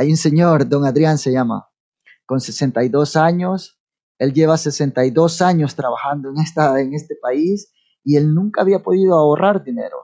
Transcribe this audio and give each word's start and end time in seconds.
Hay 0.00 0.08
un 0.08 0.16
señor, 0.16 0.66
don 0.66 0.86
Adrián 0.86 1.18
se 1.18 1.30
llama, 1.30 1.68
con 2.24 2.40
62 2.40 3.16
años. 3.16 3.78
Él 4.18 4.32
lleva 4.32 4.56
62 4.56 5.42
años 5.42 5.76
trabajando 5.76 6.30
en, 6.30 6.38
esta, 6.38 6.80
en 6.80 6.94
este 6.94 7.16
país 7.20 7.70
y 8.02 8.16
él 8.16 8.34
nunca 8.34 8.62
había 8.62 8.82
podido 8.82 9.14
ahorrar 9.14 9.62
dinero 9.62 9.98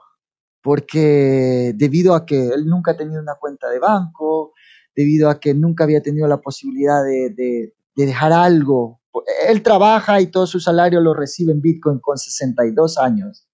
porque 0.62 1.72
debido 1.76 2.14
a 2.14 2.26
que 2.26 2.48
él 2.48 2.66
nunca 2.66 2.90
ha 2.90 2.96
tenido 2.98 3.22
una 3.22 3.36
cuenta 3.40 3.70
de 3.70 3.78
banco, 3.78 4.52
debido 4.94 5.30
a 5.30 5.40
que 5.40 5.54
nunca 5.54 5.84
había 5.84 6.02
tenido 6.02 6.28
la 6.28 6.42
posibilidad 6.42 7.02
de, 7.02 7.30
de, 7.30 7.72
dejar 7.94 8.34
algo. 8.34 9.00
Él 9.48 9.62
trabaja 9.62 10.20
y 10.20 10.26
todo 10.26 10.46
su 10.46 10.60
salario 10.60 11.00
lo 11.00 11.14
recibe 11.14 11.52
en 11.52 11.62
Bitcoin 11.62 12.00
con 12.00 12.18
62 12.18 12.98
años. 12.98 13.48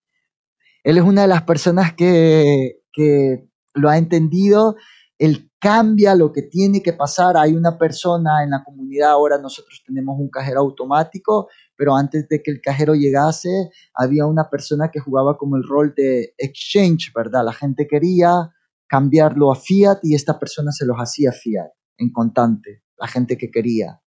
Él 0.82 0.98
es 0.98 1.04
una 1.04 1.22
de 1.22 1.28
las 1.28 1.42
personas 1.42 1.94
que, 1.94 2.80
que 2.92 3.48
lo 3.74 3.90
ha 3.90 3.96
entendido. 3.96 4.74
Él 5.18 5.51
cambia 5.62 6.16
lo 6.16 6.32
que 6.32 6.42
tiene 6.42 6.82
que 6.82 6.92
pasar. 6.92 7.36
Hay 7.36 7.52
una 7.52 7.78
persona 7.78 8.42
en 8.42 8.50
la 8.50 8.64
comunidad, 8.64 9.12
ahora 9.12 9.38
nosotros 9.38 9.80
tenemos 9.86 10.18
un 10.18 10.28
cajero 10.28 10.58
automático, 10.58 11.48
pero 11.76 11.94
antes 11.94 12.28
de 12.28 12.42
que 12.42 12.50
el 12.50 12.60
cajero 12.60 12.96
llegase, 12.96 13.70
había 13.94 14.26
una 14.26 14.50
persona 14.50 14.90
que 14.90 14.98
jugaba 14.98 15.38
como 15.38 15.56
el 15.56 15.62
rol 15.62 15.94
de 15.96 16.34
exchange, 16.36 17.12
¿verdad? 17.14 17.44
La 17.44 17.52
gente 17.52 17.86
quería 17.86 18.50
cambiarlo 18.88 19.52
a 19.52 19.54
fiat 19.54 20.00
y 20.02 20.16
esta 20.16 20.36
persona 20.36 20.72
se 20.72 20.84
los 20.84 20.96
hacía 20.96 21.30
fiat 21.30 21.70
en 21.96 22.10
contante, 22.10 22.82
la 22.98 23.06
gente 23.06 23.38
que 23.38 23.48
quería. 23.48 24.00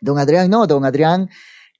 Don 0.00 0.18
Adrián 0.18 0.50
no, 0.50 0.66
don 0.66 0.84
Adrián 0.84 1.28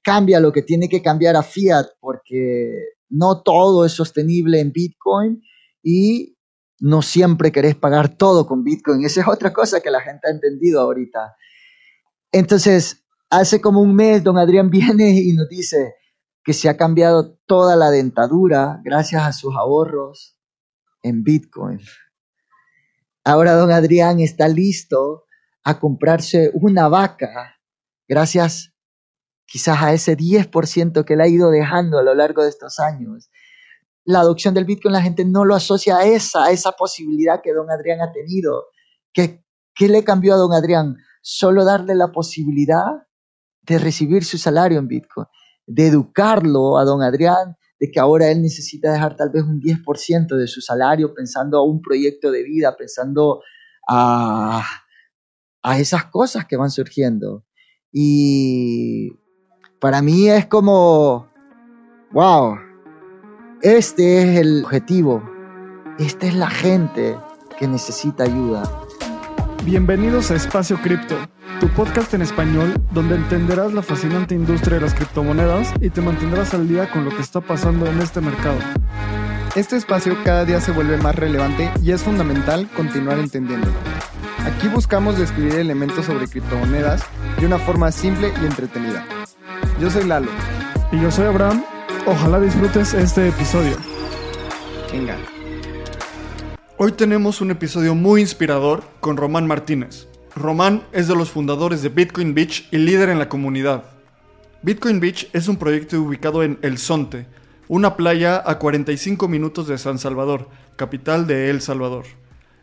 cambia 0.01 0.39
lo 0.39 0.53
que 0.53 0.61
tiene 0.61 0.87
que 0.87 1.01
cambiar 1.01 1.35
a 1.35 1.43
fiat 1.43 1.87
porque 1.99 2.71
no 3.09 3.41
todo 3.43 3.83
es 3.83 3.91
sostenible 3.91 4.61
en 4.61 4.71
Bitcoin 4.71 5.41
y 5.83 6.36
no 6.79 7.01
siempre 7.01 7.51
querés 7.51 7.75
pagar 7.75 8.17
todo 8.17 8.45
con 8.45 8.63
Bitcoin. 8.63 9.03
Esa 9.05 9.21
es 9.21 9.27
otra 9.27 9.53
cosa 9.53 9.81
que 9.81 9.91
la 9.91 10.01
gente 10.01 10.27
ha 10.27 10.31
entendido 10.31 10.81
ahorita. 10.81 11.35
Entonces, 12.31 13.05
hace 13.29 13.61
como 13.61 13.81
un 13.81 13.95
mes, 13.95 14.23
don 14.23 14.37
Adrián 14.37 14.69
viene 14.69 15.09
y 15.09 15.33
nos 15.33 15.47
dice 15.49 15.95
que 16.43 16.53
se 16.53 16.69
ha 16.69 16.77
cambiado 16.77 17.37
toda 17.45 17.75
la 17.75 17.91
dentadura 17.91 18.79
gracias 18.83 19.23
a 19.23 19.33
sus 19.33 19.55
ahorros 19.55 20.39
en 21.01 21.23
Bitcoin. 21.23 21.79
Ahora 23.23 23.53
don 23.53 23.71
Adrián 23.71 24.19
está 24.21 24.47
listo 24.47 25.25
a 25.63 25.79
comprarse 25.79 26.51
una 26.53 26.87
vaca 26.87 27.57
gracias 28.07 28.73
quizás 29.45 29.81
a 29.81 29.93
ese 29.93 30.17
10% 30.17 31.05
que 31.05 31.15
le 31.15 31.23
ha 31.23 31.27
ido 31.27 31.51
dejando 31.51 31.99
a 31.99 32.03
lo 32.03 32.13
largo 32.13 32.43
de 32.43 32.49
estos 32.49 32.79
años. 32.79 33.29
La 34.07 34.21
adopción 34.21 34.53
del 34.53 34.63
Bitcoin 34.63 34.93
la 34.93 35.01
gente 35.01 35.25
no 35.25 35.43
lo 35.43 35.53
asocia 35.53 35.97
a 35.97 36.05
esa, 36.05 36.45
a 36.45 36.51
esa 36.51 36.71
posibilidad 36.71 37.41
que 37.43 37.53
don 37.53 37.69
Adrián 37.69 37.99
ha 37.99 38.13
tenido. 38.13 38.67
¿Qué, 39.11 39.43
¿Qué 39.75 39.89
le 39.89 40.05
cambió 40.05 40.33
a 40.33 40.37
don 40.37 40.53
Adrián? 40.53 40.95
Solo 41.21 41.65
darle 41.65 41.93
la 41.93 42.13
posibilidad 42.13 42.85
de 43.63 43.79
recibir 43.79 44.23
su 44.23 44.37
salario 44.37 44.79
en 44.79 44.87
Bitcoin, 44.87 45.27
de 45.65 45.87
educarlo 45.87 46.77
a 46.77 46.85
don 46.85 47.03
Adrián 47.03 47.57
de 47.79 47.91
que 47.91 47.99
ahora 47.99 48.31
él 48.31 48.41
necesita 48.41 48.91
dejar 48.91 49.15
tal 49.17 49.29
vez 49.29 49.43
un 49.43 49.59
10% 49.59 50.35
de 50.37 50.47
su 50.47 50.61
salario 50.61 51.13
pensando 51.13 51.57
a 51.57 51.65
un 51.65 51.81
proyecto 51.81 52.31
de 52.31 52.43
vida, 52.43 52.75
pensando 52.75 53.43
a, 53.87 54.65
a 55.61 55.79
esas 55.79 56.05
cosas 56.05 56.45
que 56.45 56.57
van 56.57 56.71
surgiendo. 56.71 57.45
Y 57.91 59.11
para 59.79 60.01
mí 60.01 60.29
es 60.29 60.47
como, 60.47 61.29
wow, 62.11 62.55
este 63.61 64.21
es 64.21 64.39
el 64.39 64.63
objetivo, 64.63 65.23
esta 65.99 66.27
es 66.27 66.35
la 66.35 66.49
gente 66.49 67.17
que 67.59 67.67
necesita 67.67 68.23
ayuda. 68.23 68.63
Bienvenidos 69.63 70.31
a 70.31 70.35
Espacio 70.35 70.77
Cripto 70.81 71.15
tu 71.59 71.67
podcast 71.69 72.13
en 72.13 72.21
español 72.21 72.75
donde 72.91 73.15
entenderás 73.15 73.73
la 73.73 73.81
fascinante 73.81 74.35
industria 74.35 74.75
de 74.75 74.81
las 74.81 74.93
criptomonedas 74.93 75.73
y 75.81 75.89
te 75.89 76.01
mantendrás 76.01 76.53
al 76.53 76.67
día 76.67 76.89
con 76.91 77.05
lo 77.05 77.09
que 77.09 77.21
está 77.21 77.41
pasando 77.41 77.87
en 77.87 77.99
este 77.99 78.21
mercado. 78.21 78.57
Este 79.55 79.75
espacio 79.75 80.15
cada 80.23 80.45
día 80.45 80.61
se 80.61 80.71
vuelve 80.71 80.97
más 80.97 81.15
relevante 81.15 81.71
y 81.81 81.91
es 81.91 82.03
fundamental 82.03 82.69
continuar 82.75 83.17
entendiéndolo. 83.17 83.73
Aquí 84.45 84.67
buscamos 84.67 85.17
describir 85.17 85.55
elementos 85.55 86.05
sobre 86.05 86.27
criptomonedas 86.27 87.01
de 87.39 87.47
una 87.47 87.57
forma 87.57 87.91
simple 87.91 88.31
y 88.41 88.45
entretenida. 88.45 89.05
Yo 89.79 89.89
soy 89.89 90.03
Lalo. 90.03 90.29
Y 90.91 91.01
yo 91.01 91.11
soy 91.11 91.25
Abraham. 91.25 91.63
Ojalá 92.09 92.39
disfrutes 92.39 92.93
este 92.93 93.27
episodio. 93.27 93.75
Venga. 94.93 95.17
Hoy 96.77 96.93
tenemos 96.93 97.41
un 97.41 97.51
episodio 97.51 97.95
muy 97.95 98.21
inspirador 98.21 98.85
con 99.01 99.17
Román 99.17 99.45
Martínez, 99.45 100.07
Román 100.33 100.83
es 100.93 101.09
de 101.09 101.15
los 101.15 101.31
fundadores 101.31 101.81
de 101.81 101.89
Bitcoin 101.89 102.33
Beach 102.33 102.69
y 102.71 102.77
líder 102.77 103.09
en 103.09 103.19
la 103.19 103.27
comunidad. 103.27 103.83
Bitcoin 104.61 105.01
Beach 105.01 105.27
es 105.33 105.49
un 105.49 105.57
proyecto 105.57 106.01
ubicado 106.01 106.43
en 106.43 106.59
El 106.61 106.77
Sonte, 106.77 107.27
una 107.67 107.97
playa 107.97 108.41
a 108.45 108.57
45 108.57 109.27
minutos 109.27 109.67
de 109.67 109.77
San 109.77 109.99
Salvador, 109.99 110.47
capital 110.77 111.27
de 111.27 111.49
El 111.49 111.59
Salvador. 111.59 112.05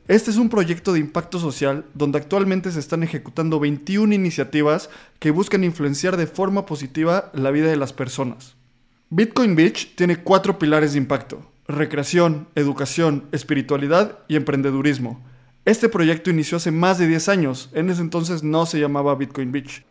Este 0.08 0.30
es 0.30 0.38
un 0.38 0.48
proyecto 0.48 0.94
de 0.94 1.00
impacto 1.00 1.38
social 1.38 1.84
donde 1.92 2.16
actualmente 2.16 2.70
se 2.70 2.80
están 2.80 3.02
ejecutando 3.02 3.60
21 3.60 4.14
iniciativas 4.14 4.88
que 5.18 5.32
buscan 5.32 5.64
influenciar 5.64 6.16
de 6.16 6.26
forma 6.26 6.64
positiva 6.64 7.30
la 7.34 7.50
vida 7.50 7.68
de 7.68 7.76
las 7.76 7.92
personas. 7.92 8.53
Bitcoin 9.16 9.54
Beach 9.54 9.94
tiene 9.94 10.16
cuatro 10.16 10.58
pilares 10.58 10.92
de 10.92 10.98
impacto, 10.98 11.40
recreación, 11.68 12.48
educación, 12.54 13.24
espiritualidad 13.32 14.18
y 14.28 14.36
emprendedurismo 14.36 15.22
este 15.66 15.88
proyecto 15.88 16.28
inició 16.28 16.58
hace 16.58 16.70
más 16.70 16.98
de 16.98 17.06
10 17.06 17.28
años, 17.30 17.70
en 17.72 17.88
ese 17.88 18.02
entonces 18.02 18.42
no 18.42 18.66
se 18.66 18.78
llamaba 18.78 19.14
Bitcoin 19.14 19.50
Beach. 19.50 19.82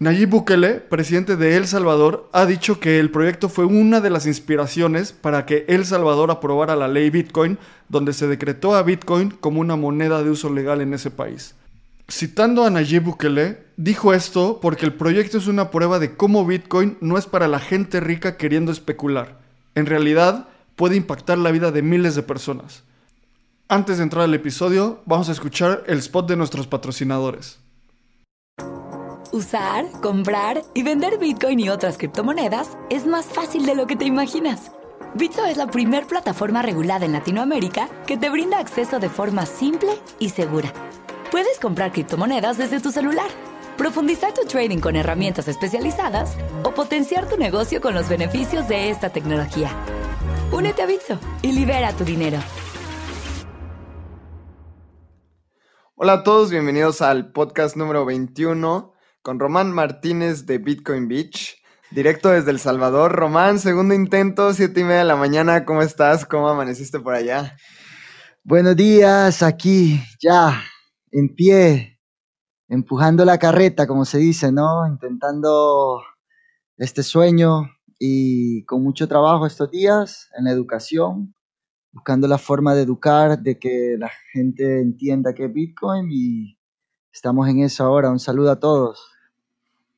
Nayib 0.00 0.30
Bukele, 0.30 0.80
presidente 0.80 1.36
de 1.36 1.56
El 1.56 1.68
Salvador, 1.68 2.28
ha 2.32 2.44
dicho 2.44 2.80
que 2.80 2.98
el 2.98 3.12
proyecto 3.12 3.48
fue 3.48 3.66
una 3.66 4.00
de 4.00 4.10
las 4.10 4.26
inspiraciones 4.26 5.12
para 5.12 5.46
que 5.46 5.64
El 5.68 5.84
Salvador 5.84 6.32
aprobara 6.32 6.74
la 6.74 6.88
ley 6.88 7.08
Bitcoin, 7.10 7.56
donde 7.88 8.12
se 8.12 8.26
decretó 8.26 8.74
a 8.74 8.82
Bitcoin 8.82 9.30
como 9.30 9.60
una 9.60 9.76
moneda 9.76 10.24
de 10.24 10.30
uso 10.30 10.52
legal 10.52 10.80
en 10.80 10.92
ese 10.92 11.12
país. 11.12 11.54
Citando 12.08 12.64
a 12.64 12.70
Nayib 12.70 13.04
Bukele, 13.04 13.64
dijo 13.76 14.12
esto 14.12 14.60
porque 14.60 14.84
el 14.84 14.94
proyecto 14.94 15.38
es 15.38 15.46
una 15.46 15.70
prueba 15.70 15.98
de 15.98 16.16
cómo 16.16 16.44
Bitcoin 16.44 16.98
no 17.00 17.16
es 17.16 17.26
para 17.26 17.48
la 17.48 17.60
gente 17.60 17.98
rica 18.00 18.36
queriendo 18.36 18.72
especular. 18.72 19.38
En 19.74 19.86
realidad, 19.86 20.48
puede 20.76 20.96
impactar 20.96 21.38
la 21.38 21.50
vida 21.50 21.70
de 21.70 21.82
miles 21.82 22.14
de 22.14 22.22
personas. 22.22 22.84
Antes 23.68 23.96
de 23.96 24.02
entrar 24.02 24.24
al 24.24 24.34
episodio, 24.34 25.02
vamos 25.06 25.30
a 25.30 25.32
escuchar 25.32 25.82
el 25.86 25.98
spot 25.98 26.28
de 26.28 26.36
nuestros 26.36 26.66
patrocinadores. 26.66 27.58
Usar, 29.32 29.86
comprar 30.02 30.62
y 30.74 30.82
vender 30.82 31.18
Bitcoin 31.18 31.58
y 31.58 31.70
otras 31.70 31.96
criptomonedas 31.96 32.76
es 32.90 33.06
más 33.06 33.24
fácil 33.24 33.64
de 33.64 33.74
lo 33.74 33.86
que 33.86 33.96
te 33.96 34.04
imaginas. 34.04 34.70
Bitso 35.14 35.44
es 35.46 35.56
la 35.56 35.68
primer 35.68 36.06
plataforma 36.06 36.60
regulada 36.60 37.06
en 37.06 37.12
Latinoamérica 37.12 37.88
que 38.06 38.16
te 38.16 38.28
brinda 38.28 38.58
acceso 38.58 39.00
de 39.00 39.08
forma 39.08 39.46
simple 39.46 39.90
y 40.18 40.28
segura. 40.28 40.72
Puedes 41.30 41.58
comprar 41.58 41.92
criptomonedas 41.92 42.58
desde 42.58 42.80
tu 42.80 42.92
celular, 42.92 43.28
profundizar 43.76 44.32
tu 44.32 44.46
trading 44.46 44.78
con 44.78 44.94
herramientas 44.94 45.48
especializadas 45.48 46.36
o 46.62 46.72
potenciar 46.72 47.28
tu 47.28 47.36
negocio 47.36 47.80
con 47.80 47.94
los 47.94 48.08
beneficios 48.08 48.68
de 48.68 48.90
esta 48.90 49.10
tecnología. 49.10 49.70
Únete 50.52 50.82
a 50.82 50.86
Bitso 50.86 51.18
y 51.42 51.52
libera 51.52 51.92
tu 51.92 52.04
dinero. 52.04 52.38
Hola 55.96 56.12
a 56.12 56.22
todos, 56.22 56.50
bienvenidos 56.50 57.00
al 57.02 57.32
podcast 57.32 57.76
número 57.76 58.04
21 58.04 58.92
con 59.22 59.40
Román 59.40 59.72
Martínez 59.72 60.46
de 60.46 60.58
Bitcoin 60.58 61.08
Beach, 61.08 61.56
directo 61.90 62.28
desde 62.28 62.50
El 62.50 62.60
Salvador. 62.60 63.12
Román, 63.12 63.58
segundo 63.58 63.94
intento, 63.94 64.52
siete 64.52 64.80
y 64.80 64.84
media 64.84 64.98
de 64.98 65.04
la 65.04 65.16
mañana, 65.16 65.64
¿cómo 65.64 65.82
estás? 65.82 66.26
¿Cómo 66.26 66.48
amaneciste 66.48 67.00
por 67.00 67.14
allá? 67.14 67.56
Buenos 68.42 68.76
días, 68.76 69.42
aquí 69.42 70.00
ya, 70.20 70.62
en 71.14 71.32
pie, 71.32 72.00
empujando 72.68 73.24
la 73.24 73.38
carreta, 73.38 73.86
como 73.86 74.04
se 74.04 74.18
dice, 74.18 74.50
¿no? 74.50 74.84
Intentando 74.84 76.02
este 76.76 77.04
sueño 77.04 77.70
y 78.00 78.64
con 78.64 78.82
mucho 78.82 79.06
trabajo 79.06 79.46
estos 79.46 79.70
días 79.70 80.28
en 80.36 80.44
la 80.44 80.50
educación, 80.50 81.32
buscando 81.92 82.26
la 82.26 82.36
forma 82.36 82.74
de 82.74 82.82
educar, 82.82 83.38
de 83.38 83.60
que 83.60 83.94
la 83.96 84.10
gente 84.32 84.80
entienda 84.80 85.34
qué 85.34 85.44
es 85.44 85.52
Bitcoin 85.52 86.08
y 86.10 86.58
estamos 87.12 87.48
en 87.48 87.60
eso 87.60 87.84
ahora. 87.84 88.10
Un 88.10 88.18
saludo 88.18 88.50
a 88.50 88.58
todos. 88.58 89.00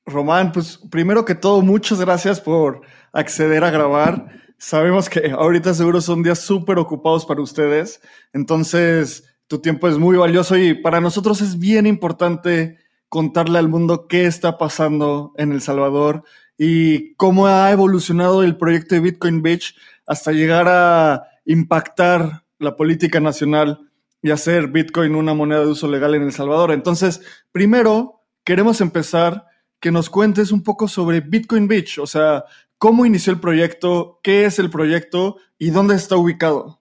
Román, 0.05 0.53
pues 0.53 0.79
primero 0.91 1.25
que 1.25 1.35
todo, 1.35 1.63
muchas 1.63 1.99
gracias 1.99 2.43
por 2.43 2.83
acceder 3.15 3.65
a 3.65 3.71
grabar. 3.71 4.29
Sabemos 4.59 5.09
que 5.09 5.31
ahorita 5.31 5.73
seguro 5.73 6.03
son 6.03 6.23
días 6.23 6.41
súper 6.41 6.79
ocupados 6.79 7.25
para 7.25 7.41
ustedes, 7.41 8.03
entonces 8.35 9.25
tu 9.49 9.61
tiempo 9.61 9.89
es 9.89 9.99
muy 9.99 10.17
valioso 10.17 10.57
y 10.57 10.75
para 10.75 11.01
nosotros 11.01 11.41
es 11.41 11.59
bien 11.59 11.87
importante 11.87 12.79
contarle 13.09 13.59
al 13.59 13.69
mundo 13.69 14.09
qué 14.09 14.27
está 14.27 14.59
pasando 14.59 15.33
en 15.37 15.53
El 15.53 15.61
Salvador 15.61 16.25
y 16.59 17.15
cómo 17.15 17.47
ha 17.47 17.71
evolucionado 17.71 18.43
el 18.43 18.57
proyecto 18.57 18.95
de 18.95 19.01
Bitcoin 19.01 19.43
Beach 19.43 19.77
hasta 20.07 20.33
llegar 20.33 20.67
a 20.69 21.29
impactar 21.45 22.45
la 22.59 22.77
política 22.77 23.21
nacional 23.21 23.91
y 24.23 24.31
hacer 24.31 24.69
Bitcoin 24.69 25.15
una 25.15 25.35
moneda 25.35 25.61
de 25.61 25.69
uso 25.69 25.89
legal 25.89 26.15
en 26.15 26.23
El 26.23 26.33
Salvador. 26.33 26.73
Entonces, 26.73 27.21
primero, 27.53 28.25
queremos 28.45 28.81
empezar 28.81 29.47
que 29.79 29.93
nos 29.93 30.11
cuentes 30.11 30.51
un 30.51 30.63
poco 30.63 30.89
sobre 30.89 31.21
Bitcoin 31.21 31.69
Beach, 31.69 31.99
o 31.99 32.07
sea, 32.07 32.45
cómo 32.79 33.07
inició 33.07 33.33
el 33.33 33.41
proyecto, 33.41 34.21
qué 34.23 34.47
es 34.47 34.59
el 34.59 34.71
proyecto 34.71 35.37
y 35.59 35.71
dónde 35.71 35.95
está 35.95 36.17
ubicado. 36.17 36.81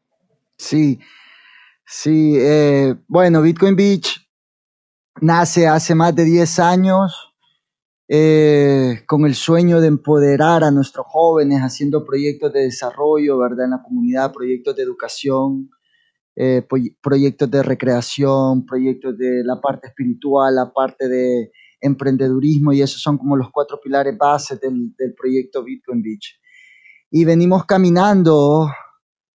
Sí, 0.57 0.99
sí, 1.85 2.35
eh, 2.37 2.95
bueno, 3.07 3.41
Bitcoin 3.41 3.75
Beach 3.75 4.27
nace 5.21 5.67
hace 5.67 5.95
más 5.95 6.15
de 6.15 6.25
10 6.25 6.59
años 6.59 7.33
eh, 8.07 9.03
con 9.07 9.25
el 9.25 9.33
sueño 9.33 9.81
de 9.81 9.87
empoderar 9.87 10.63
a 10.63 10.71
nuestros 10.71 11.05
jóvenes 11.07 11.61
haciendo 11.61 12.05
proyectos 12.05 12.53
de 12.53 12.61
desarrollo, 12.61 13.39
¿verdad? 13.39 13.65
En 13.65 13.71
la 13.71 13.81
comunidad, 13.81 14.31
proyectos 14.31 14.75
de 14.75 14.83
educación, 14.83 15.71
eh, 16.35 16.67
proyectos 17.01 17.49
de 17.49 17.63
recreación, 17.63 18.65
proyectos 18.65 19.17
de 19.17 19.43
la 19.43 19.59
parte 19.59 19.87
espiritual, 19.87 20.53
la 20.53 20.71
parte 20.71 21.07
de 21.07 21.51
emprendedurismo 21.81 22.73
y 22.73 22.81
esos 22.81 23.01
son 23.01 23.17
como 23.17 23.35
los 23.37 23.49
cuatro 23.51 23.79
pilares 23.81 24.17
bases 24.17 24.59
del, 24.59 24.93
del 24.97 25.15
proyecto 25.15 25.63
Bitcoin 25.63 26.01
Beach. 26.01 26.39
Y 27.09 27.25
venimos 27.25 27.65
caminando 27.65 28.69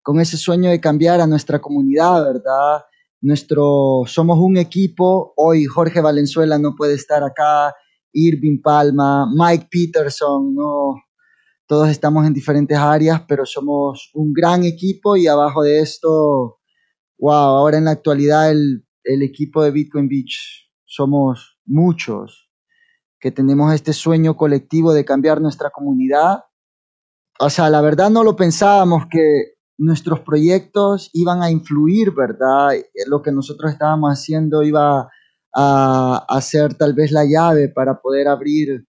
con 0.02 0.20
ese 0.20 0.37
sueño 0.37 0.70
de 0.70 0.81
cambiar 0.81 1.20
a 1.20 1.26
nuestra 1.26 1.61
comunidad, 1.61 2.25
¿verdad? 2.25 2.85
Nuestro, 3.20 4.02
somos 4.06 4.38
un 4.38 4.56
equipo, 4.56 5.35
hoy 5.37 5.67
Jorge 5.67 6.00
Valenzuela 6.00 6.58
no 6.58 6.75
puede 6.76 6.94
estar 6.94 7.23
acá, 7.23 7.75
Irving 8.12 8.61
Palma, 8.62 9.26
Mike 9.32 9.69
Peterson, 9.70 10.55
no, 10.55 10.94
todos 11.67 11.88
estamos 11.88 12.26
en 12.26 12.32
diferentes 12.32 12.79
áreas, 12.79 13.23
pero 13.29 13.44
somos 13.44 14.11
un 14.14 14.32
gran 14.32 14.64
equipo 14.64 15.17
y 15.17 15.26
abajo 15.26 15.62
de 15.62 15.81
esto 15.81 16.61
wow, 17.20 17.32
ahora 17.32 17.79
en 17.79 17.85
la 17.85 17.93
actualidad 17.93 18.50
el, 18.50 18.85
equipo 19.05 19.62
de 19.62 19.70
Bitcoin 19.70 20.08
Beach 20.08 20.70
somos 20.85 21.58
muchos 21.64 22.50
que 23.19 23.31
tenemos 23.31 23.75
este 23.75 23.93
sueño 23.93 24.37
colectivo 24.37 24.94
de 24.94 25.05
cambiar 25.05 25.41
nuestra 25.41 25.70
comunidad. 25.70 26.44
O 27.38 27.50
sea, 27.50 27.69
la 27.69 27.81
verdad 27.81 28.08
no 28.08 28.25
lo 28.25 28.37
pensábamos 28.37 29.05
que 29.11 29.56
nuestros 29.81 30.21
proyectos 30.21 31.11
iban 31.15 31.43
a 31.43 31.50
influir, 31.50 32.12
¿verdad? 32.12 32.73
Lo 33.06 33.23
que 33.23 33.32
nosotros 33.32 33.73
estábamos 33.73 34.11
haciendo 34.11 34.62
iba 34.62 35.11
a, 35.55 36.27
a 36.29 36.41
ser 36.43 36.75
tal 36.75 36.93
vez 36.93 37.11
la 37.11 37.25
llave 37.25 37.69
para 37.69 38.00
poder 38.00 38.29
abrir 38.29 38.87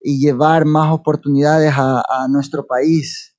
y 0.00 0.18
llevar 0.18 0.64
más 0.64 0.92
oportunidades 0.92 1.72
a, 1.76 2.02
a 2.08 2.28
nuestro 2.28 2.66
país. 2.66 3.36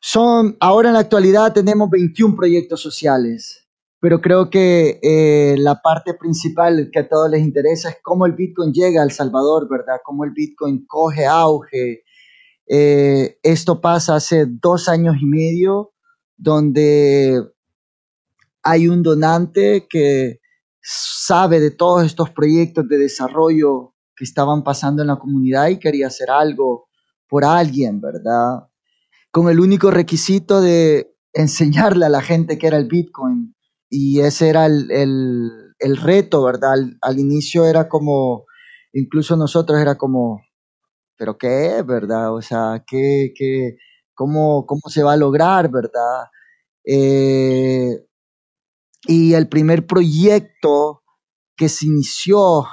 Son, 0.00 0.56
ahora 0.60 0.90
en 0.90 0.94
la 0.94 1.00
actualidad 1.00 1.54
tenemos 1.54 1.88
21 1.88 2.36
proyectos 2.36 2.82
sociales, 2.82 3.66
pero 3.98 4.20
creo 4.20 4.50
que 4.50 5.00
eh, 5.02 5.56
la 5.58 5.80
parte 5.80 6.12
principal 6.14 6.90
que 6.92 6.98
a 7.00 7.08
todos 7.08 7.30
les 7.30 7.40
interesa 7.40 7.88
es 7.88 7.96
cómo 8.02 8.26
el 8.26 8.34
Bitcoin 8.34 8.72
llega 8.72 9.00
a 9.00 9.04
El 9.04 9.10
Salvador, 9.10 9.68
¿verdad? 9.70 9.96
Cómo 10.04 10.24
el 10.24 10.32
Bitcoin 10.32 10.84
coge 10.86 11.26
auge. 11.26 12.04
Eh, 12.68 13.38
esto 13.42 13.80
pasa 13.80 14.16
hace 14.16 14.46
dos 14.46 14.88
años 14.88 15.16
y 15.20 15.26
medio, 15.26 15.92
donde 16.36 17.42
hay 18.62 18.88
un 18.88 19.02
donante 19.02 19.86
que 19.88 20.40
sabe 20.80 21.60
de 21.60 21.70
todos 21.70 22.04
estos 22.04 22.30
proyectos 22.30 22.88
de 22.88 22.98
desarrollo 22.98 23.94
que 24.16 24.24
estaban 24.24 24.62
pasando 24.64 25.02
en 25.02 25.08
la 25.08 25.16
comunidad 25.16 25.68
y 25.68 25.78
quería 25.78 26.08
hacer 26.08 26.30
algo 26.30 26.88
por 27.28 27.44
alguien, 27.44 28.00
¿verdad? 28.00 28.68
con 29.30 29.48
el 29.48 29.60
único 29.60 29.90
requisito 29.90 30.60
de 30.60 31.14
enseñarle 31.32 32.06
a 32.06 32.10
la 32.10 32.22
gente 32.22 32.58
que 32.58 32.66
era 32.66 32.78
el 32.78 32.88
Bitcoin. 32.88 33.54
Y 33.90 34.20
ese 34.20 34.48
era 34.48 34.66
el, 34.66 35.96
reto, 36.02 36.42
¿verdad? 36.42 36.74
Al, 37.00 37.18
inicio 37.18 37.64
era 37.64 37.88
como, 37.88 38.44
incluso 38.92 39.36
nosotros 39.36 39.80
era 39.80 39.96
como, 39.96 40.42
¿pero 41.18 41.36
qué, 41.36 41.82
verdad? 41.84 42.32
O 42.32 42.40
sea, 42.40 42.84
¿qué, 42.86 43.32
qué, 43.36 43.76
cómo, 44.14 44.64
cómo 44.66 44.82
se 44.88 45.02
va 45.02 45.14
a 45.14 45.16
lograr, 45.16 45.70
verdad? 45.70 46.26
Eh, 46.84 48.06
y 49.06 49.34
el 49.34 49.48
primer 49.48 49.86
proyecto 49.86 51.02
que 51.56 51.68
se 51.68 51.86
inició 51.86 52.66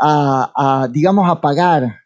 a, 0.00 0.88
digamos, 0.90 1.30
a 1.30 1.40
pagar 1.40 2.00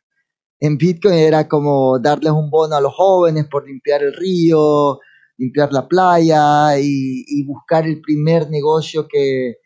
en 0.61 0.76
Bitcoin 0.76 1.14
era 1.14 1.49
como 1.49 1.99
darles 1.99 2.32
un 2.32 2.50
bono 2.50 2.76
a 2.76 2.81
los 2.81 2.94
jóvenes 2.94 3.46
por 3.50 3.67
limpiar 3.67 4.02
el 4.02 4.14
río, 4.14 4.99
limpiar 5.38 5.72
la 5.72 5.87
playa 5.87 6.79
y, 6.79 7.44
buscar 7.46 7.87
el 7.87 8.00
primer 8.00 8.50
negocio 8.50 9.06
que, 9.08 9.56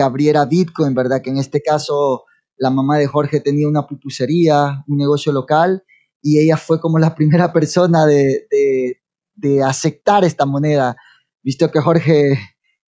abriera 0.00 0.44
Bitcoin, 0.44 0.94
¿verdad? 0.94 1.20
Que 1.20 1.30
en 1.30 1.38
este 1.38 1.60
caso 1.60 2.22
la 2.58 2.70
mamá 2.70 2.98
de 2.98 3.06
Jorge 3.06 3.40
tenía 3.40 3.68
una 3.68 3.86
pupusería, 3.86 4.84
un 4.86 4.98
negocio 4.98 5.32
local, 5.32 5.84
y 6.20 6.38
ella 6.38 6.56
fue 6.56 6.80
como 6.80 6.98
la 6.98 7.14
primera 7.14 7.52
persona 7.52 8.06
de, 8.06 8.46
aceptar 9.64 10.24
esta 10.24 10.46
moneda, 10.46 10.96
visto 11.42 11.70
que 11.70 11.80
Jorge 11.80 12.38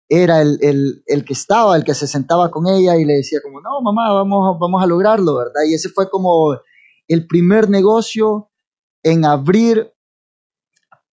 era 0.08 0.42
el, 0.42 1.02
que 1.24 1.32
estaba, 1.32 1.76
el 1.76 1.84
que 1.84 1.94
se 1.94 2.08
sentaba 2.08 2.50
con 2.50 2.66
ella 2.66 2.96
y 2.96 3.04
le 3.04 3.14
decía 3.14 3.38
como, 3.42 3.60
no, 3.60 3.80
mamá, 3.80 4.12
vamos, 4.12 4.58
vamos 4.58 4.82
a 4.82 4.86
lograrlo, 4.86 5.36
¿verdad? 5.36 5.62
Y 5.68 5.74
ese 5.74 5.88
fue 5.88 6.10
como 6.10 6.58
el 7.06 7.26
primer 7.28 7.70
negocio 7.70 8.50
en 9.04 9.24
abrir 9.24 9.92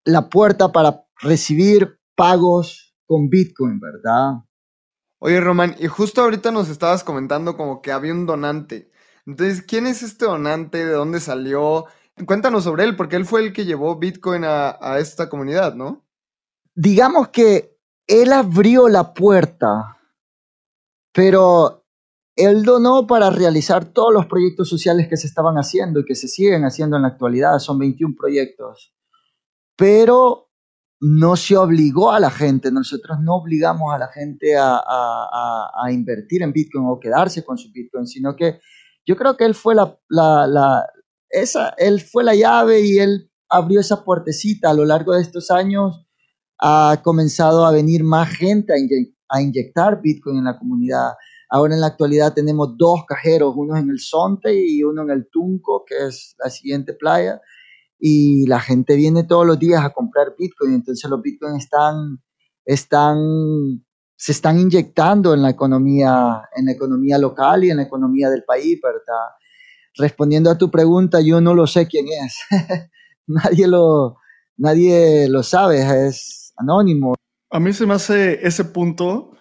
la 0.05 0.31
puerta 0.31 0.73
para 0.73 1.05
recibir 1.21 1.99
pagos 2.15 2.95
con 3.07 3.29
Bitcoin, 3.29 3.79
¿verdad? 3.79 4.46
Oye, 5.19 5.41
Román, 5.41 5.75
y 5.79 5.87
justo 5.87 6.23
ahorita 6.23 6.51
nos 6.51 6.69
estabas 6.69 7.03
comentando 7.03 7.57
como 7.57 7.81
que 7.81 7.93
había 7.93 8.13
un 8.13 8.27
donante. 8.27 8.91
Entonces, 9.25 9.63
¿quién 9.63 9.87
es 9.87 10.03
este 10.03 10.27
donante? 10.27 10.85
¿De 10.85 10.93
dónde 10.93 11.21
salió? 11.21 11.87
Cuéntanos 12.27 12.65
sobre 12.65 12.85
él, 12.85 12.97
porque 12.97 13.17
él 13.17 13.25
fue 13.25 13.41
el 13.41 13.53
que 13.53 13.65
llevó 13.65 13.99
Bitcoin 13.99 14.45
a, 14.45 14.77
a 14.81 14.99
esta 14.99 15.29
comunidad, 15.29 15.75
¿no? 15.75 16.05
Digamos 16.75 17.29
que 17.29 17.79
él 18.07 18.33
abrió 18.33 18.89
la 18.89 19.15
puerta, 19.15 19.99
pero 21.13 21.87
él 22.37 22.65
donó 22.65 23.07
para 23.07 23.31
realizar 23.31 23.87
todos 23.87 24.13
los 24.13 24.27
proyectos 24.27 24.69
sociales 24.69 25.09
que 25.09 25.17
se 25.17 25.27
estaban 25.27 25.57
haciendo 25.57 26.01
y 26.01 26.05
que 26.05 26.15
se 26.15 26.29
siguen 26.29 26.65
haciendo 26.65 26.97
en 26.97 27.03
la 27.03 27.09
actualidad. 27.09 27.59
Son 27.59 27.79
21 27.79 28.15
proyectos. 28.15 28.95
Pero 29.75 30.46
no 31.01 31.37
se 31.37 31.57
obligó 31.57 32.13
a 32.13 32.21
la 32.21 32.31
gente, 32.31 32.71
nosotros 32.71 33.19
no 33.21 33.37
obligamos 33.37 33.95
a 33.95 33.99
la 33.99 34.09
gente 34.09 34.55
a, 34.59 35.89
invertir 35.91 36.43
en 36.43 36.53
Bitcoin 36.53 36.87
o 36.89 36.99
quedarse 36.99 37.45
con 37.45 37.59
su 37.59 37.71
Bitcoin, 37.73 38.07
sino 38.07 38.35
que 38.35 38.61
yo 39.05 39.17
creo 39.17 39.37
que 39.37 39.45
él 39.45 39.55
fue 39.55 39.75
la, 39.75 40.87
esa, 41.31 41.71
él 41.79 42.01
fue 42.01 42.25
la 42.25 42.35
llave 42.35 42.81
y 42.81 42.99
él 42.99 43.31
abrió 43.49 43.81
esa 43.81 44.05
puertecita 44.05 44.71
a 44.71 44.75
lo 44.75 44.85
largo 44.85 45.15
de 45.15 45.23
estos 45.23 45.51
años. 45.51 46.05
Ha 46.59 47.01
comenzado 47.05 47.67
a 47.67 47.73
venir 47.73 48.03
más 48.03 48.31
gente 48.31 48.73
a 49.29 49.41
inyectar 49.41 50.01
Bitcoin 50.01 50.39
en 50.39 50.45
la 50.45 50.59
comunidad 50.59 51.13
Ahora 51.49 51.75
en 51.75 51.81
la 51.81 51.89
actualidad 51.89 52.35
tenemos 52.35 52.77
dos 52.77 53.05
cajeros, 53.07 53.55
uno 53.57 53.77
en 53.77 53.89
el 53.91 54.01
Sonte 54.01 54.53
y 54.53 54.83
uno 54.83 55.03
en 55.03 55.11
el 55.11 55.29
Tunco, 55.31 55.85
que 55.87 56.07
es 56.07 56.35
la 56.43 56.51
siguiente 56.51 56.93
playa, 56.93 57.41
y 57.99 58.47
la 58.47 58.61
gente 58.61 58.97
viene 58.97 59.25
todos 59.25 59.47
los 59.47 59.59
días 59.59 59.85
a 59.85 59.91
comprar 59.91 60.35
Bitcoin, 60.39 60.75
entonces 60.75 61.09
los 61.09 61.23
Bitcoin 61.23 61.57
están, 61.57 62.23
están, 62.65 63.17
se 64.17 64.33
están 64.33 64.59
inyectando 64.59 65.35
en 65.35 65.43
la 65.43 65.51
economía, 65.51 66.43
en 66.55 66.67
la 66.67 66.73
economía 66.73 67.19
local 67.19 67.65
y 67.65 67.71
en 67.71 67.79
la 67.79 67.85
economía 67.85 68.31
del 68.31 68.45
país, 68.45 68.79
¿verdad? 68.83 69.31
Respondiendo 69.97 70.51
a 70.51 70.59
tu 70.59 70.71
pregunta, 70.71 71.21
yo 71.21 71.41
no 71.41 71.55
lo 71.55 71.67
sé 71.67 71.87
quién 71.87 72.07
es. 72.09 72.39
nadie 73.27 73.67
lo, 73.67 74.19
nadie 74.57 75.29
lo 75.29 75.43
sabe, 75.43 76.09
es 76.09 76.53
anónimo. 76.57 77.15
A 77.51 77.61
mí 77.61 77.73
se 77.73 77.87
me 77.87 77.95
hace 77.95 78.47
ese 78.47 78.65
punto 78.65 79.33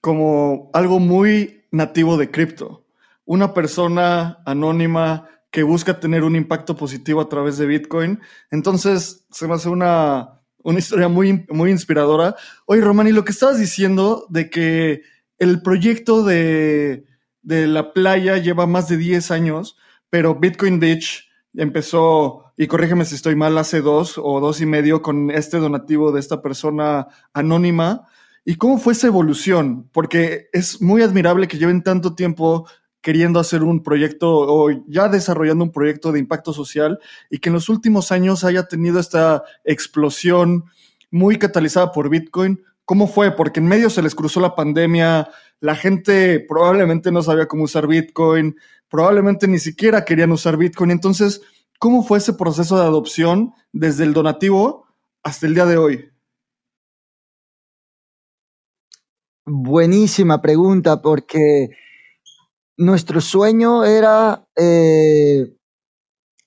como 0.00 0.70
algo 0.72 0.98
muy 0.98 1.66
nativo 1.70 2.16
de 2.16 2.30
cripto. 2.30 2.86
Una 3.24 3.54
persona 3.54 4.42
anónima 4.44 5.28
que 5.50 5.62
busca 5.62 5.98
tener 6.00 6.22
un 6.22 6.36
impacto 6.36 6.76
positivo 6.76 7.20
a 7.20 7.28
través 7.28 7.58
de 7.58 7.66
Bitcoin. 7.66 8.20
Entonces, 8.50 9.26
se 9.30 9.48
me 9.48 9.54
hace 9.54 9.68
una, 9.68 10.40
una 10.62 10.78
historia 10.78 11.08
muy, 11.08 11.44
muy 11.48 11.70
inspiradora. 11.70 12.36
Oye, 12.66 12.80
Romani, 12.80 13.12
lo 13.12 13.24
que 13.24 13.32
estabas 13.32 13.58
diciendo 13.58 14.26
de 14.28 14.48
que 14.48 15.02
el 15.38 15.62
proyecto 15.62 16.24
de, 16.24 17.04
de 17.42 17.66
la 17.66 17.92
playa 17.92 18.36
lleva 18.36 18.66
más 18.66 18.88
de 18.88 18.96
10 18.96 19.30
años, 19.30 19.76
pero 20.08 20.34
Bitcoin 20.34 20.78
Beach 20.78 21.28
empezó, 21.54 22.52
y 22.56 22.66
corrígeme 22.66 23.04
si 23.04 23.14
estoy 23.14 23.34
mal, 23.34 23.58
hace 23.58 23.80
dos 23.80 24.18
o 24.18 24.40
dos 24.40 24.60
y 24.60 24.66
medio 24.66 25.02
con 25.02 25.30
este 25.30 25.58
donativo 25.58 26.12
de 26.12 26.20
esta 26.20 26.42
persona 26.42 27.08
anónima. 27.32 28.06
¿Y 28.44 28.56
cómo 28.56 28.78
fue 28.78 28.92
esa 28.92 29.08
evolución? 29.08 29.88
Porque 29.92 30.48
es 30.52 30.80
muy 30.80 31.02
admirable 31.02 31.48
que 31.48 31.58
lleven 31.58 31.82
tanto 31.82 32.14
tiempo 32.14 32.68
queriendo 33.00 33.40
hacer 33.40 33.62
un 33.62 33.82
proyecto 33.82 34.30
o 34.30 34.70
ya 34.86 35.08
desarrollando 35.08 35.64
un 35.64 35.72
proyecto 35.72 36.12
de 36.12 36.18
impacto 36.18 36.52
social 36.52 36.98
y 37.30 37.38
que 37.38 37.48
en 37.48 37.54
los 37.54 37.68
últimos 37.68 38.12
años 38.12 38.44
haya 38.44 38.68
tenido 38.68 39.00
esta 39.00 39.42
explosión 39.64 40.64
muy 41.10 41.38
catalizada 41.38 41.92
por 41.92 42.08
Bitcoin. 42.08 42.62
¿Cómo 42.84 43.06
fue? 43.06 43.34
Porque 43.36 43.60
en 43.60 43.66
medio 43.66 43.88
se 43.88 44.02
les 44.02 44.14
cruzó 44.14 44.40
la 44.40 44.54
pandemia, 44.54 45.28
la 45.60 45.76
gente 45.76 46.40
probablemente 46.40 47.12
no 47.12 47.22
sabía 47.22 47.46
cómo 47.46 47.64
usar 47.64 47.86
Bitcoin, 47.86 48.56
probablemente 48.88 49.46
ni 49.46 49.58
siquiera 49.58 50.04
querían 50.04 50.32
usar 50.32 50.56
Bitcoin. 50.56 50.90
Entonces, 50.90 51.40
¿cómo 51.78 52.02
fue 52.02 52.18
ese 52.18 52.34
proceso 52.34 52.76
de 52.78 52.84
adopción 52.84 53.54
desde 53.72 54.04
el 54.04 54.12
donativo 54.12 54.86
hasta 55.22 55.46
el 55.46 55.54
día 55.54 55.66
de 55.66 55.76
hoy? 55.76 56.10
Buenísima 59.46 60.40
pregunta, 60.42 61.00
porque 61.00 61.70
nuestro 62.80 63.20
sueño 63.20 63.84
era 63.84 64.42
eh, 64.56 65.54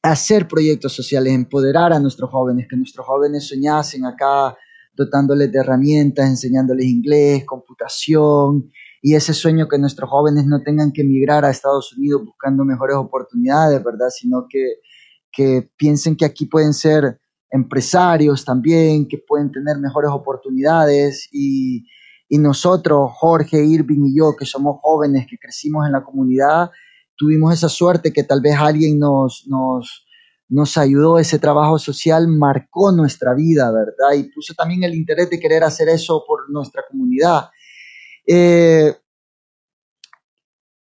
hacer 0.01 0.47
proyectos 0.47 0.91
sociales, 0.91 1.31
empoderar 1.31 1.93
a 1.93 1.99
nuestros 1.99 2.31
jóvenes, 2.31 2.65
que 2.67 2.75
nuestros 2.75 3.05
jóvenes 3.05 3.47
soñasen 3.47 4.03
acá 4.05 4.57
dotándoles 4.95 5.51
de 5.51 5.59
herramientas, 5.59 6.27
enseñándoles 6.27 6.87
inglés, 6.87 7.45
computación, 7.45 8.71
y 8.99 9.13
ese 9.13 9.33
sueño 9.33 9.67
que 9.67 9.77
nuestros 9.77 10.09
jóvenes 10.09 10.47
no 10.47 10.63
tengan 10.63 10.91
que 10.91 11.01
emigrar 11.01 11.45
a 11.45 11.51
Estados 11.51 11.95
Unidos 11.95 12.23
buscando 12.25 12.65
mejores 12.65 12.95
oportunidades, 12.95 13.83
¿verdad? 13.83 14.09
Sino 14.09 14.47
que, 14.49 14.77
que 15.31 15.69
piensen 15.77 16.15
que 16.15 16.25
aquí 16.25 16.47
pueden 16.47 16.73
ser 16.73 17.19
empresarios 17.51 18.43
también, 18.43 19.07
que 19.07 19.19
pueden 19.19 19.51
tener 19.51 19.77
mejores 19.77 20.09
oportunidades 20.11 21.29
y, 21.31 21.85
y 22.33 22.39
nosotros, 22.39 23.11
Jorge, 23.13 23.63
Irving 23.63 24.07
y 24.07 24.17
yo, 24.17 24.35
que 24.35 24.47
somos 24.47 24.79
jóvenes, 24.81 25.27
que 25.29 25.37
crecimos 25.37 25.85
en 25.85 25.91
la 25.91 26.03
comunidad, 26.03 26.71
tuvimos 27.15 27.53
esa 27.53 27.69
suerte 27.69 28.11
que 28.11 28.23
tal 28.23 28.41
vez 28.41 28.55
alguien 28.57 28.97
nos, 28.97 29.45
nos, 29.45 30.07
nos 30.49 30.75
ayudó, 30.79 31.19
ese 31.19 31.37
trabajo 31.37 31.77
social 31.77 32.27
marcó 32.27 32.91
nuestra 32.91 33.35
vida, 33.35 33.71
¿verdad? 33.71 34.17
Y 34.17 34.31
puso 34.31 34.55
también 34.55 34.81
el 34.81 34.95
interés 34.95 35.29
de 35.29 35.39
querer 35.39 35.63
hacer 35.63 35.89
eso 35.89 36.23
por 36.27 36.49
nuestra 36.49 36.81
comunidad. 36.89 37.51
Eh, 38.25 38.95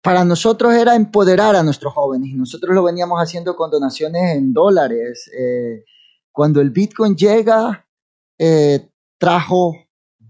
para 0.01 0.25
nosotros 0.25 0.73
era 0.75 0.95
empoderar 0.95 1.57
a 1.57 1.65
nuestros 1.65 1.93
jóvenes 1.93 2.31
y 2.31 2.35
nosotros 2.35 2.73
lo 2.73 2.85
veníamos 2.85 3.19
haciendo 3.19 3.57
con 3.57 3.69
donaciones 3.69 4.37
en 4.37 4.53
dólares. 4.53 5.29
Eh, 5.37 5.87
cuando 6.31 6.61
el 6.61 6.71
Bitcoin 6.71 7.17
llega, 7.17 7.85
eh, 8.39 8.89
trajo 9.19 9.75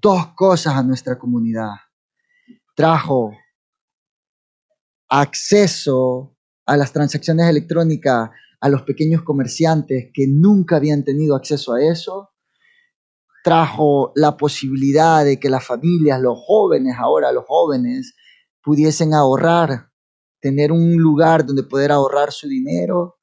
dos 0.02 0.34
cosas 0.34 0.74
a 0.74 0.82
nuestra 0.82 1.16
comunidad. 1.16 1.70
Trajo 2.74 3.32
acceso 5.08 6.36
a 6.66 6.76
las 6.76 6.92
transacciones 6.92 7.48
electrónicas 7.48 8.30
a 8.60 8.68
los 8.68 8.82
pequeños 8.82 9.22
comerciantes 9.22 10.10
que 10.12 10.26
nunca 10.28 10.76
habían 10.76 11.04
tenido 11.04 11.36
acceso 11.36 11.74
a 11.74 11.82
eso. 11.82 12.30
Trajo 13.44 14.12
la 14.14 14.36
posibilidad 14.36 15.24
de 15.24 15.38
que 15.40 15.50
las 15.50 15.64
familias, 15.64 16.20
los 16.20 16.38
jóvenes, 16.38 16.96
ahora 16.98 17.32
los 17.32 17.44
jóvenes, 17.46 18.14
pudiesen 18.62 19.14
ahorrar, 19.14 19.90
tener 20.40 20.70
un 20.70 20.96
lugar 20.96 21.44
donde 21.44 21.64
poder 21.64 21.90
ahorrar 21.90 22.32
su 22.32 22.48
dinero. 22.48 23.18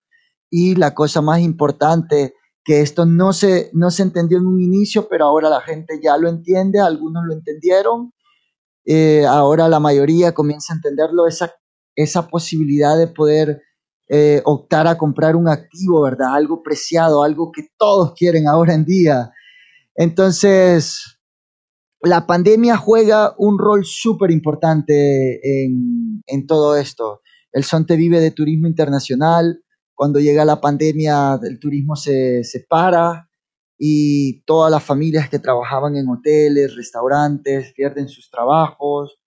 Y 0.50 0.75
la 0.75 0.93
cosa 0.93 1.21
más 1.21 1.39
importante, 1.39 2.33
que 2.70 2.82
esto 2.82 3.08
no 3.08 3.34
se, 3.34 3.72
no 3.74 3.90
se 3.90 4.04
entendió 4.04 4.38
en 4.38 4.46
un 4.46 4.62
inicio, 4.62 5.08
pero 5.10 5.26
ahora 5.26 5.50
la 5.50 5.60
gente 5.60 6.00
ya 6.04 6.16
lo 6.18 6.30
entiende, 6.30 6.80
algunos 6.80 7.24
lo 7.26 7.34
entendieron, 7.34 8.14
eh, 8.86 9.26
ahora 9.26 9.68
la 9.68 9.80
mayoría 9.80 10.36
comienza 10.36 10.74
a 10.74 10.76
entenderlo, 10.76 11.26
esa, 11.26 11.52
esa 11.96 12.28
posibilidad 12.28 12.96
de 12.96 13.08
poder 13.08 13.64
eh, 14.08 14.44
optar 14.46 14.86
a 14.86 15.00
comprar 15.00 15.36
un 15.36 15.48
activo, 15.48 16.04
¿verdad? 16.04 16.36
Algo 16.36 16.62
preciado, 16.62 17.24
algo 17.24 17.52
que 17.52 17.64
todos 17.76 18.14
quieren 18.14 18.48
ahora 18.48 18.76
en 18.76 18.86
día. 18.86 19.32
Entonces, 19.96 21.18
la 22.04 22.28
pandemia 22.28 22.78
juega 22.78 23.34
un 23.40 23.58
rol 23.58 23.84
súper 23.84 24.30
importante 24.30 25.66
en, 25.66 26.22
en, 26.28 26.46
todo 26.46 26.78
esto. 26.78 27.22
El 27.52 27.64
Sonte 27.64 27.96
vive 27.98 28.20
de 28.20 28.30
turismo 28.30 28.68
internacional. 28.68 29.64
Cuando 30.00 30.22
llega 30.22 30.46
la 30.46 30.62
pandemia, 30.62 31.38
el 31.44 31.60
turismo 31.60 31.98
se 31.98 32.46
separa 32.46 33.29
y 33.77 34.44
todas 34.44 34.72
las 34.72 34.82
familias 34.82 35.27
que 35.27 35.39
trabajaban 35.39 35.98
en 35.98 36.08
hoteles, 36.08 36.74
restaurantes, 36.77 37.74
pierden 37.74 38.08
sus 38.08 38.32
trabajos. 38.32 39.20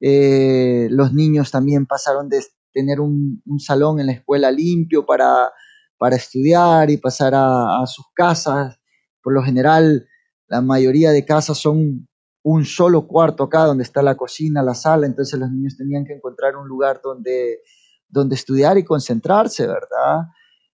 Eh, 0.00 0.88
los 0.90 1.12
niños 1.12 1.52
también 1.52 1.86
pasaron 1.86 2.28
de 2.28 2.42
tener 2.72 2.98
un, 2.98 3.40
salón 3.60 4.00
en 4.00 4.06
la 4.06 4.14
escuela 4.14 4.50
limpio 4.50 5.06
para, 5.06 5.52
para 5.96 6.16
estudiar 6.16 6.90
y 6.90 6.96
pasar 6.96 7.32
a, 7.36 7.84
sus 7.86 8.06
casas. 8.12 8.80
Por 9.22 9.32
lo 9.32 9.44
general, 9.44 10.08
la 10.48 10.60
mayoría 10.60 11.12
de 11.12 11.24
casas 11.24 11.58
son 11.58 12.08
un 12.42 12.64
solo 12.64 13.06
cuarto 13.06 13.44
acá 13.44 13.60
donde 13.60 13.84
está 13.84 14.02
la 14.02 14.16
cocina, 14.16 14.64
la 14.64 14.74
sala, 14.74 15.06
entonces 15.06 15.38
los 15.38 15.52
niños 15.52 15.76
tenían 15.76 16.04
que 16.04 16.14
encontrar 16.14 16.56
un 16.56 16.66
lugar 16.66 17.00
donde, 17.00 17.60
donde 18.08 18.34
estudiar 18.34 18.78
y 18.78 18.84
concentrarse, 18.84 19.66
¿verdad? 19.66 20.26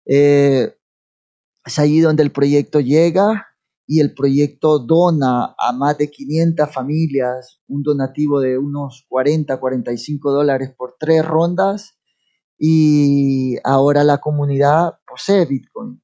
Eh, 0.07 0.75
es 1.65 1.79
allí 1.79 2.01
donde 2.01 2.23
el 2.23 2.33
proyecto 2.33 2.81
llega 2.81 3.47
y 3.87 4.01
el 4.01 4.15
proyecto 4.15 4.79
dona 4.79 5.55
a 5.59 5.73
más 5.73 5.99
de 5.99 6.11
500 6.11 6.73
familias 6.73 7.61
un 7.69 7.83
donativo 7.83 8.41
de 8.41 8.59
unos 8.59 9.05
40, 9.09 9.59
45 9.59 10.33
dólares 10.33 10.73
por 10.77 10.97
tres 10.99 11.25
rondas 11.25 11.99
y 12.59 13.57
ahora 13.65 14.05
la 14.05 14.19
comunidad 14.19 14.99
posee 15.07 15.47
Bitcoin. 15.47 16.03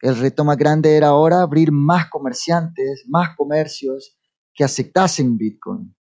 El 0.00 0.16
reto 0.16 0.44
más 0.44 0.56
grande 0.56 0.96
era 0.96 1.08
ahora 1.08 1.40
abrir 1.40 1.72
más 1.72 2.08
comerciantes, 2.10 3.04
más 3.08 3.34
comercios 3.36 4.16
que 4.54 4.64
aceptasen 4.64 5.36
Bitcoin. 5.36 5.96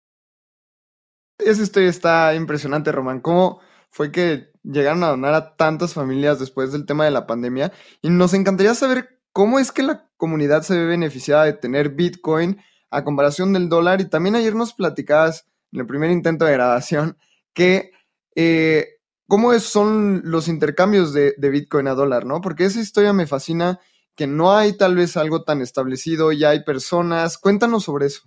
Esa 1.38 1.64
historia 1.64 1.90
está 1.90 2.36
impresionante, 2.36 2.92
Román. 2.92 3.22
¿Cómo 3.22 3.60
fue 3.92 4.12
que 4.12 4.50
llegaron 4.64 5.04
a 5.04 5.10
donar 5.10 5.34
a 5.34 5.56
tantas 5.56 5.94
familias 5.94 6.40
después 6.40 6.72
del 6.72 6.86
tema 6.86 7.06
de 7.06 7.12
la 7.12 7.28
pandemia? 7.28 7.72
Y 8.02 8.10
nos 8.10 8.34
encantaría 8.34 8.74
saber 8.74 9.20
cómo 9.32 9.60
es 9.60 9.72
que 9.72 9.84
la 9.84 10.10
comunidad 10.18 10.64
se 10.64 10.76
ve 10.76 10.86
beneficiada 10.86 11.46
de 11.46 11.54
tener 11.54 11.90
Bitcoin 11.90 12.60
a 12.90 13.04
comparación 13.04 13.54
del 13.54 13.70
dólar. 13.70 14.02
Y 14.02 14.10
también 14.10 14.36
ayer 14.36 14.56
nos 14.56 14.74
platicabas 14.74 15.46
en 15.72 15.82
el 15.82 15.88
primer 15.88 16.12
intento 16.12 16.46
de 16.46 16.54
grabación 16.54 17.18
que 17.54 17.92
eh, 18.36 18.88
cómo 19.28 19.58
son 19.60 20.22
los 20.26 20.48
intercambios 20.48 21.14
de, 21.14 21.34
Bitcoin 21.38 21.88
a 21.88 21.94
dólar, 21.94 22.26
¿no? 22.26 22.42
Porque 22.42 22.66
esa 22.66 22.82
historia 22.82 23.14
me 23.14 23.28
fascina, 23.28 23.80
que 24.16 24.28
no 24.28 24.56
hay 24.56 24.78
tal 24.78 24.96
vez 24.96 25.16
algo 25.16 25.44
tan 25.44 25.62
establecido, 25.62 26.32
ya 26.32 26.50
hay 26.50 26.64
personas. 26.64 27.38
Cuéntanos 27.38 27.86
sobre 27.86 28.08
eso. 28.08 28.24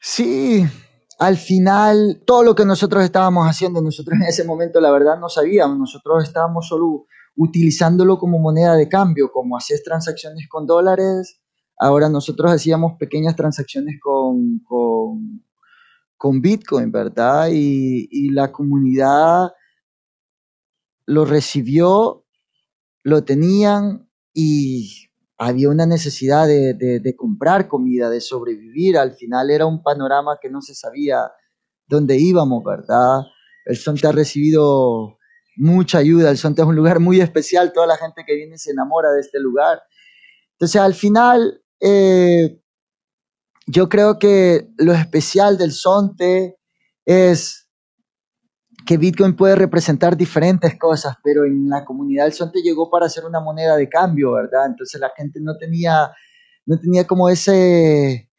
Sí, 0.00 0.66
al 1.18 1.36
final, 1.36 2.22
todo 2.24 2.44
lo 2.44 2.54
que 2.54 2.64
nosotros 2.64 3.02
estábamos 3.02 3.46
haciendo, 3.46 3.82
nosotros 3.82 4.16
en 4.20 4.28
ese 4.28 4.44
momento 4.44 4.80
la 4.80 4.92
verdad 4.92 5.18
no 5.18 5.28
sabíamos, 5.28 5.76
nosotros 5.76 6.22
estábamos 6.22 6.68
solo 6.68 7.06
utilizándolo 7.34 8.18
como 8.18 8.38
moneda 8.38 8.76
de 8.76 8.88
cambio, 8.88 9.32
como 9.32 9.56
hacías 9.56 9.82
transacciones 9.82 10.48
con 10.48 10.66
dólares, 10.66 11.40
ahora 11.76 12.08
nosotros 12.08 12.52
hacíamos 12.52 12.92
pequeñas 12.98 13.34
transacciones 13.34 13.96
con, 14.00 14.60
con, 16.16 16.40
Bitcoin, 16.40 16.92
¿verdad? 16.92 17.48
Y, 17.50 18.30
la 18.30 18.52
comunidad 18.52 19.52
lo 21.04 21.24
recibió, 21.24 22.26
lo 23.02 23.24
tenían 23.24 24.08
y 24.32 25.07
había 25.38 25.70
una 25.70 25.86
necesidad 25.86 26.48
de, 26.48 27.14
comprar 27.16 27.68
comida, 27.68 28.10
de 28.10 28.20
sobrevivir. 28.20 28.98
Al 28.98 29.12
final 29.12 29.50
era 29.50 29.66
un 29.66 29.82
panorama 29.82 30.38
que 30.42 30.50
no 30.50 30.60
se 30.60 30.74
sabía 30.74 31.30
dónde 31.86 32.18
íbamos, 32.18 32.64
¿verdad? 32.64 33.22
El 33.64 33.76
Sonte 33.76 34.08
ha 34.08 34.12
recibido 34.12 35.16
mucha 35.56 35.98
ayuda. 35.98 36.30
El 36.30 36.38
Sonte 36.38 36.62
es 36.62 36.68
un 36.68 36.74
lugar 36.74 36.98
muy 36.98 37.20
especial, 37.20 37.72
toda 37.72 37.86
la 37.86 37.96
gente 37.96 38.24
que 38.26 38.34
viene 38.34 38.58
se 38.58 38.72
enamora 38.72 39.12
de 39.12 39.20
este 39.20 39.38
lugar. 39.38 39.80
Entonces, 40.54 40.80
al 40.80 40.94
final, 40.94 41.62
eh, 41.80 42.60
yo 43.66 43.88
creo 43.88 44.18
que 44.18 44.68
lo 44.76 44.92
especial 44.92 45.56
del 45.56 45.70
Sonte 45.70 46.58
es 47.04 47.67
que 48.88 48.96
Bitcoin 48.96 49.36
puede 49.36 49.54
representar 49.54 50.16
diferentes 50.16 50.78
cosas, 50.78 51.14
pero 51.22 51.44
en 51.44 51.68
la 51.68 51.84
comunidad 51.84 52.24
del 52.24 52.32
Sonte 52.32 52.62
llegó 52.62 52.88
para 52.88 53.06
ser 53.10 53.26
una 53.26 53.38
moneda 53.38 53.76
de 53.76 53.86
cambio, 53.86 54.32
¿verdad? 54.32 54.64
Entonces 54.64 54.98
la 54.98 55.12
gente 55.14 55.40
no 55.42 55.58
tenía, 55.58 56.10
no 56.64 56.80
tenía 56.80 57.06
como 57.06 57.28
ese, 57.28 58.30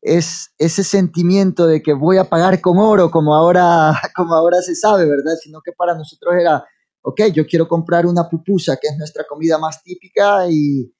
es, 0.00 0.52
ese 0.58 0.82
sentimiento 0.82 1.68
de 1.68 1.84
que 1.84 1.92
voy 1.92 2.18
a 2.18 2.24
pagar 2.24 2.60
con 2.60 2.78
oro, 2.78 3.12
como 3.12 3.36
ahora, 3.36 3.92
como 4.16 4.34
ahora 4.34 4.60
se 4.60 4.74
sabe, 4.74 5.04
¿verdad? 5.04 5.34
Sino 5.40 5.60
que 5.64 5.70
para 5.70 5.94
nosotros 5.94 6.34
era, 6.36 6.64
ok, 7.02 7.20
yo 7.32 7.46
quiero 7.46 7.68
comprar 7.68 8.04
una 8.04 8.28
pupusa, 8.28 8.78
que 8.82 8.88
es 8.88 8.98
nuestra 8.98 9.22
comida 9.28 9.56
más 9.56 9.84
típica, 9.84 10.50
y 10.50 10.92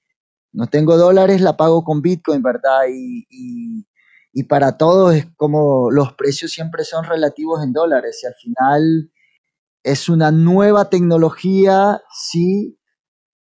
no 0.52 0.68
tengo 0.68 0.96
dólares, 0.96 1.40
la 1.40 1.56
pago 1.56 1.82
con 1.82 2.02
Bitcoin, 2.02 2.40
¿verdad? 2.40 2.82
Y, 2.88 3.26
y, 3.28 3.84
y 4.32 4.44
para 4.44 4.78
todos 4.78 5.14
es 5.14 5.26
como 5.36 5.90
los 5.90 6.14
precios 6.14 6.52
siempre 6.52 6.84
son 6.84 7.04
relativos 7.04 7.62
en 7.62 7.72
dólares, 7.72 8.20
y 8.22 8.26
al 8.26 8.34
final 8.34 9.12
es 9.82 10.08
una 10.08 10.30
nueva 10.30 10.88
tecnología, 10.88 12.02
sí, 12.12 12.78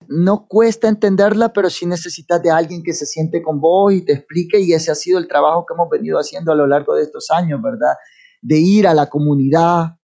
no 0.07 0.47
cuesta 0.47 0.87
entenderla, 0.87 1.53
pero 1.53 1.69
sí 1.69 1.85
necesitas 1.85 2.41
de 2.41 2.49
alguien 2.49 2.81
que 2.83 2.93
se 2.93 3.05
siente 3.05 3.41
con 3.41 3.59
vos 3.59 3.93
y 3.93 4.03
te 4.03 4.13
explique, 4.13 4.59
y 4.59 4.73
ese 4.73 4.91
ha 4.91 4.95
sido 4.95 5.19
el 5.19 5.27
trabajo 5.27 5.65
que 5.67 5.73
hemos 5.73 5.89
venido 5.89 6.17
haciendo 6.17 6.51
a 6.51 6.55
lo 6.55 6.65
largo 6.65 6.95
de 6.95 7.03
estos 7.03 7.29
años, 7.31 7.61
¿verdad? 7.61 7.93
De 8.41 8.57
ir 8.57 8.87
a 8.87 8.93
la 8.93 9.07
comunidad 9.07 9.97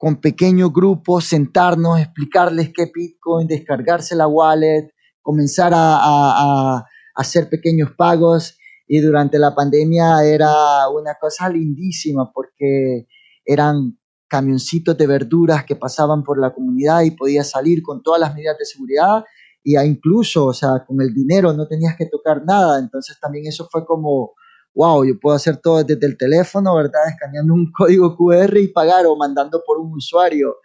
con 0.00 0.16
pequeños 0.16 0.72
grupos, 0.72 1.26
sentarnos, 1.26 2.00
explicarles 2.00 2.70
qué 2.74 2.90
Bitcoin, 2.94 3.46
descargarse 3.46 4.16
la 4.16 4.26
wallet, 4.26 4.90
comenzar 5.20 5.72
a, 5.74 6.86
hacer 7.14 7.50
pequeños 7.50 7.90
pagos. 7.98 8.56
Y 8.92 8.98
durante 8.98 9.38
la 9.38 9.54
pandemia 9.54 10.24
era 10.24 10.88
una 10.88 11.14
cosa 11.14 11.48
lindísima 11.48 12.32
porque 12.32 13.06
eran 13.44 13.96
camioncitos 14.26 14.98
de 14.98 15.06
verduras 15.06 15.64
que 15.64 15.76
pasaban 15.76 16.24
por 16.24 16.40
la 16.40 16.52
comunidad 16.52 17.02
y 17.02 17.12
podías 17.12 17.50
salir 17.50 17.84
con 17.84 18.02
todas 18.02 18.20
las 18.20 18.34
medidas 18.34 18.58
de 18.58 18.64
seguridad 18.64 19.22
y 19.62 19.78
incluso, 19.78 20.46
o 20.46 20.52
sea, 20.52 20.84
con 20.84 21.00
el 21.00 21.14
dinero 21.14 21.52
no 21.52 21.68
tenías 21.68 21.96
que 21.96 22.06
tocar 22.06 22.44
nada. 22.44 22.80
Entonces 22.80 23.16
también 23.20 23.46
eso 23.46 23.68
fue 23.70 23.86
como, 23.86 24.32
wow, 24.74 25.04
yo 25.04 25.20
puedo 25.20 25.36
hacer 25.36 25.58
todo 25.58 25.84
desde 25.84 26.04
el 26.04 26.18
teléfono, 26.18 26.74
¿verdad? 26.74 27.08
Escaneando 27.10 27.54
un 27.54 27.70
código 27.78 28.16
QR 28.16 28.58
y 28.58 28.72
pagar 28.72 29.06
o 29.06 29.14
mandando 29.14 29.62
por 29.64 29.78
un 29.78 29.92
usuario. 29.92 30.56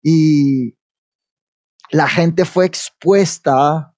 Y 0.00 0.76
la 1.90 2.06
gente 2.06 2.44
fue 2.44 2.66
expuesta, 2.66 3.93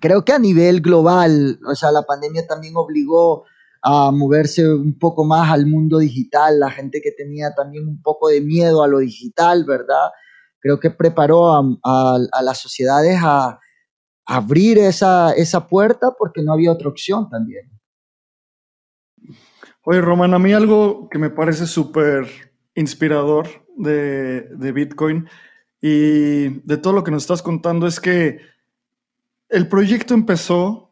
creo 0.00 0.24
que 0.24 0.32
a 0.32 0.38
nivel 0.38 0.80
global, 0.80 1.58
o 1.66 1.74
sea, 1.74 1.92
la 1.92 2.02
pandemia 2.02 2.46
también 2.46 2.74
obligó 2.76 3.44
a 3.82 4.10
moverse 4.10 4.66
un 4.66 4.98
poco 4.98 5.24
más 5.24 5.50
al 5.50 5.66
mundo 5.66 5.98
digital, 5.98 6.58
la 6.58 6.70
gente 6.70 7.00
que 7.02 7.12
tenía 7.12 7.54
también 7.54 7.86
un 7.86 8.00
poco 8.00 8.28
de 8.28 8.40
miedo 8.40 8.82
a 8.82 8.88
lo 8.88 8.98
digital, 8.98 9.64
¿verdad? 9.64 10.10
Creo 10.58 10.80
que 10.80 10.90
preparó 10.90 11.52
a, 11.52 12.42
las 12.42 12.58
sociedades 12.58 13.18
a, 13.22 13.60
abrir 14.26 14.78
esa, 14.78 15.32
esa 15.32 15.68
puerta 15.68 16.12
porque 16.18 16.42
no 16.42 16.54
había 16.54 16.72
otra 16.72 16.88
opción 16.88 17.28
también. 17.28 17.70
Oye, 19.82 20.00
Román, 20.00 20.32
a 20.32 20.38
mí 20.38 20.54
algo 20.54 21.10
que 21.10 21.18
me 21.18 21.28
parece 21.28 21.66
súper 21.66 22.26
inspirador 22.74 23.46
de, 23.76 24.48
de, 24.56 24.72
Bitcoin 24.72 25.28
y 25.82 26.60
de 26.66 26.78
todo 26.78 26.94
lo 26.94 27.04
que 27.04 27.10
nos 27.10 27.24
estás 27.24 27.42
contando 27.42 27.86
es 27.86 28.00
que 28.00 28.38
el 29.54 29.68
proyecto 29.68 30.14
empezó 30.14 30.90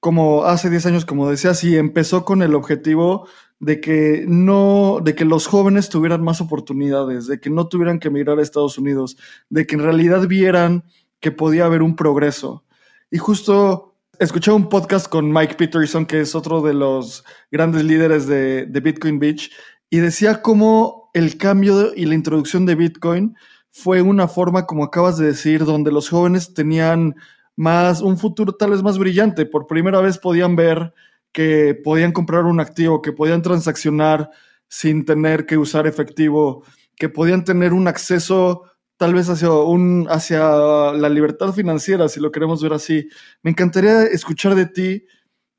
como 0.00 0.44
hace 0.44 0.70
10 0.70 0.86
años, 0.86 1.04
como 1.04 1.28
decías, 1.28 1.62
y 1.62 1.76
empezó 1.76 2.24
con 2.24 2.42
el 2.42 2.54
objetivo 2.54 3.28
de 3.58 3.80
que 3.80 4.24
no, 4.26 5.00
de 5.04 5.14
que 5.14 5.26
los 5.26 5.46
jóvenes 5.46 5.90
tuvieran 5.90 6.24
más 6.24 6.40
oportunidades, 6.40 7.26
de 7.26 7.38
que 7.38 7.50
no 7.50 7.68
tuvieran 7.68 7.98
que 7.98 8.08
emigrar 8.08 8.38
a 8.38 8.42
Estados 8.42 8.78
Unidos, 8.78 9.18
de 9.50 9.66
que 9.66 9.74
en 9.74 9.82
realidad 9.82 10.26
vieran 10.26 10.84
que 11.20 11.30
podía 11.30 11.66
haber 11.66 11.82
un 11.82 11.96
progreso. 11.96 12.64
Y 13.10 13.18
justo 13.18 13.94
escuché 14.18 14.52
un 14.52 14.68
podcast 14.70 15.08
con 15.08 15.30
Mike 15.30 15.56
Peterson, 15.56 16.06
que 16.06 16.20
es 16.20 16.34
otro 16.34 16.62
de 16.62 16.72
los 16.72 17.24
grandes 17.50 17.84
líderes 17.84 18.26
de, 18.26 18.66
Bitcoin 18.82 19.18
Beach, 19.18 19.50
y 19.90 19.98
decía 19.98 20.40
cómo 20.40 21.10
el 21.12 21.36
cambio 21.36 21.92
y 21.94 22.06
la 22.06 22.14
introducción 22.14 22.64
de 22.64 22.76
Bitcoin 22.76 23.36
fue 23.70 24.00
una 24.00 24.28
forma, 24.28 24.64
como 24.64 24.84
acabas 24.84 25.18
de 25.18 25.26
decir, 25.26 25.64
donde 25.64 25.92
los 25.92 26.08
jóvenes 26.08 26.54
tenían 26.54 27.16
más, 27.56 28.00
un 28.00 28.18
futuro 28.18 28.54
tal 28.54 28.70
vez 28.70 28.82
más 28.82 28.98
brillante. 28.98 29.46
Por 29.46 29.66
primera 29.66 30.00
vez 30.00 30.18
podían 30.18 30.56
ver 30.56 30.94
que 31.32 31.74
podían 31.74 32.12
comprar 32.12 32.44
un 32.44 32.60
activo, 32.60 33.02
que 33.02 33.12
podían 33.12 33.42
transaccionar 33.42 34.30
sin 34.68 35.04
tener 35.04 35.46
que 35.46 35.58
usar 35.58 35.86
efectivo, 35.86 36.64
que 36.96 37.08
podían 37.08 37.44
tener 37.44 37.72
un 37.72 37.88
acceso 37.88 38.64
tal 38.96 39.14
vez 39.14 39.28
hacia, 39.28 39.50
un, 39.50 40.06
hacia 40.10 40.92
la 40.92 41.08
libertad 41.08 41.52
financiera, 41.52 42.08
si 42.08 42.20
lo 42.20 42.30
queremos 42.30 42.62
ver 42.62 42.74
así. 42.74 43.08
Me 43.42 43.50
encantaría 43.50 44.02
escuchar 44.02 44.54
de 44.54 44.66
ti 44.66 45.06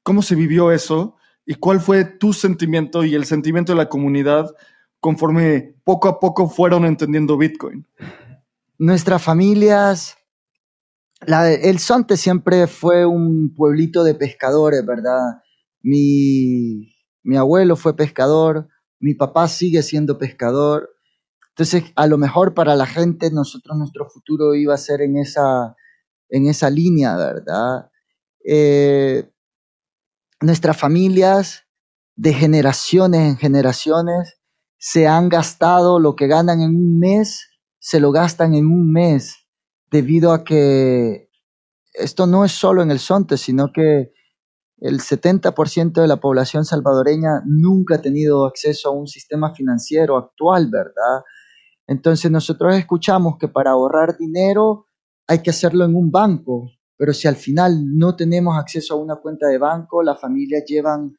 cómo 0.03 0.21
se 0.21 0.35
vivió 0.35 0.71
eso 0.71 1.15
y 1.45 1.55
cuál 1.55 1.81
fue 1.81 2.05
tu 2.05 2.33
sentimiento 2.33 3.03
y 3.03 3.15
el 3.15 3.25
sentimiento 3.25 3.73
de 3.73 3.77
la 3.77 3.89
comunidad 3.89 4.53
conforme 4.99 5.73
poco 5.83 6.07
a 6.07 6.19
poco 6.19 6.47
fueron 6.47 6.85
entendiendo 6.85 7.37
Bitcoin. 7.37 7.87
Nuestras 8.77 9.21
familias, 9.21 10.17
el 11.27 11.79
Sonte 11.79 12.17
siempre 12.17 12.67
fue 12.67 13.05
un 13.05 13.53
pueblito 13.55 14.03
de 14.03 14.15
pescadores, 14.15 14.85
¿verdad? 14.85 15.41
Mi, 15.81 16.93
mi 17.23 17.37
abuelo 17.37 17.75
fue 17.75 17.95
pescador, 17.95 18.67
mi 18.99 19.13
papá 19.13 19.47
sigue 19.47 19.83
siendo 19.83 20.17
pescador, 20.17 20.89
entonces, 21.51 21.91
a 21.95 22.07
lo 22.07 22.17
mejor 22.17 22.53
para 22.53 22.75
la 22.75 22.85
gente, 22.85 23.29
nosotros, 23.29 23.77
nuestro 23.77 24.09
futuro 24.09 24.55
iba 24.55 24.73
a 24.73 24.77
ser 24.77 25.01
en 25.01 25.17
esa, 25.17 25.75
en 26.29 26.47
esa 26.47 26.69
línea, 26.69 27.15
¿verdad? 27.17 27.91
Eh, 28.45 29.29
nuestras 30.39 30.77
familias, 30.77 31.65
de 32.15 32.33
generaciones 32.33 33.21
en 33.21 33.37
generaciones, 33.37 34.39
se 34.77 35.07
han 35.07 35.29
gastado 35.29 35.99
lo 35.99 36.15
que 36.15 36.27
ganan 36.27 36.61
en 36.61 36.69
un 36.69 36.99
mes, 36.99 37.47
se 37.79 37.99
lo 37.99 38.11
gastan 38.11 38.53
en 38.53 38.65
un 38.65 38.91
mes, 38.91 39.40
debido 39.91 40.31
a 40.31 40.43
que 40.43 41.29
esto 41.93 42.25
no 42.25 42.45
es 42.45 42.53
solo 42.53 42.81
en 42.81 42.91
el 42.91 42.99
Sonte, 42.99 43.37
sino 43.37 43.71
que 43.73 44.13
el 44.77 44.99
70% 44.99 46.01
de 46.01 46.07
la 46.07 46.19
población 46.19 46.65
salvadoreña 46.65 47.43
nunca 47.45 47.95
ha 47.95 48.01
tenido 48.01 48.45
acceso 48.45 48.89
a 48.89 48.93
un 48.93 49.05
sistema 49.07 49.53
financiero 49.53 50.17
actual, 50.17 50.69
¿verdad? 50.71 51.21
Entonces 51.85 52.31
nosotros 52.31 52.75
escuchamos 52.75 53.35
que 53.37 53.47
para 53.47 53.71
ahorrar 53.71 54.17
dinero 54.17 54.87
hay 55.27 55.43
que 55.43 55.51
hacerlo 55.51 55.85
en 55.85 55.95
un 55.95 56.09
banco, 56.09 56.71
pero 56.97 57.13
si 57.13 57.27
al 57.27 57.35
final 57.35 57.95
no 57.95 58.15
tenemos 58.15 58.57
acceso 58.57 58.93
a 58.93 58.97
una 58.97 59.17
cuenta 59.17 59.47
de 59.47 59.57
banco, 59.57 60.01
las 60.01 60.19
familias 60.19 60.63
llevan 60.65 61.17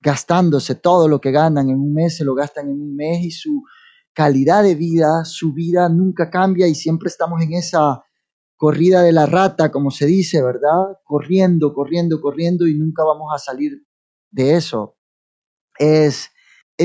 gastándose 0.00 0.74
todo 0.74 1.08
lo 1.08 1.20
que 1.20 1.30
ganan 1.30 1.68
en 1.68 1.78
un 1.78 1.92
mes, 1.92 2.16
se 2.16 2.24
lo 2.24 2.34
gastan 2.34 2.68
en 2.68 2.80
un 2.80 2.96
mes 2.96 3.22
y 3.22 3.30
su 3.30 3.62
calidad 4.14 4.62
de 4.62 4.76
vida, 4.76 5.24
su 5.24 5.52
vida 5.52 5.88
nunca 5.88 6.30
cambia 6.30 6.66
y 6.68 6.74
siempre 6.74 7.08
estamos 7.08 7.42
en 7.42 7.52
esa 7.52 8.04
corrida 8.56 9.02
de 9.02 9.12
la 9.12 9.26
rata, 9.26 9.70
como 9.70 9.90
se 9.90 10.06
dice, 10.06 10.42
¿verdad? 10.42 10.98
Corriendo, 11.04 11.74
corriendo, 11.74 12.20
corriendo 12.20 12.66
y 12.66 12.74
nunca 12.74 13.02
vamos 13.04 13.30
a 13.34 13.38
salir 13.38 13.84
de 14.30 14.54
eso. 14.54 14.96
Es 15.78 16.30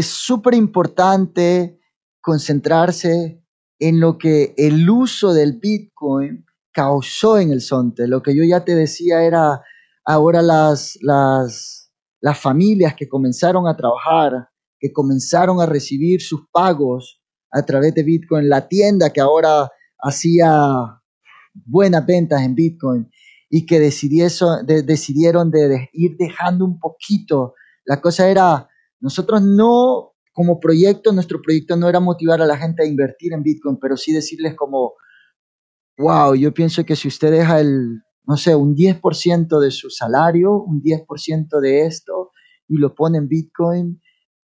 súper 0.02 0.56
importante 0.56 1.80
concentrarse 2.22 3.44
en 3.80 4.00
lo 4.00 4.18
que 4.18 4.54
el 4.58 4.90
uso 4.90 5.34
del 5.34 5.54
Bitcoin 5.54 6.46
causó 6.72 7.38
en 7.38 7.52
el 7.52 7.62
Sonte. 7.62 8.08
Lo 8.08 8.22
que 8.22 8.36
yo 8.36 8.44
ya 8.44 8.66
te 8.66 8.76
decía 8.76 9.24
era 9.24 9.64
ahora 10.04 10.42
las, 10.42 10.98
las, 11.02 11.92
las 12.20 12.40
familias 12.40 12.96
que 12.96 13.08
comenzaron 13.08 13.68
a 13.68 13.78
trabajar, 13.78 14.50
que 14.80 14.92
comenzaron 14.92 15.62
a 15.62 15.66
recibir 15.66 16.22
sus 16.22 16.42
pagos 16.52 17.19
a 17.52 17.64
través 17.64 17.94
de 17.96 18.04
Bitcoin, 18.04 18.50
la 18.50 18.68
tienda 18.68 19.12
que 19.12 19.22
ahora 19.22 19.70
hacía 20.00 21.02
buenas 21.66 22.06
ventas 22.06 22.42
en 22.42 22.56
Bitcoin 22.56 23.10
y 23.50 23.66
que 23.66 23.80
decidieron 23.80 25.52
de 25.52 25.90
ir 25.94 26.16
dejando 26.18 26.66
un 26.66 26.80
poquito. 26.80 27.56
La 27.86 28.00
cosa 28.00 28.30
era, 28.30 28.68
nosotros 29.00 29.42
no 29.42 30.14
como 30.32 30.60
proyecto, 30.60 31.12
nuestro 31.12 31.42
proyecto 31.42 31.76
no 31.76 31.90
era 31.90 32.00
motivar 32.00 32.42
a 32.42 32.46
la 32.46 32.58
gente 32.58 32.84
a 32.84 32.86
invertir 32.86 33.34
en 33.34 33.44
Bitcoin, 33.44 33.78
pero 33.78 33.98
sí 33.98 34.14
decirles 34.14 34.56
como, 34.56 34.94
wow, 35.98 36.34
yo 36.36 36.54
pienso 36.54 36.86
que 36.86 36.96
si 36.96 37.08
usted 37.08 37.32
deja 37.32 37.60
el, 37.60 38.02
no 38.26 38.38
sé, 38.38 38.56
un 38.56 38.76
10% 38.76 39.60
de 39.60 39.72
su 39.72 39.90
salario, 39.90 40.54
un 40.54 40.82
10% 40.82 41.60
de 41.60 41.86
esto, 41.88 42.32
y 42.68 42.78
lo 42.78 42.96
pone 42.96 43.18
en 43.18 43.28
Bitcoin, 43.28 44.02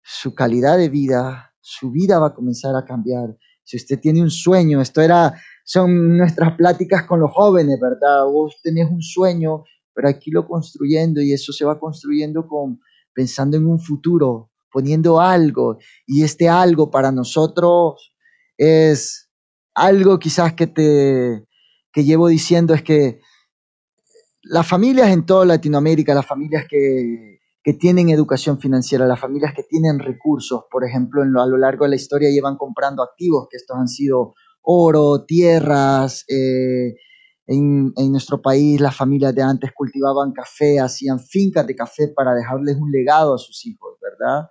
su 0.03 0.35
calidad 0.35 0.77
de 0.77 0.89
vida, 0.89 1.48
su 1.61 1.91
vida 1.91 2.19
va 2.19 2.27
a 2.27 2.33
comenzar 2.33 2.75
a 2.75 2.85
cambiar. 2.85 3.35
Si 3.63 3.77
usted 3.77 3.99
tiene 3.99 4.21
un 4.21 4.31
sueño, 4.31 4.81
esto 4.81 5.01
era, 5.01 5.33
son 5.63 6.17
nuestras 6.17 6.55
pláticas 6.55 7.03
con 7.05 7.19
los 7.19 7.31
jóvenes, 7.31 7.79
¿verdad? 7.79 8.25
Vos 8.25 8.59
tenés 8.63 8.89
un 8.89 9.01
sueño, 9.01 9.63
pero 9.93 10.09
aquí 10.09 10.31
lo 10.31 10.47
construyendo 10.47 11.21
y 11.21 11.33
eso 11.33 11.53
se 11.53 11.65
va 11.65 11.79
construyendo 11.79 12.47
con, 12.47 12.79
pensando 13.13 13.57
en 13.57 13.67
un 13.67 13.79
futuro, 13.79 14.51
poniendo 14.71 15.19
algo 15.19 15.77
y 16.05 16.23
este 16.23 16.47
algo 16.47 16.89
para 16.89 17.11
nosotros 17.11 18.13
es 18.57 19.29
algo 19.73 20.19
quizás 20.19 20.53
que 20.53 20.67
te 20.67 21.45
que 21.91 22.03
llevo 22.03 22.27
diciendo 22.27 22.73
es 22.73 22.83
que 22.83 23.19
las 24.43 24.67
familias 24.67 25.09
en 25.09 25.25
toda 25.25 25.45
Latinoamérica, 25.45 26.13
las 26.13 26.25
familias 26.25 26.65
que, 26.69 27.38
tienen 27.73 28.09
educación 28.09 28.59
financiera, 28.59 29.05
las 29.05 29.19
familias 29.19 29.53
que 29.55 29.63
tienen 29.63 29.99
recursos, 29.99 30.63
por 30.71 30.85
ejemplo, 30.85 31.21
a 31.21 31.45
lo 31.45 31.57
largo 31.57 31.85
de 31.85 31.89
la 31.89 31.95
historia 31.95 32.29
llevan 32.29 32.57
comprando 32.57 33.03
activos, 33.03 33.47
que 33.49 33.57
estos 33.57 33.77
han 33.77 33.87
sido 33.87 34.33
oro, 34.61 35.25
tierras, 35.25 36.25
eh, 36.29 36.95
en, 37.47 37.93
en, 37.95 38.11
nuestro 38.11 38.41
país 38.41 38.79
las 38.79 38.95
familias 38.95 39.33
de 39.33 39.41
antes 39.41 39.71
cultivaban 39.73 40.31
café, 40.31 40.79
hacían 40.79 41.19
fincas 41.19 41.65
de 41.65 41.75
café 41.75 42.07
para 42.09 42.33
dejarles 42.33 42.77
un 42.77 42.91
legado 42.91 43.33
a 43.33 43.37
sus 43.39 43.65
hijos, 43.65 43.97
¿verdad? 44.01 44.49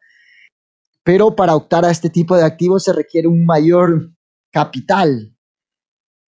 pero 1.08 1.34
para 1.34 1.56
optar 1.56 1.86
a 1.86 1.90
este 1.90 2.10
tipo 2.10 2.36
de 2.36 2.44
activos 2.44 2.84
se 2.84 2.92
requiere 2.92 3.28
un 3.28 3.46
mayor 3.46 4.10
capital. 4.52 5.34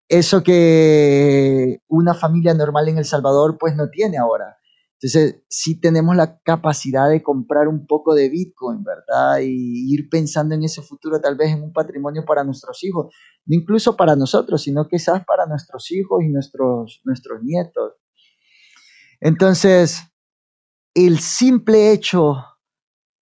eso 0.09 0.41
que 0.41 1.83
una 1.87 2.15
familia 2.15 2.55
normal 2.55 2.87
en 2.87 2.97
El 2.97 3.05
Salvador 3.05 3.59
pues 3.59 3.75
no 3.75 3.91
tiene 3.91 4.17
ahora. 4.17 4.57
Entonces, 5.01 5.41
sí 5.49 5.79
tenemos 5.79 6.15
la 6.15 6.39
capacidad 6.41 7.09
de 7.09 7.23
comprar 7.23 7.67
un 7.67 7.87
poco 7.87 8.13
de 8.13 8.29
Bitcoin, 8.29 8.83
¿verdad? 8.83 9.39
Y 9.41 9.91
ir 9.91 10.09
pensando 10.09 10.53
en 10.53 10.63
ese 10.63 10.83
futuro, 10.83 11.19
tal 11.19 11.35
vez 11.35 11.49
en 11.49 11.63
un 11.63 11.73
patrimonio 11.73 12.23
para 12.23 12.43
nuestros 12.43 12.83
hijos, 12.83 13.11
no 13.47 13.55
incluso 13.55 13.97
para 13.97 14.15
nosotros, 14.15 14.61
sino 14.61 14.87
quizás 14.87 15.25
para 15.25 15.47
nuestros 15.47 15.89
hijos 15.89 16.23
y 16.23 16.29
nuestros, 16.29 17.01
nuestros 17.03 17.41
nietos. 17.41 17.93
Entonces, 19.19 20.03
el 20.93 21.17
simple 21.17 21.91
hecho 21.91 22.45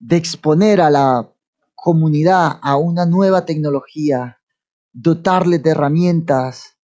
de 0.00 0.16
exponer 0.16 0.80
a 0.80 0.90
la 0.90 1.32
comunidad 1.76 2.58
a 2.60 2.76
una 2.76 3.06
nueva 3.06 3.44
tecnología, 3.44 4.40
dotarle 4.92 5.60
de 5.60 5.70
herramientas 5.70 6.76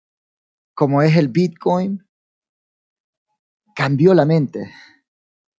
como 0.75 1.01
es 1.01 1.17
el 1.17 1.29
Bitcoin, 1.29 2.02
cambió 3.75 4.15
la 4.15 4.25
mente, 4.25 4.71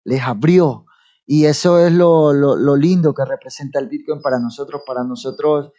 les 0.03 0.21
abrió. 0.21 0.85
Y 1.25 1.45
eso 1.45 1.79
es 1.79 1.91
lo, 1.91 2.33
lo, 2.33 2.75
lindo 2.75 3.13
que 3.13 3.23
representa 3.23 3.79
el 3.79 3.87
Bitcoin 3.87 4.21
para 4.21 4.39
nosotros. 4.39 4.81
Para 4.85 5.03
nosotros, 5.03 5.71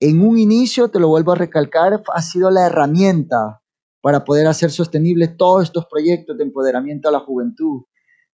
en 0.00 0.20
un 0.20 0.38
inicio, 0.38 0.88
te 0.88 0.98
lo 0.98 1.08
vuelvo 1.08 1.32
a 1.32 1.36
recalcar, 1.36 2.02
ha 2.12 2.22
sido 2.22 2.50
la 2.50 2.66
herramienta 2.66 3.62
para 4.00 4.24
poder 4.24 4.48
hacer 4.48 4.72
sostenibles 4.72 5.36
todos 5.36 5.62
estos 5.62 5.86
proyectos 5.86 6.36
de 6.36 6.44
empoderamiento 6.44 7.08
a 7.08 7.12
la 7.12 7.20
juventud. 7.20 7.84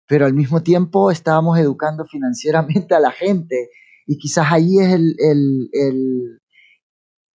Pero 0.07 0.27
al 0.27 0.33
mismo 0.35 0.61
tiempo 0.61 1.09
estábamos 1.09 1.57
educando 1.57 2.05
financieramente 2.05 2.93
a 2.93 2.99
la 2.99 3.11
gente. 3.11 3.69
Y 4.05 4.19
quizás 4.19 4.51
ahí 4.51 4.77
es 4.77 4.93
el, 4.93 5.15
el, 5.17 5.69
el, 5.73 6.41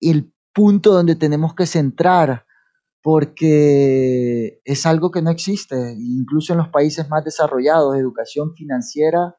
el 0.00 0.32
punto 0.54 0.92
donde 0.92 1.16
tenemos 1.16 1.54
que 1.54 1.66
centrar 1.66 2.46
porque 3.02 4.60
es 4.64 4.86
algo 4.86 5.10
que 5.10 5.22
no 5.22 5.30
existe. 5.30 5.94
Incluso 5.98 6.52
en 6.52 6.58
los 6.58 6.68
países 6.68 7.08
más 7.08 7.24
desarrollados, 7.24 7.96
educación 7.96 8.54
financiera 8.54 9.36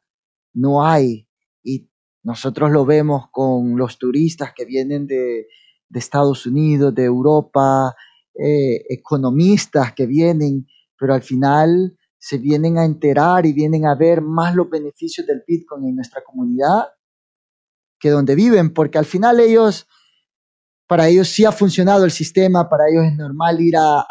no 0.54 0.86
hay. 0.86 1.28
Y 1.64 1.90
nosotros 2.24 2.72
lo 2.72 2.86
vemos 2.86 3.30
con 3.32 3.78
los 3.78 3.98
turistas 3.98 4.54
que 4.56 4.66
vienen 4.66 5.08
de, 5.08 5.48
Estados 5.94 6.46
Unidos, 6.46 6.96
de 6.96 7.04
Europa, 7.04 7.94
eh, 8.34 8.86
economistas 8.90 9.94
que 9.94 10.06
vienen, 10.06 10.66
pero 10.98 11.14
al 11.14 11.22
final 11.22 11.98
se 12.18 12.38
vienen 12.38 12.78
a 12.78 12.86
enterar 12.86 13.46
y 13.46 13.52
vienen 13.52 13.86
a 13.86 13.96
ver 13.96 14.22
más 14.22 14.56
los 14.56 14.70
beneficios 14.70 15.28
del 15.28 15.44
Bitcoin 15.46 15.88
en 15.88 15.96
nuestra 15.96 16.24
comunidad 16.24 16.86
que 18.00 18.10
donde 18.10 18.36
viven, 18.36 18.74
porque 18.74 18.98
al 18.98 19.06
final 19.06 19.40
ellos 19.40 19.88
para 20.92 21.08
ellos 21.08 21.30
sí 21.30 21.46
ha 21.46 21.54
funcionado 21.54 22.04
el 22.04 22.12
sistema, 22.12 22.68
para 22.68 22.90
ellos 22.90 23.06
es 23.06 23.16
normal 23.16 23.62
ir 23.62 23.78
a, 23.78 24.04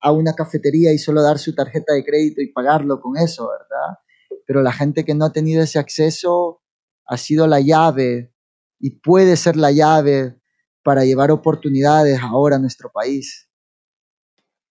a, 0.00 0.10
una 0.10 0.32
cafetería 0.32 0.92
y 0.92 0.98
solo 0.98 1.22
dar 1.22 1.38
su 1.38 1.54
tarjeta 1.54 1.92
de 1.92 2.04
crédito 2.04 2.42
y 2.42 2.50
pagarlo 2.52 3.00
con 3.00 3.16
eso, 3.16 3.48
¿verdad? 3.48 4.00
Pero 4.44 4.60
la 4.60 4.72
gente 4.72 5.04
que 5.04 5.14
no 5.14 5.26
ha 5.26 5.32
tenido 5.32 5.62
ese 5.62 5.78
acceso 5.78 6.62
ha 7.06 7.16
sido 7.16 7.46
la 7.46 7.60
llave 7.60 8.34
y 8.80 8.98
puede 8.98 9.36
ser 9.36 9.54
la 9.54 9.70
llave 9.70 10.36
para 10.82 11.04
llevar 11.04 11.30
oportunidades 11.30 12.18
ahora 12.20 12.56
a 12.56 12.58
nuestro 12.58 12.90
país. 12.90 13.48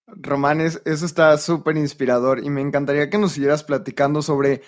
Román, 0.06 0.60
eso 0.60 0.82
está 0.84 1.38
súper 1.38 1.78
inspirador 1.78 2.44
y 2.44 2.50
me 2.50 2.60
encantaría 2.60 3.08
que 3.08 3.16
nos 3.16 3.32
siguieras 3.32 3.64
platicando 3.64 4.20
sobre, 4.20 4.60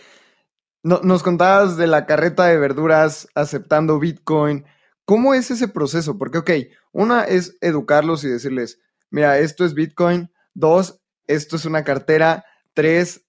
nos 0.83 1.23
contabas 1.23 1.77
de 1.77 1.87
la 1.87 2.07
carreta 2.07 2.47
de 2.47 2.57
verduras 2.57 3.29
aceptando 3.35 3.99
Bitcoin, 3.99 4.64
¿Cómo 5.07 5.35
es 5.35 5.53
ese 5.53 5.69
proceso? 5.69 6.19
Porque, 6.19 6.38
ok, 6.38 6.51
una 6.92 7.23
es 7.23 7.57
educarlos 7.61 8.25
y 8.25 8.29
decirles, 8.29 8.81
mira, 9.09 9.38
esto 9.38 9.64
es 9.64 9.73
Bitcoin. 9.73 10.33
Dos, 10.53 11.01
esto 11.29 11.55
es 11.55 11.64
una 11.64 11.85
cartera. 11.85 12.45
Tres, 12.75 13.25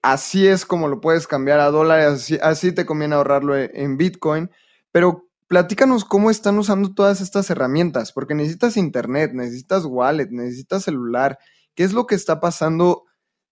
así 0.00 0.46
es 0.46 0.64
como 0.64 0.86
lo 0.86 1.00
puedes 1.00 1.26
cambiar 1.26 1.58
a 1.58 1.72
dólares, 1.72 2.32
así, 2.40 2.72
te 2.72 2.86
conviene 2.86 3.16
ahorrarlo 3.16 3.56
e, 3.56 3.72
en 3.74 3.96
Bitcoin. 3.96 4.50
Pero 4.92 5.28
platícanos 5.48 6.04
cómo 6.04 6.30
están 6.30 6.56
usando 6.56 6.94
todas 6.94 7.20
estas 7.20 7.50
herramientas, 7.50 8.12
porque 8.12 8.36
necesitas 8.36 8.76
internet, 8.76 9.32
necesitas 9.34 9.84
wallet, 9.84 10.28
necesitas 10.30 10.84
celular. 10.84 11.36
¿Qué 11.74 11.82
es 11.82 11.92
lo 11.92 12.06
que 12.06 12.14
está 12.14 12.40
pasando 12.40 13.06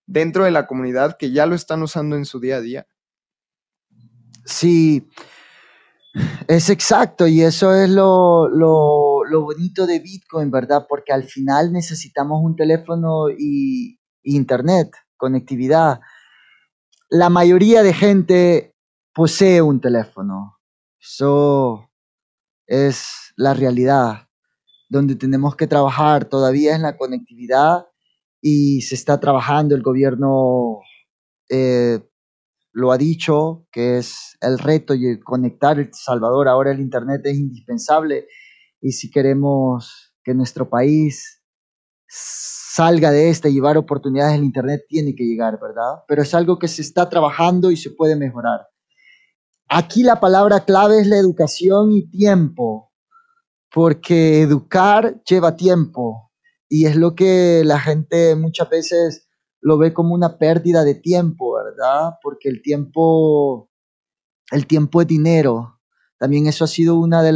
dentro 0.06 0.44
de 0.44 0.52
la 0.52 0.68
comunidad 0.68 1.16
que 1.18 1.32
ya 1.32 1.46
lo 1.46 1.56
están 1.56 1.82
usando 1.82 2.14
en 2.14 2.26
su 2.26 2.38
día 2.38 2.56
a 2.56 2.60
día? 2.60 2.86
Sí, 4.44 5.08
es 6.48 6.70
exacto, 6.70 7.26
y 7.26 7.42
eso 7.42 7.74
es 7.74 7.88
lo, 7.88 8.48
lo, 8.48 9.42
bonito 9.42 9.86
de 9.86 10.00
Bitcoin, 10.00 10.50
¿verdad? 10.50 10.86
Porque 10.88 11.12
al 11.12 11.24
final 11.24 11.72
necesitamos 11.72 12.40
un 12.42 12.56
teléfono 12.56 13.30
y, 13.30 13.98
internet, 14.22 14.90
conectividad. 15.16 16.00
La 17.08 17.30
mayoría 17.30 17.82
de 17.82 17.94
gente 17.94 18.74
posee 19.14 19.62
un 19.62 19.80
teléfono. 19.80 20.58
Eso 21.00 21.90
es 22.66 23.32
la 23.36 23.54
realidad. 23.54 24.28
Donde 24.88 25.14
tenemos 25.14 25.56
que 25.56 25.66
trabajar 25.66 26.24
todavía 26.24 26.74
en 26.74 26.82
la 26.82 26.96
conectividad 26.96 27.86
y 28.40 28.82
se 28.82 28.94
está 28.96 29.20
trabajando 29.20 29.74
el 29.74 29.82
gobierno 29.82 30.80
eh, 31.48 32.00
lo 32.72 32.92
ha 32.92 32.98
dicho, 32.98 33.66
que 33.72 33.98
es 33.98 34.36
el 34.40 34.58
reto 34.58 34.94
y 34.94 35.20
conectar 35.20 35.78
El 35.78 35.90
Salvador. 35.92 36.48
Ahora 36.48 36.72
el 36.72 36.80
Internet 36.80 37.22
es 37.24 37.36
indispensable 37.36 38.26
y 38.80 38.92
si 38.92 39.10
queremos 39.10 40.14
que 40.22 40.34
nuestro 40.34 40.68
país 40.68 41.42
salga 42.06 43.10
de 43.10 43.30
esta 43.30 43.48
y 43.48 43.54
llevar 43.54 43.76
oportunidades, 43.76 44.36
el 44.36 44.44
Internet 44.44 44.82
tiene 44.88 45.14
que 45.14 45.24
llegar, 45.24 45.58
¿verdad? 45.60 46.02
Pero 46.08 46.22
es 46.22 46.34
algo 46.34 46.58
que 46.58 46.68
se 46.68 46.82
está 46.82 47.08
trabajando 47.08 47.70
y 47.70 47.76
se 47.76 47.90
puede 47.90 48.16
mejorar. 48.16 48.66
Aquí 49.68 50.02
la 50.02 50.18
palabra 50.18 50.64
clave 50.64 51.00
es 51.00 51.06
la 51.06 51.18
educación 51.18 51.92
y 51.92 52.10
tiempo, 52.10 52.92
porque 53.72 54.42
educar 54.42 55.22
lleva 55.22 55.56
tiempo 55.56 56.32
y 56.68 56.86
es 56.86 56.96
lo 56.96 57.14
que 57.14 57.62
la 57.64 57.78
gente 57.78 58.34
muchas 58.34 58.68
veces 58.68 59.28
lo 59.60 59.78
ve 59.78 59.92
como 59.92 60.14
una 60.14 60.38
pérdida 60.38 60.84
de 60.84 60.94
tiempo, 60.94 61.54
¿verdad? 61.54 62.14
Porque 62.22 62.48
el 62.48 62.62
tiempo, 62.62 63.70
el 64.50 64.66
tiempo 64.66 65.02
es 65.02 65.06
dinero. 65.06 65.80
También 66.18 66.46
eso 66.46 66.64
ha 66.64 66.68
sido 66.68 66.96
una 66.96 67.22
de 67.22 67.32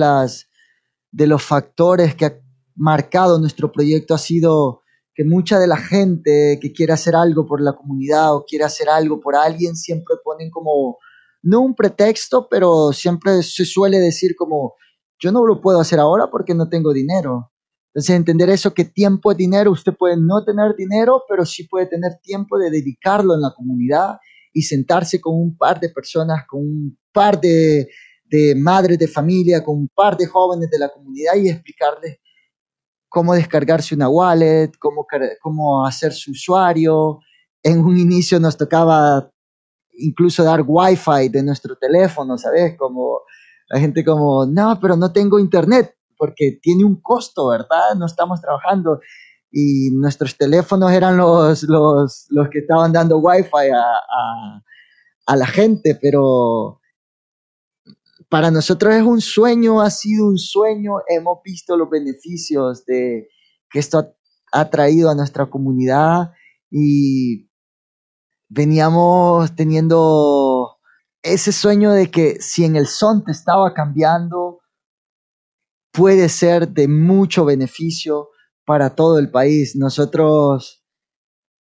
de 1.10 1.26
los 1.26 1.42
factores 1.42 2.14
que 2.14 2.26
ha 2.26 2.40
marcado 2.74 3.38
nuestro 3.38 3.70
proyecto 3.70 4.14
ha 4.14 4.18
sido 4.18 4.82
que 5.14 5.24
mucha 5.24 5.60
de 5.60 5.68
la 5.68 5.76
gente 5.76 6.58
que 6.60 6.72
quiere 6.72 6.92
hacer 6.92 7.14
algo 7.14 7.46
por 7.46 7.60
la 7.60 7.74
comunidad 7.74 8.34
o 8.34 8.44
quiere 8.44 8.64
hacer 8.64 8.88
algo 8.88 9.20
por 9.20 9.36
alguien 9.36 9.76
siempre 9.76 10.16
ponen 10.24 10.50
como 10.50 10.98
no 11.42 11.60
un 11.60 11.74
pretexto, 11.74 12.48
pero 12.48 12.92
siempre 12.92 13.42
se 13.42 13.64
suele 13.64 13.98
decir 13.98 14.34
como 14.34 14.74
yo 15.20 15.30
no 15.30 15.46
lo 15.46 15.60
puedo 15.60 15.78
hacer 15.78 16.00
ahora 16.00 16.30
porque 16.30 16.54
no 16.54 16.68
tengo 16.68 16.92
dinero. 16.92 17.52
Entonces, 17.94 18.16
entender 18.16 18.50
eso, 18.50 18.74
que 18.74 18.84
tiempo 18.84 19.30
es 19.30 19.36
dinero, 19.36 19.70
usted 19.70 19.94
puede 19.96 20.16
no 20.16 20.44
tener 20.44 20.74
dinero, 20.74 21.22
pero 21.28 21.46
sí 21.46 21.68
puede 21.68 21.86
tener 21.86 22.18
tiempo 22.20 22.58
de 22.58 22.68
dedicarlo 22.68 23.34
en 23.34 23.40
la 23.40 23.54
comunidad 23.54 24.16
y 24.52 24.62
sentarse 24.62 25.20
con 25.20 25.36
un 25.36 25.56
par 25.56 25.78
de 25.78 25.90
personas, 25.90 26.44
con 26.48 26.60
un 26.60 26.98
par 27.12 27.40
de, 27.40 27.86
madres 28.56 28.98
de 28.98 29.06
familia, 29.06 29.62
con 29.62 29.76
un 29.78 29.88
par 29.94 30.16
de 30.16 30.26
jóvenes 30.26 30.68
de 30.70 30.78
la 30.80 30.88
comunidad 30.88 31.36
y 31.36 31.48
explicarles 31.48 32.18
cómo 33.08 33.32
descargarse 33.32 33.94
una 33.94 34.08
wallet, 34.08 34.72
cómo, 34.80 35.06
cómo 35.40 35.86
hacer 35.86 36.12
su 36.12 36.32
usuario. 36.32 37.20
En 37.62 37.78
un 37.78 37.96
inicio 37.96 38.40
nos 38.40 38.56
tocaba 38.56 39.30
incluso 39.92 40.42
dar 40.42 40.64
wifi 40.66 41.28
de 41.28 41.44
nuestro 41.44 41.76
teléfono, 41.76 42.36
¿sabes? 42.38 42.76
Como 42.76 43.20
la 43.68 43.78
gente 43.78 44.04
como, 44.04 44.46
no, 44.46 44.80
pero 44.80 44.96
no 44.96 45.12
tengo 45.12 45.38
internet 45.38 45.94
porque 46.24 46.58
tiene 46.62 46.86
un 46.86 47.02
costo, 47.02 47.48
¿verdad? 47.48 47.94
No 47.98 48.06
estamos 48.06 48.40
trabajando 48.40 49.00
y 49.50 49.90
nuestros 49.90 50.38
teléfonos 50.38 50.90
eran 50.90 51.18
los, 51.18 51.64
los, 51.64 52.26
los 52.30 52.48
que 52.48 52.60
estaban 52.60 52.94
dando 52.94 53.18
wifi 53.18 53.68
a, 53.70 53.82
a, 53.82 54.62
a, 55.26 55.36
la 55.36 55.46
gente, 55.46 55.98
pero 56.00 56.80
para 58.30 58.50
nosotros 58.50 58.94
es 58.94 59.02
un 59.02 59.20
sueño, 59.20 59.82
ha 59.82 59.90
sido 59.90 60.26
un 60.28 60.38
sueño, 60.38 60.94
hemos 61.08 61.42
visto 61.44 61.76
los 61.76 61.90
beneficios 61.90 62.86
de 62.86 63.28
que 63.68 63.80
esto 63.80 64.14
ha 64.50 64.70
traído 64.70 65.10
a 65.10 65.14
nuestra 65.14 65.50
comunidad 65.50 66.32
y 66.70 67.50
veníamos 68.48 69.54
teniendo 69.54 70.78
ese 71.22 71.52
sueño 71.52 71.92
de 71.92 72.10
que 72.10 72.40
si 72.40 72.64
en 72.64 72.76
el 72.76 72.86
son 72.86 73.24
te 73.24 73.32
estaba 73.32 73.72
cambiando, 73.72 74.43
puede 75.94 76.28
ser 76.28 76.68
de 76.68 76.88
mucho 76.88 77.44
beneficio 77.44 78.28
para 78.66 78.94
todo 78.94 79.18
el 79.18 79.30
país. 79.30 79.76
Nosotros 79.76 80.84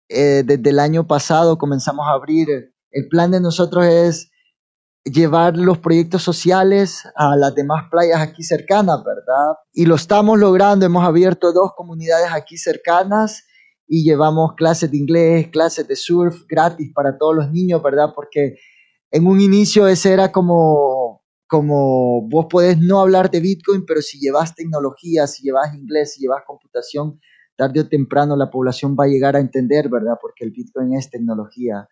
eh, 0.10 0.44
desde 0.46 0.70
el 0.70 0.80
año 0.80 1.08
pasado 1.08 1.58
comenzamos 1.58 2.06
a 2.08 2.12
abrir, 2.12 2.50
el 2.92 3.08
plan 3.08 3.32
de 3.32 3.40
nosotros 3.40 3.86
es 3.86 4.30
llevar 5.06 5.56
los 5.56 5.78
proyectos 5.78 6.24
sociales 6.24 7.04
a 7.16 7.38
las 7.38 7.56
demás 7.56 7.86
playas 7.90 8.20
aquí 8.20 8.44
cercanas, 8.44 9.02
¿verdad? 9.04 9.56
Y 9.72 9.86
lo 9.86 9.96
estamos 9.96 10.38
logrando, 10.38 10.86
hemos 10.86 11.06
abierto 11.06 11.54
dos 11.54 11.72
comunidades 11.76 12.30
aquí 12.34 12.58
cercanas 12.58 13.46
y 13.88 14.04
llevamos 14.04 14.56
clases 14.58 14.92
de 14.92 14.98
inglés, 14.98 15.48
clases 15.48 15.88
de 15.88 15.96
surf 15.96 16.44
gratis 16.50 16.92
para 16.94 17.18
todos 17.18 17.36
los 17.36 17.52
niños, 17.52 17.82
¿verdad? 17.82 18.10
Porque 18.14 18.58
en 19.12 19.26
un 19.26 19.40
inicio 19.40 19.88
ese 19.88 20.12
era 20.12 20.32
como, 20.34 20.97
como 21.48 22.28
vos 22.28 22.48
podés 22.50 22.78
no 22.78 23.00
hablar 23.00 23.32
de 23.32 23.40
Bitcoin, 23.40 23.86
pero 23.86 24.02
si 24.02 24.20
llevas 24.20 24.54
tecnología, 24.54 25.28
si 25.28 25.44
llevas 25.44 25.74
inglés, 25.74 26.14
si 26.14 26.22
llevas 26.22 26.44
computación, 26.46 27.20
tarde 27.56 27.82
o 27.82 27.88
temprano 27.88 28.36
la 28.36 28.50
población 28.50 28.96
va 29.00 29.06
a 29.06 29.08
llegar 29.08 29.36
a 29.36 29.40
entender, 29.40 29.90
¿verdad? 29.90 30.18
Porque 30.22 30.44
el 30.44 30.52
Bitcoin 30.52 30.94
es 30.94 31.10
tecnología. 31.10 31.88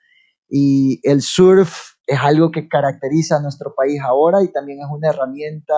Y 0.50 1.00
el 1.04 1.22
surf 1.22 1.96
es 2.06 2.20
algo 2.20 2.52
que 2.52 2.68
caracteriza 2.68 3.38
a 3.38 3.41
nuestro 3.41 3.74
país 3.74 4.00
ahora 4.02 4.44
y 4.44 4.52
también 4.52 4.80
es 4.80 4.88
una 4.91 5.10
herramienta 5.10 5.74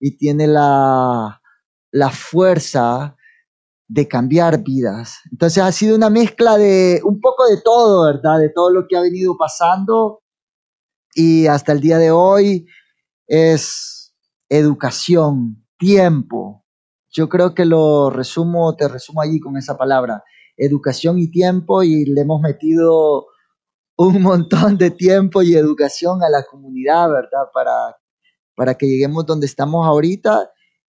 y 0.00 0.16
tiene 0.16 0.46
la, 0.46 1.42
la 1.90 2.10
fuerza 2.10 3.16
de 3.88 4.06
cambiar 4.06 4.62
vidas. 4.62 5.18
Entonces 5.30 5.62
ha 5.62 5.72
sido 5.72 5.96
una 5.96 6.10
mezcla 6.10 6.56
de 6.56 7.00
un 7.04 7.20
poco 7.20 7.46
de 7.48 7.60
todo, 7.60 8.06
¿verdad? 8.06 8.38
De 8.38 8.50
todo 8.50 8.70
lo 8.70 8.86
que 8.86 8.96
ha 8.96 9.00
venido 9.00 9.36
pasando 9.36 10.22
y 11.14 11.46
hasta 11.46 11.72
el 11.72 11.80
día 11.80 11.98
de 11.98 12.10
hoy 12.10 12.66
es 13.28 14.14
educación, 14.48 15.64
tiempo. 15.78 16.64
Yo 17.10 17.28
creo 17.28 17.54
que 17.54 17.64
lo 17.64 18.10
resumo, 18.10 18.74
te 18.74 18.88
resumo 18.88 19.20
allí 19.20 19.38
con 19.38 19.56
esa 19.56 19.76
palabra, 19.76 20.24
educación 20.56 21.18
y 21.18 21.30
tiempo 21.30 21.82
y 21.82 22.04
le 22.06 22.22
hemos 22.22 22.40
metido 22.40 23.26
un 23.96 24.22
montón 24.22 24.78
de 24.78 24.90
tiempo 24.90 25.42
y 25.42 25.54
educación 25.54 26.22
a 26.22 26.30
la 26.30 26.44
comunidad, 26.44 27.10
¿verdad? 27.10 27.50
Para, 27.52 27.96
para 28.56 28.74
que 28.74 28.86
lleguemos 28.86 29.26
donde 29.26 29.46
estamos 29.46 29.86
ahorita, 29.86 30.50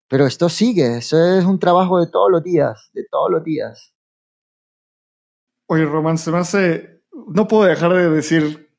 pero 0.08 0.26
esto 0.26 0.50
sigue, 0.50 0.98
eso 0.98 1.18
es 1.18 1.46
un 1.46 1.60
trabajo 1.60 2.00
de 2.00 2.08
todos 2.08 2.30
los 2.30 2.44
días, 2.44 2.90
de 2.94 3.06
todos 3.10 3.32
los 3.32 3.44
días. 3.44 3.94
Oye, 5.68 5.86
Román, 5.86 6.18
se 6.18 6.32
me 6.32 6.38
hace, 6.38 7.02
no 7.28 7.48
puedo 7.48 7.64
dejar 7.64 7.94
de 7.94 8.10
decir 8.10 8.70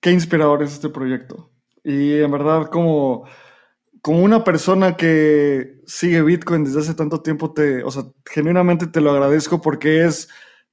qué 0.00 0.10
inspirador 0.10 0.62
es 0.62 0.72
este 0.72 0.88
proyecto. 0.88 1.50
Y 1.84 2.20
en 2.20 2.30
verdad, 2.30 2.66
como, 2.66 3.24
una 4.06 4.44
persona 4.44 4.96
que 4.96 5.80
sigue 5.86 6.22
Bitcoin 6.22 6.64
desde 6.64 6.80
hace 6.80 6.94
tanto 6.94 7.22
tiempo, 7.22 7.52
te, 7.52 7.82
o 7.84 7.90
sea, 7.90 8.04
genuinamente 8.26 8.86
te 8.86 9.00
lo 9.00 9.10
agradezco 9.10 9.60
porque 9.60 10.04
es, 10.04 10.28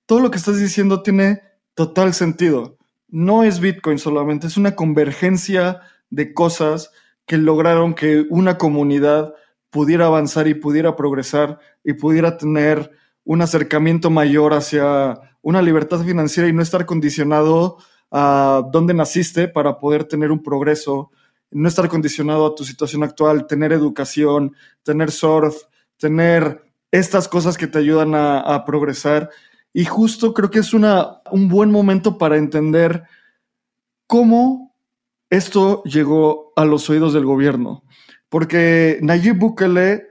todo 0.05 0.19
lo 0.19 0.31
que 0.31 0.37
estás 0.37 0.59
diciendo 0.59 1.03
tiene 1.03 1.41
total 1.73 2.13
sentido. 2.13 2.77
No 3.09 3.43
es 3.43 3.59
Bitcoin 3.59 3.99
solamente, 3.99 4.47
es 4.47 4.57
una 4.57 4.75
convergencia 4.75 5.81
de 6.09 6.33
cosas 6.33 6.91
que 7.25 7.37
lograron 7.37 7.93
que 7.93 8.25
una 8.29 8.57
comunidad 8.57 9.33
pudiera 9.69 10.05
avanzar 10.07 10.47
y 10.47 10.53
pudiera 10.53 10.95
progresar 10.95 11.59
y 11.83 11.93
pudiera 11.93 12.37
tener 12.37 12.91
un 13.23 13.41
acercamiento 13.41 14.09
mayor 14.09 14.53
hacia 14.53 15.19
una 15.41 15.61
libertad 15.61 16.03
financiera 16.03 16.47
y 16.49 16.53
no 16.53 16.61
estar 16.61 16.85
condicionado 16.85 17.77
a 18.11 18.63
dónde 18.71 18.93
naciste 18.93 19.47
para 19.47 19.79
poder 19.79 20.05
tener 20.05 20.31
un 20.31 20.41
progreso, 20.41 21.11
no 21.51 21.67
estar 21.67 21.87
condicionado 21.89 22.45
a 22.45 22.55
tu 22.55 22.63
situación 22.63 23.03
actual, 23.03 23.47
tener 23.47 23.71
educación, 23.73 24.55
tener 24.83 25.11
surf, 25.11 25.55
tener 25.97 26.63
estas 26.91 27.27
cosas 27.27 27.57
que 27.57 27.67
te 27.67 27.79
ayudan 27.79 28.13
a, 28.15 28.63
progresar 28.65 29.29
y 29.73 29.85
justo 29.85 30.33
creo 30.33 30.49
que 30.49 30.59
es 30.59 30.73
una, 30.73 31.21
un 31.31 31.49
buen 31.49 31.71
momento 31.71 32.17
para 32.17 32.37
entender 32.37 33.03
cómo 34.07 34.75
esto 35.29 35.83
llegó 35.83 36.53
a 36.55 36.65
los 36.65 36.89
oídos 36.89 37.13
del 37.13 37.25
gobierno. 37.25 37.83
Porque 38.29 38.99
Nayib 39.01 39.37
Bukele 39.37 40.07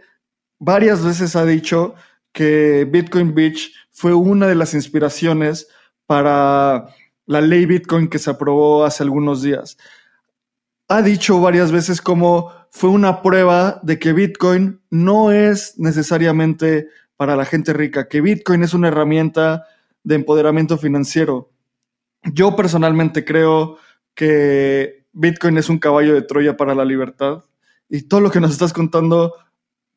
varias 0.59 1.05
veces 1.05 1.37
ha 1.37 1.45
dicho 1.45 1.95
que 2.33 2.85
Bitcoin 2.85 3.35
Beach 3.35 3.73
fue 3.91 4.15
una 4.15 4.47
de 4.47 4.55
las 4.55 4.75
inspiraciones 4.75 5.69
para 6.07 6.95
la 7.27 7.41
ley 7.41 7.67
Bitcoin 7.67 8.09
que 8.09 8.19
se 8.19 8.31
aprobó 8.31 8.85
hace 8.85 9.03
algunos 9.03 9.43
días. 9.43 9.77
Ha 10.89 11.03
dicho 11.03 11.41
varias 11.41 11.73
veces 11.73 12.01
como 12.01 12.53
fue 12.71 12.91
una 12.91 13.23
prueba 13.23 13.81
de 13.83 13.99
que 13.99 14.13
Bitcoin 14.13 14.81
no 14.91 15.33
es 15.33 15.79
necesariamente 15.79 16.89
para 17.17 17.37
la 17.37 17.45
gente 17.45 17.73
rica, 17.73 18.09
que 18.09 18.21
Bitcoin 18.21 18.63
es 18.63 18.75
una 18.75 18.89
herramienta 18.89 19.67
de 20.05 20.15
empoderamiento 20.15 20.79
financiero. 20.79 21.51
Yo 22.23 22.55
personalmente 22.55 23.25
creo 23.25 23.79
que 24.15 25.07
Bitcoin 25.13 25.59
es 25.59 25.69
un 25.69 25.79
caballo 25.79 26.15
de 26.15 26.23
Troya 26.23 26.57
para 26.57 26.75
la 26.75 26.85
libertad 26.85 27.45
y 27.89 28.03
todo 28.03 28.21
lo 28.21 28.31
que 28.31 28.41
nos 28.41 28.53
estás 28.53 28.73
contando 28.73 29.35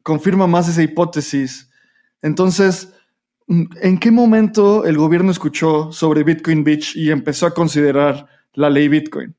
confirma 0.04 0.48
más 0.48 0.68
esa 0.68 0.82
hipótesis. 0.82 1.70
Entonces, 2.22 2.94
¿en 3.50 4.00
qué 4.00 4.12
momento 4.12 4.86
el 4.86 4.98
gobierno 4.98 5.32
escuchó 5.32 5.92
sobre 5.92 6.24
Bitcoin 6.24 6.64
Beach 6.64 6.96
y 6.96 7.10
empezó 7.10 7.48
a 7.48 7.54
considerar 7.54 8.28
la 8.54 8.70
ley 8.70 8.88
Bitcoin? 8.88 9.36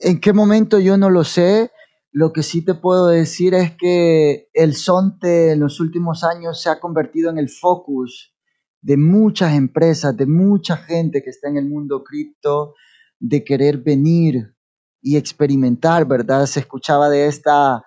¿En 0.00 0.20
qué 0.20 0.32
momento 0.32 0.80
yo 0.80 0.96
no 0.96 1.08
lo 1.08 1.22
sé? 1.22 1.70
Lo 2.10 2.32
que 2.32 2.42
sí 2.42 2.62
te 2.62 2.74
puedo 2.74 3.08
decir 3.08 3.54
es 3.54 3.76
que 3.76 4.48
el 4.52 4.74
Sonte 4.74 5.52
en 5.52 5.60
los 5.60 5.80
últimos 5.80 6.24
años 6.24 6.60
se 6.60 6.68
ha 6.68 6.80
convertido 6.80 7.30
en 7.30 7.38
el 7.38 7.48
focus 7.48 8.34
de 8.82 8.96
muchas 8.96 9.54
empresas, 9.54 10.16
de 10.16 10.26
mucha 10.26 10.76
gente 10.76 11.22
que 11.22 11.30
está 11.30 11.48
en 11.48 11.56
el 11.56 11.68
mundo 11.68 12.02
cripto, 12.02 12.74
de 13.18 13.44
querer 13.44 13.78
venir 13.78 14.54
y 15.00 15.16
experimentar, 15.16 16.06
¿verdad? 16.06 16.46
Se 16.46 16.60
escuchaba 16.60 17.08
de 17.08 17.26
esta 17.26 17.82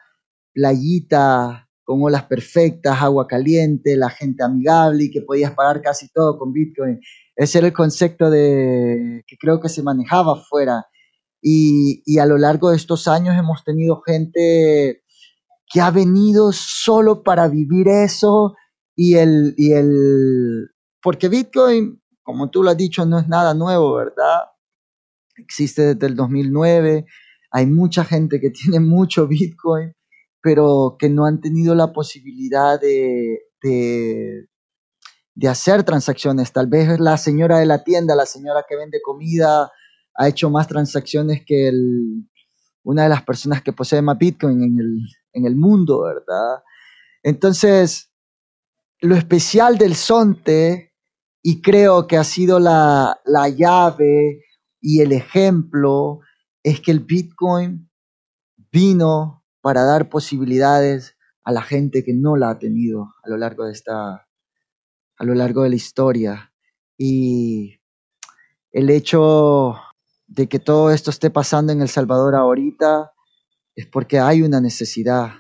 playita 0.54 1.67
con 1.88 2.04
olas 2.04 2.26
perfectas, 2.26 3.02
agua 3.02 3.28
caliente, 3.28 3.96
la 3.96 4.10
gente 4.10 4.44
amigable 4.44 5.06
y 5.06 5.10
que 5.10 5.22
podías 5.22 5.54
pagar 5.54 5.82
casi 5.82 6.10
todo 6.10 6.38
con 6.38 6.52
Bitcoin. 6.52 7.00
Ese 7.34 7.60
era 7.60 7.68
el 7.68 7.74
concepto 7.74 8.30
de, 8.30 9.24
que 9.26 9.38
creo 9.38 9.62
que 9.62 9.70
se 9.70 9.82
manejaba 9.84 10.34
afuera. 10.34 10.86
Y, 11.42 12.20
a 12.20 12.26
lo 12.26 12.38
largo 12.38 12.72
de 12.72 12.76
estos 12.76 13.08
años 13.08 13.38
hemos 13.40 13.64
tenido 13.64 14.02
gente 14.06 15.02
que 15.72 15.80
ha 15.80 15.90
venido 15.90 16.52
solo 16.52 17.24
para 17.24 17.48
vivir 17.48 17.88
eso 17.88 18.54
y 18.94 19.16
el, 19.16 19.54
y 19.56 19.72
el, 19.72 20.68
porque 21.02 21.30
Bitcoin, 21.30 22.02
como 22.22 22.50
tú 22.50 22.64
lo 22.64 22.72
has 22.72 22.78
dicho, 22.78 23.06
no 23.06 23.18
es 23.18 23.30
nada 23.30 23.54
nuevo, 23.54 23.96
¿verdad? 23.96 24.42
Existe 25.38 25.96
desde 25.96 26.08
el 26.08 26.18
2009, 26.18 27.06
hay 27.52 27.66
mucha 27.66 28.04
gente 28.04 28.42
que 28.42 28.50
tiene 28.50 28.82
mucho 28.82 29.26
Bitcoin, 29.26 29.94
pero 30.42 30.96
que 31.00 31.10
no 31.10 31.26
han 31.26 31.42
tenido 31.42 31.76
la 31.76 31.94
posibilidad 31.94 32.80
de, 32.80 33.40
de, 33.62 34.48
hacer 35.48 35.84
transacciones. 35.84 36.52
Tal 36.52 36.68
vez 36.68 37.00
la 37.00 37.18
señora 37.18 37.60
de 37.60 37.66
la 37.66 37.84
tienda, 37.84 38.16
la 38.16 38.26
señora 38.26 38.66
que 38.68 38.76
vende 38.76 39.02
comida, 39.02 39.72
ha 40.16 40.28
hecho 40.28 40.50
más 40.50 40.68
transacciones 40.68 41.44
que 41.46 41.68
el, 41.68 42.28
una 42.84 43.04
de 43.04 43.10
las 43.10 43.24
personas 43.24 43.62
que 43.62 43.74
posee 43.74 44.02
más 44.02 44.18
Bitcoin 44.18 44.64
en 44.64 44.80
el, 44.80 45.00
en 45.34 45.46
el 45.46 45.56
mundo, 45.56 46.04
¿verdad? 46.04 46.64
Entonces, 47.24 48.12
lo 49.02 49.16
especial 49.16 49.78
del 49.78 49.96
Sonte, 49.96 50.94
y 51.44 51.62
creo 51.62 52.08
que 52.08 52.18
ha 52.18 52.24
sido 52.24 52.60
la, 52.60 53.22
la 53.26 53.48
llave 53.48 54.44
y 54.82 55.02
el 55.02 55.14
ejemplo, 55.14 56.20
es 56.64 56.82
que 56.82 56.92
el 56.92 57.00
Bitcoin 57.00 57.90
vino 58.72 59.37
para 59.68 59.84
dar 59.84 60.08
posibilidades 60.08 61.18
a 61.44 61.52
la 61.52 61.62
gente 61.62 62.06
que 62.06 62.14
no 62.14 62.38
la 62.38 62.52
ha 62.52 62.58
tenido 62.58 63.14
a 63.22 63.28
lo 63.28 63.36
largo 63.36 63.66
de 63.66 63.74
esta, 63.74 64.30
a 65.18 65.26
lo 65.26 65.36
largo 65.36 65.64
de 65.64 65.70
la 65.72 65.76
historia. 65.76 66.54
Y 66.98 67.78
el 68.72 68.90
hecho 68.90 69.76
de 70.26 70.48
que 70.48 70.60
todo 70.60 70.90
esto 70.90 71.12
esté 71.12 71.30
pasando 71.32 71.74
en 71.74 71.82
El 71.82 71.90
Salvador 71.90 72.34
ahorita 72.34 73.12
es 73.76 73.86
porque 73.88 74.20
hay 74.20 74.42
una 74.42 74.62
necesidad. 74.62 75.32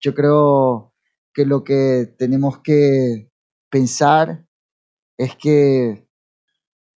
Yo 0.00 0.14
creo 0.14 0.94
que 1.34 1.44
lo 1.44 1.62
que 1.62 2.10
tenemos 2.18 2.60
que 2.60 3.30
pensar 3.68 4.46
es 5.18 5.36
que 5.36 6.08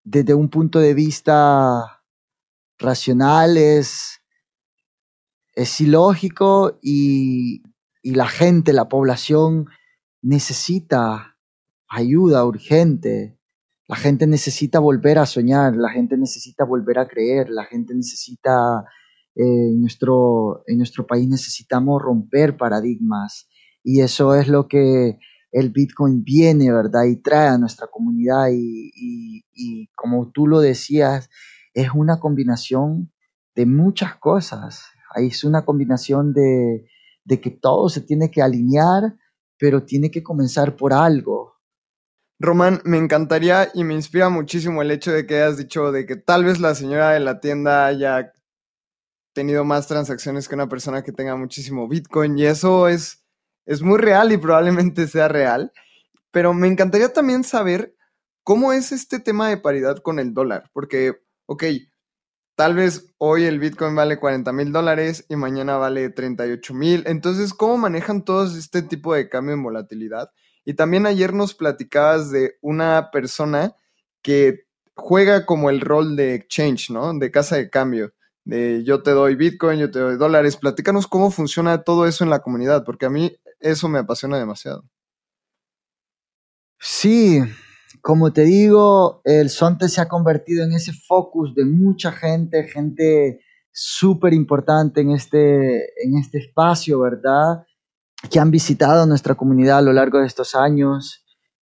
desde 0.05 0.33
un 0.33 0.49
punto 0.49 0.79
de 0.79 0.93
vista 0.93 2.01
racional 2.79 3.57
es, 3.57 4.16
es 5.57 5.81
ilógico 5.81 6.79
y, 6.81 7.63
y 8.01 8.11
la 8.11 8.27
gente, 8.27 8.73
la 8.73 8.89
población 8.89 9.67
necesita 10.21 11.37
ayuda 11.87 12.45
urgente 12.45 13.37
la 13.87 13.95
gente 13.95 14.27
necesita 14.27 14.79
volver 14.79 15.17
a 15.17 15.25
soñar, 15.25 15.75
la 15.75 15.89
gente 15.89 16.17
necesita 16.17 16.65
volver 16.65 16.99
a 16.99 17.07
creer, 17.07 17.49
la 17.49 17.63
gente 17.63 17.95
necesita, 17.95 18.83
eh, 19.33 19.43
en, 19.43 19.79
nuestro, 19.79 20.63
en 20.67 20.77
nuestro 20.77 21.07
país 21.07 21.27
necesitamos 21.27 22.01
romper 22.01 22.57
paradigmas 22.57 23.47
y 23.83 24.01
eso 24.01 24.35
es 24.35 24.49
lo 24.49 24.67
que 24.67 25.19
el 25.53 25.69
Bitcoin 25.69 26.23
viene, 26.25 26.71
¿verdad? 26.71 27.05
Y 27.05 27.21
trae 27.21 27.47
a 27.47 27.57
nuestra 27.57 27.87
comunidad 27.87 28.49
y, 28.51 28.91
y 29.53 29.87
como 29.95 30.31
tú 30.31 30.47
lo 30.47 30.59
decías, 30.59 31.29
es 31.73 31.89
una 31.95 32.19
combinación 32.19 33.13
de 33.55 33.65
muchas 33.65 34.17
cosas. 34.17 34.83
Es 35.19 35.43
una 35.43 35.65
combinación 35.65 36.33
de, 36.33 36.87
de 37.23 37.41
que 37.41 37.51
todo 37.51 37.89
se 37.89 38.01
tiene 38.01 38.31
que 38.31 38.41
alinear, 38.41 39.17
pero 39.57 39.83
tiene 39.83 40.11
que 40.11 40.23
comenzar 40.23 40.75
por 40.75 40.93
algo. 40.93 41.55
Román, 42.39 42.81
me 42.85 42.97
encantaría 42.97 43.69
y 43.73 43.83
me 43.83 43.95
inspira 43.95 44.29
muchísimo 44.29 44.81
el 44.81 44.91
hecho 44.91 45.11
de 45.11 45.25
que 45.25 45.35
hayas 45.35 45.57
dicho 45.57 45.91
de 45.91 46.05
que 46.05 46.15
tal 46.15 46.45
vez 46.45 46.59
la 46.59 46.75
señora 46.75 47.11
de 47.11 47.19
la 47.19 47.39
tienda 47.39 47.87
haya 47.87 48.31
tenido 49.33 49.65
más 49.65 49.87
transacciones 49.87 50.47
que 50.47 50.55
una 50.55 50.69
persona 50.69 51.03
que 51.03 51.11
tenga 51.11 51.35
muchísimo 51.35 51.87
Bitcoin 51.87 52.37
y 52.37 52.45
eso 52.45 52.87
es, 52.87 53.25
es 53.65 53.81
muy 53.81 53.97
real 53.97 54.31
y 54.31 54.37
probablemente 54.37 55.07
sea 55.07 55.27
real. 55.27 55.71
Pero 56.31 56.53
me 56.53 56.67
encantaría 56.67 57.11
también 57.11 57.43
saber 57.43 57.95
cómo 58.43 58.71
es 58.71 58.91
este 58.91 59.19
tema 59.19 59.49
de 59.49 59.57
paridad 59.57 59.97
con 59.97 60.19
el 60.19 60.33
dólar, 60.33 60.69
porque, 60.73 61.19
ok, 61.47 61.63
tal 62.57 62.73
vez 62.73 63.13
hoy 63.19 63.45
el 63.45 63.59
Bitcoin 63.59 63.95
vale 63.95 64.17
40 64.17 64.51
mil 64.51 64.71
dólares 64.71 65.25
y 65.29 65.35
mañana 65.35 65.77
vale 65.77 66.09
38 66.09 66.73
mil. 66.73 67.03
Entonces, 67.05 67.53
¿cómo 67.53 67.77
manejan 67.77 68.25
todos 68.25 68.55
este 68.55 68.81
tipo 68.81 69.13
de 69.13 69.29
cambio 69.29 69.53
en 69.53 69.61
volatilidad? 69.61 70.31
Y 70.65 70.73
también 70.73 71.05
ayer 71.05 71.33
nos 71.33 71.53
platicabas 71.53 72.31
de 72.31 72.57
una 72.61 73.11
persona 73.11 73.75
que 74.23 74.65
juega 74.95 75.45
como 75.45 75.69
el 75.69 75.81
rol 75.81 76.15
de 76.15 76.33
exchange, 76.33 76.89
¿no? 76.89 77.13
De 77.13 77.29
casa 77.29 77.57
de 77.57 77.69
cambio. 77.69 78.13
De 78.43 78.83
yo 78.83 79.03
te 79.03 79.11
doy 79.11 79.35
Bitcoin, 79.35 79.79
yo 79.79 79.91
te 79.91 79.99
doy 79.99 80.17
dólares. 80.17 80.57
Platícanos 80.57 81.05
cómo 81.05 81.29
funciona 81.29 81.83
todo 81.83 82.07
eso 82.07 82.23
en 82.23 82.31
la 82.31 82.39
comunidad, 82.39 82.83
porque 82.85 83.05
a 83.05 83.11
mí 83.11 83.37
eso 83.59 83.87
me 83.87 83.99
apasiona 83.99 84.39
demasiado. 84.39 84.83
Sí, 86.79 87.39
como 88.07 88.31
te 88.31 88.45
digo, 88.45 89.19
el 89.25 89.49
Sonte 89.49 89.89
se 89.89 89.99
ha 89.99 90.07
convertido 90.07 90.63
en 90.63 90.71
ese 90.71 90.93
focus 90.93 91.53
de 91.53 91.65
mucha 91.65 92.13
gente, 92.13 92.63
gente 92.63 93.41
súper 93.69 94.33
importante 94.33 95.01
en 95.01 95.11
este, 95.11 95.75
en 96.01 96.17
este 96.17 96.37
espacio, 96.37 97.01
¿verdad? 97.01 97.65
Que 98.31 98.39
han 98.39 98.49
visitado 98.49 99.05
nuestra 99.05 99.35
comunidad 99.35 99.79
a 99.79 99.81
lo 99.81 99.91
largo 99.91 100.19
de 100.19 100.25
estos 100.25 100.55
años, 100.55 101.25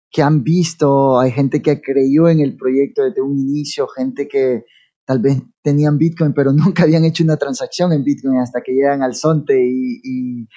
que 0.09 0.23
han 0.23 0.43
visto, 0.43 1.19
hay 1.19 1.29
gente 1.29 1.61
que 1.61 1.79
creyó 1.79 2.27
en 2.27 2.39
el 2.39 2.57
proyecto 2.57 3.03
desde 3.03 3.21
un 3.21 3.37
inicio, 3.37 3.87
gente 3.87 4.27
que 4.27 4.65
tal 5.05 5.19
vez 5.19 5.43
tenían 5.61 5.99
Bitcoin, 5.99 6.33
pero 6.33 6.53
nunca 6.53 6.81
habían 6.81 7.05
hecho 7.05 7.23
una 7.23 7.37
transacción 7.37 7.93
en 7.93 8.03
Bitcoin 8.03 8.39
hasta 8.39 8.61
que 8.61 8.71
llegan 8.71 9.03
al 9.03 9.13
Sonte 9.13 9.63
y, 9.63 10.01
y 10.03 10.47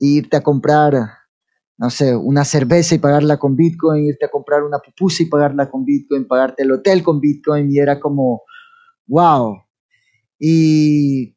irte 0.00 0.36
a 0.36 0.42
comprar 0.42 0.94
no 1.78 1.90
sé, 1.90 2.14
una 2.16 2.44
cerveza 2.44 2.96
y 2.96 2.98
pagarla 2.98 3.38
con 3.38 3.54
Bitcoin, 3.54 4.04
irte 4.04 4.26
a 4.26 4.30
comprar 4.30 4.64
una 4.64 4.80
pupusa 4.80 5.22
y 5.22 5.26
pagarla 5.26 5.70
con 5.70 5.84
Bitcoin, 5.84 6.26
pagarte 6.26 6.64
el 6.64 6.72
hotel 6.72 7.04
con 7.04 7.20
Bitcoin 7.20 7.70
y 7.70 7.78
era 7.78 8.00
como, 8.00 8.42
wow. 9.06 9.62
Y 10.40 11.36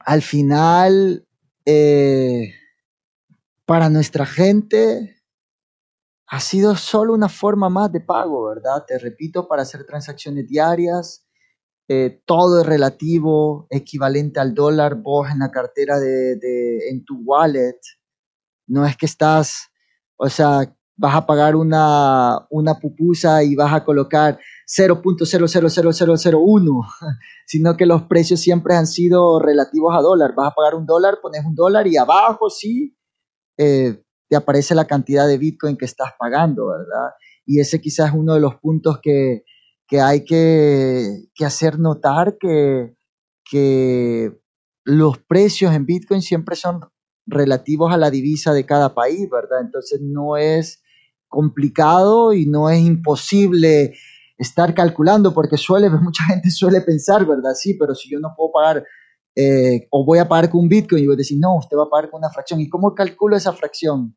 al 0.00 0.20
final, 0.20 1.26
eh, 1.64 2.54
para 3.64 3.88
nuestra 3.88 4.26
gente, 4.26 5.14
ha 6.26 6.40
sido 6.40 6.74
solo 6.74 7.14
una 7.14 7.28
forma 7.28 7.68
más 7.68 7.92
de 7.92 8.00
pago, 8.00 8.48
¿verdad? 8.48 8.84
Te 8.86 8.98
repito, 8.98 9.46
para 9.46 9.62
hacer 9.62 9.86
transacciones 9.86 10.48
diarias, 10.48 11.24
eh, 11.86 12.22
todo 12.26 12.62
es 12.62 12.66
relativo, 12.66 13.68
equivalente 13.70 14.40
al 14.40 14.54
dólar, 14.54 14.96
vos 14.96 15.30
en 15.30 15.38
la 15.38 15.50
cartera 15.52 16.00
de, 16.00 16.88
en 16.90 17.04
tu 17.04 17.22
wallet, 17.24 17.78
no 18.66 18.86
es 18.86 18.96
que 18.96 19.06
estás, 19.06 19.70
o 20.16 20.28
sea, 20.28 20.74
vas 20.96 21.16
a 21.16 21.26
pagar 21.26 21.56
una, 21.56 22.46
una 22.50 22.78
pupusa 22.78 23.42
y 23.42 23.56
vas 23.56 23.72
a 23.72 23.84
colocar 23.84 24.38
0.000001, 24.66 26.86
sino 27.46 27.76
que 27.76 27.86
los 27.86 28.02
precios 28.02 28.40
siempre 28.40 28.76
han 28.76 28.86
sido 28.86 29.40
relativos 29.40 29.96
a 29.96 30.00
dólar. 30.00 30.34
Vas 30.34 30.52
a 30.52 30.54
pagar 30.54 30.74
un 30.74 30.86
dólar, 30.86 31.18
pones 31.20 31.44
un 31.44 31.54
dólar 31.54 31.86
y 31.86 31.96
abajo 31.96 32.50
sí 32.50 32.96
eh, 33.58 34.02
te 34.28 34.36
aparece 34.36 34.74
la 34.74 34.86
cantidad 34.86 35.26
de 35.26 35.38
Bitcoin 35.38 35.76
que 35.76 35.84
estás 35.84 36.12
pagando, 36.18 36.68
¿verdad? 36.68 37.10
Y 37.46 37.60
ese 37.60 37.80
quizás 37.80 38.08
es 38.08 38.14
uno 38.14 38.34
de 38.34 38.40
los 38.40 38.56
puntos 38.56 39.00
que, 39.02 39.44
que 39.86 40.00
hay 40.00 40.24
que, 40.24 41.28
que, 41.34 41.44
hacer 41.44 41.78
notar 41.78 42.36
que, 42.38 42.96
que 43.44 44.40
los 44.84 45.18
precios 45.18 45.74
en 45.74 45.86
Bitcoin 45.86 46.22
siempre 46.22 46.56
son 46.56 46.80
relativos 47.26 47.92
a 47.92 47.96
la 47.96 48.10
divisa 48.10 48.52
de 48.52 48.66
cada 48.66 48.94
país, 48.94 49.28
¿verdad? 49.30 49.60
Entonces 49.60 50.00
no 50.02 50.36
es 50.36 50.82
complicado 51.28 52.32
y 52.32 52.46
no 52.46 52.70
es 52.70 52.80
imposible 52.80 53.94
estar 54.38 54.74
calculando, 54.74 55.32
porque 55.32 55.56
suele, 55.56 55.90
mucha 56.02 56.24
gente 56.24 56.50
suele 56.50 56.80
pensar, 56.80 57.26
¿verdad? 57.26 57.54
Sí, 57.54 57.74
pero 57.74 57.94
si 57.94 58.10
yo 58.10 58.20
no 58.20 58.34
puedo 58.36 58.52
pagar 58.52 58.84
eh, 59.36 59.88
o 59.90 60.04
voy 60.04 60.18
a 60.18 60.28
pagar 60.28 60.48
con 60.48 60.60
un 60.60 60.68
Bitcoin, 60.68 61.02
y 61.02 61.06
voy 61.06 61.14
a 61.14 61.18
decir, 61.18 61.38
no, 61.40 61.56
usted 61.56 61.76
va 61.76 61.84
a 61.84 61.90
pagar 61.90 62.10
con 62.10 62.18
una 62.18 62.30
fracción. 62.30 62.60
¿Y 62.60 62.68
cómo 62.68 62.94
calculo 62.94 63.36
esa 63.36 63.52
fracción? 63.52 64.16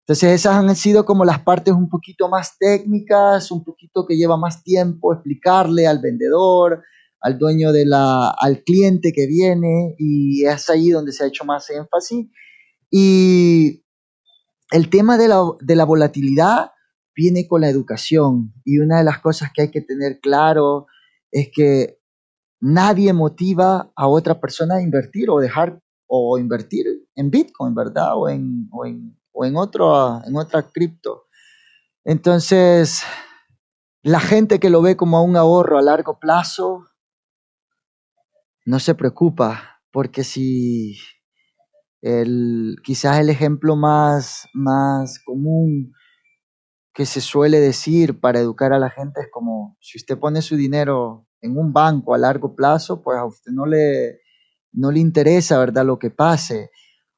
Entonces 0.00 0.32
esas 0.32 0.54
han 0.54 0.74
sido 0.74 1.04
como 1.04 1.24
las 1.24 1.40
partes 1.40 1.74
un 1.74 1.88
poquito 1.88 2.28
más 2.28 2.56
técnicas, 2.58 3.50
un 3.50 3.62
poquito 3.62 4.06
que 4.06 4.16
lleva 4.16 4.36
más 4.38 4.62
tiempo 4.62 5.12
explicarle 5.12 5.86
al 5.86 6.00
vendedor, 6.00 6.82
al 7.20 7.38
dueño 7.38 7.72
de 7.72 7.84
la, 7.84 8.30
al 8.30 8.62
cliente 8.64 9.12
que 9.12 9.26
viene 9.26 9.94
y 9.98 10.44
es 10.44 10.70
ahí 10.70 10.90
donde 10.90 11.12
se 11.12 11.24
ha 11.24 11.28
hecho 11.28 11.44
más 11.44 11.68
énfasis. 11.70 12.26
Y 12.90 13.84
el 14.70 14.90
tema 14.90 15.18
de 15.18 15.28
la, 15.28 15.42
de 15.60 15.76
la 15.76 15.84
volatilidad 15.84 16.72
viene 17.14 17.48
con 17.48 17.62
la 17.62 17.68
educación 17.68 18.52
y 18.64 18.78
una 18.78 18.98
de 18.98 19.04
las 19.04 19.18
cosas 19.18 19.50
que 19.52 19.62
hay 19.62 19.70
que 19.70 19.80
tener 19.80 20.20
claro 20.20 20.86
es 21.32 21.50
que 21.52 21.98
nadie 22.60 23.12
motiva 23.12 23.92
a 23.96 24.06
otra 24.06 24.40
persona 24.40 24.76
a 24.76 24.82
invertir 24.82 25.30
o 25.30 25.40
dejar 25.40 25.80
o 26.06 26.38
invertir 26.38 26.86
en 27.16 27.30
Bitcoin, 27.30 27.74
¿verdad? 27.74 28.16
O 28.16 28.28
en, 28.28 28.68
o 28.72 28.86
en, 28.86 29.18
o 29.32 29.44
en, 29.44 29.56
otro, 29.56 30.22
en 30.24 30.36
otra 30.36 30.62
cripto. 30.62 31.26
Entonces, 32.04 33.02
la 34.02 34.20
gente 34.20 34.58
que 34.58 34.70
lo 34.70 34.80
ve 34.80 34.96
como 34.96 35.22
un 35.22 35.36
ahorro 35.36 35.78
a 35.78 35.82
largo 35.82 36.18
plazo 36.18 36.86
no 38.68 38.78
se 38.80 38.94
preocupa, 38.94 39.80
porque 39.90 40.22
si 40.22 40.98
el, 42.02 42.76
quizás 42.84 43.18
el 43.18 43.30
ejemplo 43.30 43.76
más, 43.76 44.46
más 44.52 45.20
común 45.24 45.94
que 46.92 47.06
se 47.06 47.22
suele 47.22 47.60
decir 47.60 48.20
para 48.20 48.40
educar 48.40 48.74
a 48.74 48.78
la 48.78 48.90
gente 48.90 49.22
es 49.22 49.28
como 49.32 49.78
si 49.80 49.96
usted 49.96 50.18
pone 50.18 50.42
su 50.42 50.54
dinero 50.54 51.26
en 51.40 51.56
un 51.56 51.72
banco 51.72 52.12
a 52.12 52.18
largo 52.18 52.54
plazo, 52.54 53.02
pues 53.02 53.16
a 53.16 53.24
usted 53.24 53.52
no 53.52 53.64
le, 53.64 54.20
no 54.72 54.92
le 54.92 55.00
interesa, 55.00 55.58
¿verdad?, 55.58 55.86
lo 55.86 55.98
que 55.98 56.10
pase. 56.10 56.68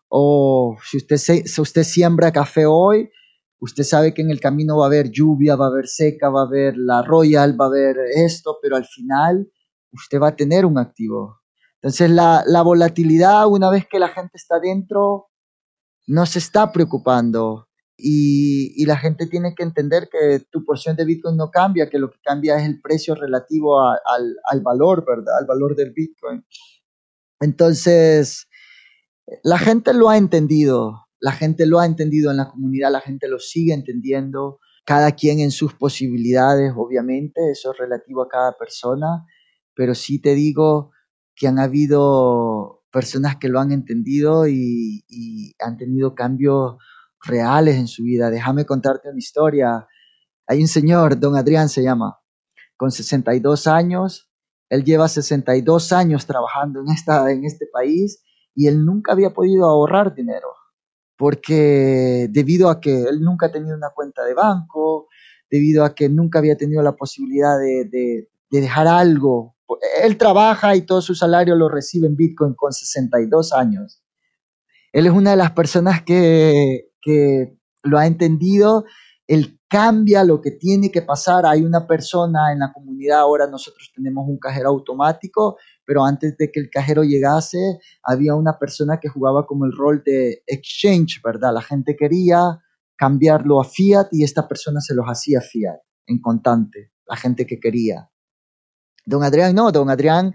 O 0.09 0.77
si 0.89 0.99
usted, 0.99 1.17
si 1.17 1.61
usted 1.61 1.83
siembra 1.83 2.31
café 2.31 2.65
hoy, 2.65 3.11
usted 3.59 3.83
sabe 3.83 4.15
que 4.15 4.23
en 4.23 4.31
el 4.31 4.39
camino 4.39 4.77
va 4.77 4.85
a 4.85 4.87
haber 4.87 5.11
lluvia, 5.11 5.57
va 5.57 5.65
a 5.65 5.71
haber 5.71 5.89
seca, 5.89 6.31
va 6.31 6.43
a 6.43 6.47
haber 6.47 6.77
la 6.77 7.03
royal, 7.03 7.61
va 7.61 7.65
a 7.65 7.69
haber 7.69 7.97
esto, 8.15 8.59
pero 8.63 8.77
al 8.77 8.85
final 8.85 9.51
usted 9.93 10.21
va 10.21 10.29
a 10.29 10.37
tener 10.37 10.65
un 10.65 10.79
activo. 10.79 11.40
Entonces 11.83 12.11
la, 12.11 12.43
la 12.47 12.63
volatilidad, 12.63 13.47
una 13.47 13.71
vez 13.71 13.87
que 13.91 13.99
la 13.99 14.09
gente 14.09 14.33
está 14.35 14.61
dentro, 14.61 15.31
no 16.07 16.27
se 16.27 16.39
está 16.39 16.73
preocupando. 16.73 17.69
Y, 17.97 18.73
y, 18.83 18.87
la 18.87 18.97
gente 18.97 19.27
tiene 19.27 19.55
que 19.55 19.63
entender 19.63 20.09
que 20.11 20.41
tu 20.51 20.65
porción 20.65 20.97
de 20.97 21.05
Bitcoin 21.05 21.37
no 21.37 21.51
cambia, 21.51 21.91
que 21.91 21.99
lo 21.99 22.11
que 22.11 22.19
cambia 22.25 22.57
es 22.57 22.65
el 22.65 22.81
precio 22.81 23.15
relativo 23.15 23.79
al, 23.79 24.37
al, 24.51 24.61
valor, 24.63 25.05
¿verdad? 25.07 25.37
Al 25.39 25.45
valor 25.45 25.77
del 25.77 25.93
Bitcoin. 25.93 26.43
Entonces, 27.41 28.49
la 29.43 29.59
gente 29.59 29.93
lo 29.93 30.09
ha 30.09 30.17
entendido, 30.17 31.09
la 31.21 31.33
gente 31.33 31.67
lo 31.67 31.79
ha 31.79 31.85
entendido 31.85 32.31
en 32.31 32.39
la 32.39 32.49
comunidad, 32.49 32.91
la 32.91 33.03
gente 33.03 33.29
lo 33.29 33.39
sigue 33.39 33.75
entendiendo, 33.75 34.61
cada 34.87 35.13
quien 35.13 35.41
en 35.41 35.51
sus 35.51 35.75
posibilidades, 35.75 36.73
obviamente, 36.75 37.51
eso 37.51 37.73
es 37.73 37.79
relativo 37.79 38.23
a 38.23 38.29
cada 38.29 38.57
persona, 38.57 39.27
pero 39.75 39.95
sí 39.95 40.21
te 40.21 40.35
digo, 40.35 40.93
que 41.41 41.49
han 41.49 41.59
habido 41.59 42.85
personas 42.93 43.37
que 43.37 43.49
lo 43.49 43.61
han 43.61 43.73
entendido 43.73 44.47
y, 44.47 45.55
han 45.59 45.79
tenido 45.79 46.15
cambios 46.15 46.77
reales 47.25 47.77
en 47.77 47.89
su 47.89 48.03
vida. 48.03 48.31
Déjame 48.31 48.67
contarte 48.67 49.09
una 49.09 49.19
historia. 49.19 49.87
Hay 50.47 50.61
un 50.61 50.69
señor, 50.69 51.19
don 51.19 51.37
Adrián 51.37 51.71
se 51.71 51.83
llama, 51.83 52.21
con 52.77 52.91
62 52.91 53.67
años. 53.67 54.31
Él 54.69 54.85
lleva 54.85 55.09
62 55.09 55.93
años 55.93 56.27
trabajando 56.27 56.81
en, 56.81 56.89
esta, 56.89 57.31
en 57.31 57.47
este 57.47 57.67
país 57.73 58.23
y 58.55 58.67
él 58.67 58.85
nunca 58.85 59.13
había 59.13 59.33
podido 59.33 59.65
ahorrar 59.65 60.15
dinero 60.15 60.49
porque 61.17 62.29
debido 62.31 62.69
a 62.69 62.81
que 62.81 63.03
él 63.05 63.21
nunca 63.21 63.47
ha 63.47 63.53
tenido 63.53 63.77
una 63.77 63.91
cuenta 63.95 64.25
de 64.25 64.33
banco, 64.35 65.09
debido 65.51 65.85
a 65.85 65.95
que 65.95 66.09
nunca 66.09 66.39
había 66.39 66.57
tenido 66.57 66.83
la 66.83 66.97
posibilidad 66.97 67.59
de 67.59 68.29
dejar 68.51 68.87
algo 68.87 69.55
él 70.03 70.17
trabaja 70.17 70.75
y 70.77 70.83
todo 70.83 71.01
su 71.01 71.15
salario 71.15 71.55
lo 71.57 71.69
recibe 71.69 72.07
en 72.07 72.17
Bitcoin 72.17 72.55
con 72.55 72.73
62 72.73 73.53
años. 73.53 74.03
Él 74.93 75.07
es 75.07 75.13
una 75.13 75.31
de 75.31 75.37
las 75.37 75.53
personas 75.53 76.03
que, 76.03 76.91
que 77.01 77.57
lo 77.83 77.99
ha 77.99 78.07
entendido. 78.07 78.85
Él 79.27 79.61
cambia 79.69 80.25
lo 80.25 80.41
que 80.41 80.51
tiene 80.51 80.91
que 80.91 81.03
pasar. 81.03 81.47
Hay 81.47 81.63
una 81.63 81.87
persona 81.87 82.53
en 82.53 82.59
la 82.59 82.73
comunidad, 82.73 83.21
ahora 83.21 83.47
nosotros 83.47 83.93
tenemos 83.95 84.29
un 84.29 84.39
cajero 84.39 84.71
automático, 84.71 85.57
pero 85.85 86.05
antes 86.05 86.37
de 86.37 86.51
que 86.51 86.59
el 86.59 86.71
cajero 86.71 87.05
llegase, 87.05 87.79
había 88.03 88.35
una 88.35 88.59
persona 88.59 88.99
que 89.01 89.09
jugaba 89.09 89.47
como 89.47 89.67
el 89.67 89.73
rol 89.73 90.03
de 90.05 90.43
exchange, 90.47 91.21
¿verdad? 91.25 91.55
La 91.55 91.63
gente 91.63 91.97
quería 91.97 92.59
cambiarlo 92.97 93.61
a 93.61 93.65
fiat 93.65 94.09
y 94.13 94.25
esta 94.25 94.49
persona 94.49 94.81
se 94.81 94.95
los 94.95 95.07
hacía 95.07 95.41
fiat 95.41 95.79
en 96.07 96.21
contante, 96.21 96.93
la 97.07 97.17
gente 97.17 97.47
que 97.47 97.61
quería. 97.61 98.11
Don 99.11 99.23
Adrián 99.23 99.55
no, 99.55 99.71
don 99.71 99.91
Adrián 99.91 100.35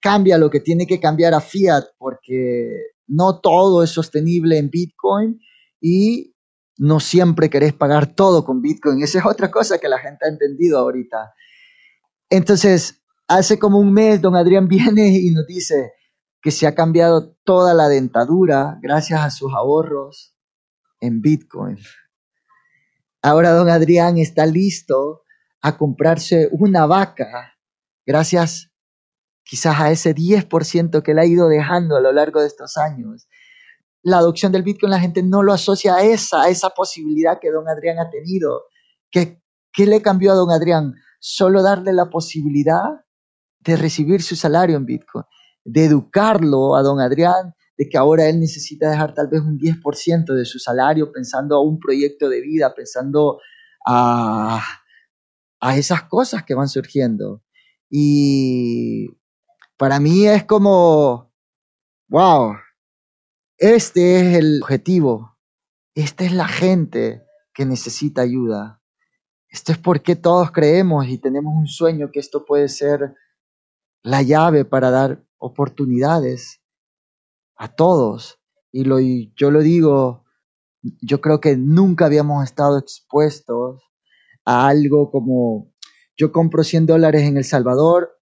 cambia 0.00 0.36
lo 0.36 0.50
que 0.50 0.60
tiene 0.60 0.86
que 0.86 0.98
cambiar 0.98 1.32
a 1.34 1.40
fiat 1.40 1.84
porque 1.98 2.68
no 3.06 3.40
todo 3.40 3.82
es 3.82 3.90
sostenible 3.90 4.58
en 4.58 4.68
Bitcoin 4.70 5.40
y 5.80 6.34
no 6.76 7.00
siempre 7.00 7.48
querés 7.48 7.72
pagar 7.72 8.14
todo 8.14 8.44
con 8.44 8.60
Bitcoin. 8.60 9.02
Esa 9.02 9.20
es 9.20 9.26
otra 9.26 9.50
cosa 9.50 9.78
que 9.78 9.88
la 9.88 9.98
gente 9.98 10.26
ha 10.26 10.28
entendido 10.28 10.78
ahorita. 10.78 11.32
Entonces, 12.28 13.02
hace 13.28 13.58
como 13.58 13.78
un 13.78 13.92
mes, 13.92 14.20
don 14.20 14.36
Adrián 14.36 14.68
viene 14.68 15.08
y 15.08 15.30
nos 15.30 15.46
dice 15.46 15.92
que 16.42 16.50
se 16.50 16.66
ha 16.66 16.74
cambiado 16.74 17.36
toda 17.44 17.72
la 17.72 17.88
dentadura 17.88 18.78
gracias 18.82 19.20
a 19.20 19.30
sus 19.30 19.54
ahorros 19.54 20.36
en 21.00 21.22
Bitcoin. 21.22 21.78
Ahora 23.22 23.52
don 23.52 23.70
Adrián 23.70 24.18
está 24.18 24.44
listo 24.44 25.22
a 25.62 25.78
comprarse 25.78 26.48
una 26.52 26.84
vaca 26.84 27.53
gracias 28.06 28.70
quizás 29.44 29.78
a 29.80 29.90
ese 29.90 30.14
10% 30.14 31.02
que 31.02 31.14
le 31.14 31.20
ha 31.20 31.26
ido 31.26 31.48
dejando 31.48 31.96
a 31.96 32.00
lo 32.00 32.12
largo 32.12 32.40
de 32.40 32.46
estos 32.46 32.76
años. 32.76 33.28
La 34.02 34.18
adopción 34.18 34.52
del 34.52 34.62
Bitcoin 34.62 34.90
la 34.90 35.00
gente 35.00 35.22
no 35.22 35.42
lo 35.42 35.52
asocia 35.52 35.96
a 35.96 36.02
esa, 36.02 36.42
a 36.42 36.48
esa 36.48 36.70
posibilidad 36.70 37.38
que 37.40 37.50
don 37.50 37.68
Adrián 37.68 37.98
ha 37.98 38.10
tenido. 38.10 38.64
¿Qué, 39.10 39.42
¿Qué 39.72 39.86
le 39.86 40.02
cambió 40.02 40.32
a 40.32 40.34
don 40.34 40.50
Adrián? 40.50 40.94
Solo 41.20 41.62
darle 41.62 41.92
la 41.92 42.10
posibilidad 42.10 43.04
de 43.60 43.76
recibir 43.76 44.22
su 44.22 44.36
salario 44.36 44.76
en 44.76 44.86
Bitcoin, 44.86 45.24
de 45.64 45.84
educarlo 45.86 46.76
a 46.76 46.82
don 46.82 47.00
Adrián 47.00 47.54
de 47.76 47.88
que 47.88 47.98
ahora 47.98 48.28
él 48.28 48.40
necesita 48.40 48.90
dejar 48.90 49.14
tal 49.14 49.28
vez 49.28 49.40
un 49.40 49.58
10% 49.58 50.34
de 50.34 50.44
su 50.44 50.58
salario 50.58 51.10
pensando 51.10 51.56
a 51.56 51.62
un 51.62 51.78
proyecto 51.78 52.28
de 52.28 52.40
vida, 52.40 52.72
pensando 52.74 53.40
a, 53.86 54.62
a 55.60 55.76
esas 55.76 56.04
cosas 56.04 56.44
que 56.44 56.54
van 56.54 56.68
surgiendo. 56.68 57.42
Y 57.90 59.08
para 59.76 60.00
mí 60.00 60.26
es 60.26 60.44
como, 60.44 61.32
wow, 62.08 62.54
este 63.58 64.20
es 64.20 64.36
el 64.38 64.60
objetivo, 64.62 65.36
esta 65.94 66.24
es 66.24 66.32
la 66.32 66.48
gente 66.48 67.22
que 67.52 67.66
necesita 67.66 68.22
ayuda. 68.22 68.82
Esto 69.48 69.72
es 69.72 69.78
porque 69.78 70.16
todos 70.16 70.50
creemos 70.50 71.06
y 71.06 71.18
tenemos 71.18 71.54
un 71.56 71.68
sueño 71.68 72.10
que 72.12 72.18
esto 72.18 72.44
puede 72.44 72.68
ser 72.68 73.14
la 74.02 74.22
llave 74.22 74.64
para 74.64 74.90
dar 74.90 75.24
oportunidades 75.38 76.60
a 77.56 77.68
todos. 77.68 78.40
Y, 78.72 78.84
lo, 78.84 78.98
yo 78.98 79.50
lo 79.50 79.60
digo, 79.60 80.24
yo 80.82 81.20
creo 81.20 81.40
que 81.40 81.56
nunca 81.56 82.06
habíamos 82.06 82.44
estado 82.44 82.78
expuestos 82.78 83.82
a 84.44 84.66
algo 84.66 85.10
como 85.10 85.72
yo 86.16 86.32
compro 86.32 86.64
100 86.64 86.86
dólares 86.86 87.22
en 87.22 87.36
El 87.36 87.44
Salvador, 87.44 88.18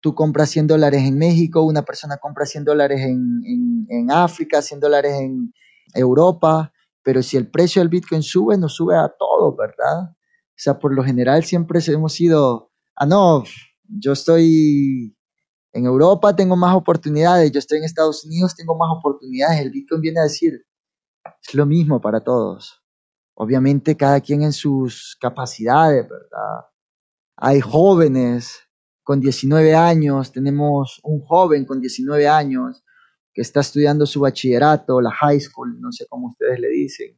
tú 0.00 0.14
compras 0.14 0.50
100 0.50 0.66
dólares 0.68 1.02
en 1.02 1.18
México, 1.18 1.62
una 1.62 1.82
persona 1.82 2.18
compra 2.18 2.46
100 2.46 2.64
dólares 2.64 3.00
en, 3.00 3.86
en, 3.88 4.10
África, 4.10 4.62
100 4.62 4.80
dólares 4.80 5.14
en 5.20 5.52
Europa, 5.94 6.72
pero 7.02 7.22
si 7.22 7.36
el 7.36 7.50
precio 7.50 7.80
del 7.80 7.88
Bitcoin 7.88 8.22
sube, 8.22 8.56
nos 8.56 8.74
sube 8.74 8.96
a 8.96 9.08
todos, 9.08 9.56
¿verdad? 9.56 10.10
O 10.10 10.56
sea, 10.56 10.78
por 10.78 10.94
lo 10.94 11.04
general 11.04 11.44
siempre 11.44 11.80
hemos 11.86 12.12
sido, 12.12 12.72
ah, 12.96 13.06
no, 13.06 13.44
yo 13.88 14.12
estoy 14.12 15.16
en 15.72 15.86
Europa 15.86 16.34
tengo 16.34 16.56
más 16.56 16.74
oportunidades, 16.74 17.52
yo 17.52 17.58
estoy 17.58 17.78
en 17.78 17.84
Estados 17.84 18.24
Unidos, 18.24 18.56
tengo 18.56 18.76
más 18.76 18.90
oportunidades. 18.90 19.60
El 19.60 19.70
Bitcoin 19.70 20.00
viene 20.00 20.20
a 20.20 20.24
decir, 20.24 20.66
es 21.24 21.54
lo 21.54 21.66
mismo 21.66 22.00
para 22.00 22.20
todos. 22.20 22.82
Obviamente 23.34 23.96
cada 23.96 24.20
quien 24.20 24.42
en 24.42 24.52
sus 24.52 25.16
capacidades, 25.20 26.08
¿verdad? 26.08 26.64
Hay 27.40 27.60
jóvenes 27.60 28.68
con 29.04 29.20
19 29.20 29.72
años, 29.72 30.32
tenemos 30.32 31.00
un 31.04 31.20
joven 31.20 31.64
con 31.66 31.80
19 31.80 32.26
años 32.26 32.82
que 33.32 33.42
está 33.42 33.60
estudiando 33.60 34.06
su 34.06 34.20
bachillerato, 34.20 35.00
la 35.00 35.12
high 35.12 35.38
school, 35.38 35.80
no 35.80 35.92
sé 35.92 36.06
cómo 36.08 36.30
ustedes 36.30 36.58
le 36.58 36.68
dicen, 36.68 37.16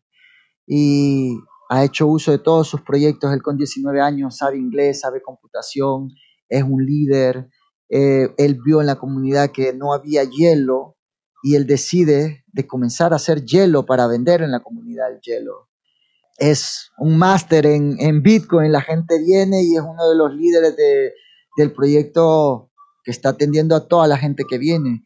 y 0.66 1.38
ha 1.70 1.84
hecho 1.84 2.06
uso 2.06 2.32
de 2.32 2.38
todos 2.38 2.68
sus 2.68 2.82
proyectos. 2.82 3.32
Él 3.32 3.42
con 3.42 3.56
19 3.56 3.98
años 4.02 4.36
sabe 4.36 4.58
inglés, 4.58 5.00
sabe 5.00 5.22
computación, 5.22 6.10
es 6.50 6.64
un 6.64 6.84
líder, 6.84 7.48
eh, 7.88 8.28
él 8.36 8.58
vio 8.62 8.82
en 8.82 8.88
la 8.88 8.96
comunidad 8.96 9.52
que 9.52 9.72
no 9.72 9.94
había 9.94 10.22
hielo 10.24 10.98
y 11.42 11.54
él 11.54 11.66
decide 11.66 12.44
de 12.48 12.66
comenzar 12.66 13.14
a 13.14 13.16
hacer 13.16 13.46
hielo 13.46 13.86
para 13.86 14.06
vender 14.06 14.42
en 14.42 14.50
la 14.50 14.60
comunidad 14.60 15.12
el 15.12 15.20
hielo. 15.22 15.69
Es 16.40 16.90
un 16.98 17.16
máster 17.16 17.66
en, 17.66 18.00
en, 18.00 18.22
Bitcoin, 18.22 18.72
la 18.72 18.80
gente 18.80 19.22
viene 19.22 19.62
y 19.62 19.76
es 19.76 19.82
uno 19.82 20.08
de 20.08 20.16
los 20.16 20.34
líderes 20.34 20.74
de, 20.74 21.12
del 21.56 21.72
proyecto 21.72 22.72
que 23.04 23.12
está 23.12 23.28
atendiendo 23.28 23.76
a 23.76 23.86
toda 23.86 24.08
la 24.08 24.16
gente 24.16 24.44
que 24.48 24.58
viene. 24.58 25.04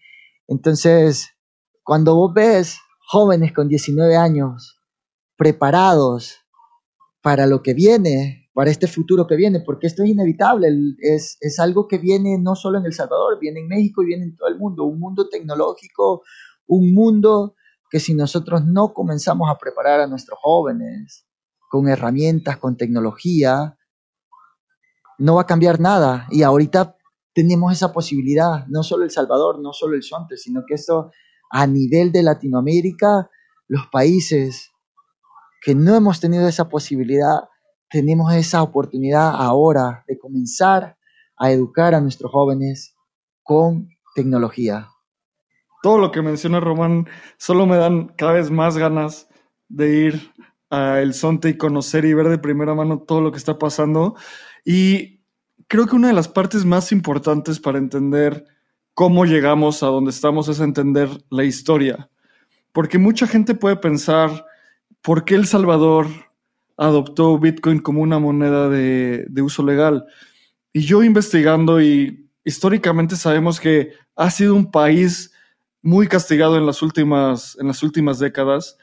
Entonces, 0.48 1.28
cuando 1.82 2.14
vos 2.14 2.32
ves 2.32 2.78
jóvenes 3.08 3.52
con 3.52 3.68
19 3.68 4.16
años 4.16 4.80
preparados 5.36 6.36
para 7.20 7.46
lo 7.46 7.62
que 7.62 7.74
viene, 7.74 8.48
para 8.54 8.70
este 8.70 8.86
futuro 8.86 9.26
que 9.26 9.36
viene, 9.36 9.60
porque 9.60 9.88
esto 9.88 10.04
es 10.04 10.10
inevitable, 10.10 10.68
es, 11.00 11.36
es 11.40 11.58
algo 11.58 11.88
que 11.88 11.98
viene 11.98 12.38
no 12.38 12.54
solo 12.54 12.78
en 12.78 12.86
El 12.86 12.92
Salvador, 12.92 13.38
viene 13.40 13.60
en 13.60 13.68
México 13.68 14.02
y 14.02 14.06
viene 14.06 14.24
en 14.24 14.36
todo 14.36 14.48
el 14.48 14.56
mundo, 14.56 14.84
un 14.84 15.00
mundo 15.00 15.28
tecnológico, 15.28 16.22
un 16.66 16.94
mundo 16.94 17.56
que 17.90 18.00
si 18.00 18.14
nosotros 18.14 18.64
no 18.64 18.92
comenzamos 18.92 19.50
a 19.50 19.58
preparar 19.58 20.00
a 20.00 20.06
nuestros 20.06 20.38
jóvenes 20.40 21.26
con 21.68 21.88
herramientas, 21.88 22.56
con 22.58 22.76
tecnología, 22.76 23.78
no 25.18 25.36
va 25.36 25.42
a 25.42 25.46
cambiar 25.46 25.80
nada. 25.80 26.26
Y 26.30 26.42
ahorita 26.42 26.96
tenemos 27.34 27.72
esa 27.72 27.92
posibilidad, 27.92 28.66
no 28.68 28.82
solo 28.82 29.04
El 29.04 29.10
Salvador, 29.10 29.60
no 29.60 29.72
solo 29.72 29.96
el 29.96 30.02
Sonte, 30.02 30.36
sino 30.36 30.62
que 30.66 30.74
esto 30.74 31.10
a 31.50 31.66
nivel 31.66 32.12
de 32.12 32.22
Latinoamérica, 32.22 33.30
los 33.68 33.86
países 33.88 34.70
que 35.62 35.74
no 35.74 35.94
hemos 35.94 36.20
tenido 36.20 36.46
esa 36.46 36.68
posibilidad, 36.68 37.48
tenemos 37.88 38.32
esa 38.34 38.62
oportunidad 38.62 39.34
ahora 39.34 40.04
de 40.06 40.18
comenzar 40.18 40.96
a 41.36 41.50
educar 41.50 41.94
a 41.94 42.00
nuestros 42.00 42.30
jóvenes 42.30 42.94
con 43.42 43.88
tecnología. 44.14 44.88
Todo 45.84 45.98
lo 45.98 46.10
que 46.10 46.22
menciona 46.22 46.60
Román 46.60 47.06
solo 47.36 47.66
me 47.66 47.76
dan 47.76 48.08
cada 48.16 48.32
vez 48.32 48.50
más 48.50 48.78
ganas 48.78 49.28
de 49.68 50.06
ir 50.06 50.32
a 50.70 51.00
El 51.00 51.12
Sonte 51.12 51.50
y 51.50 51.58
conocer 51.58 52.06
y 52.06 52.14
ver 52.14 52.30
de 52.30 52.38
primera 52.38 52.74
mano 52.74 53.00
todo 53.00 53.20
lo 53.20 53.30
que 53.30 53.36
está 53.36 53.58
pasando. 53.58 54.14
Y 54.64 55.20
creo 55.68 55.84
que 55.86 55.96
una 55.96 56.08
de 56.08 56.14
las 56.14 56.28
partes 56.28 56.64
más 56.64 56.90
importantes 56.90 57.60
para 57.60 57.76
entender 57.76 58.46
cómo 58.94 59.26
llegamos 59.26 59.82
a 59.82 59.88
donde 59.88 60.10
estamos 60.10 60.48
es 60.48 60.60
entender 60.60 61.10
la 61.28 61.44
historia. 61.44 62.08
Porque 62.72 62.96
mucha 62.96 63.26
gente 63.26 63.54
puede 63.54 63.76
pensar, 63.76 64.46
¿por 65.02 65.26
qué 65.26 65.34
El 65.34 65.46
Salvador 65.46 66.06
adoptó 66.78 67.38
Bitcoin 67.38 67.80
como 67.80 68.00
una 68.00 68.18
moneda 68.18 68.70
de, 68.70 69.26
uso 69.42 69.62
legal. 69.62 70.06
Y 70.72 70.80
yo 70.80 71.02
investigando 71.04 71.82
y 71.82 72.30
históricamente 72.42 73.16
sabemos 73.16 73.60
que 73.60 73.92
ha 74.16 74.30
sido 74.30 74.54
un 74.54 74.70
país 74.70 75.33
muy 75.84 76.08
castigado 76.08 76.56
en 76.56 76.64
las 76.64 76.82
últimas, 76.82 77.56
en 77.60 77.68
las 77.68 77.82
últimas 77.82 78.18
décadas. 78.18 78.78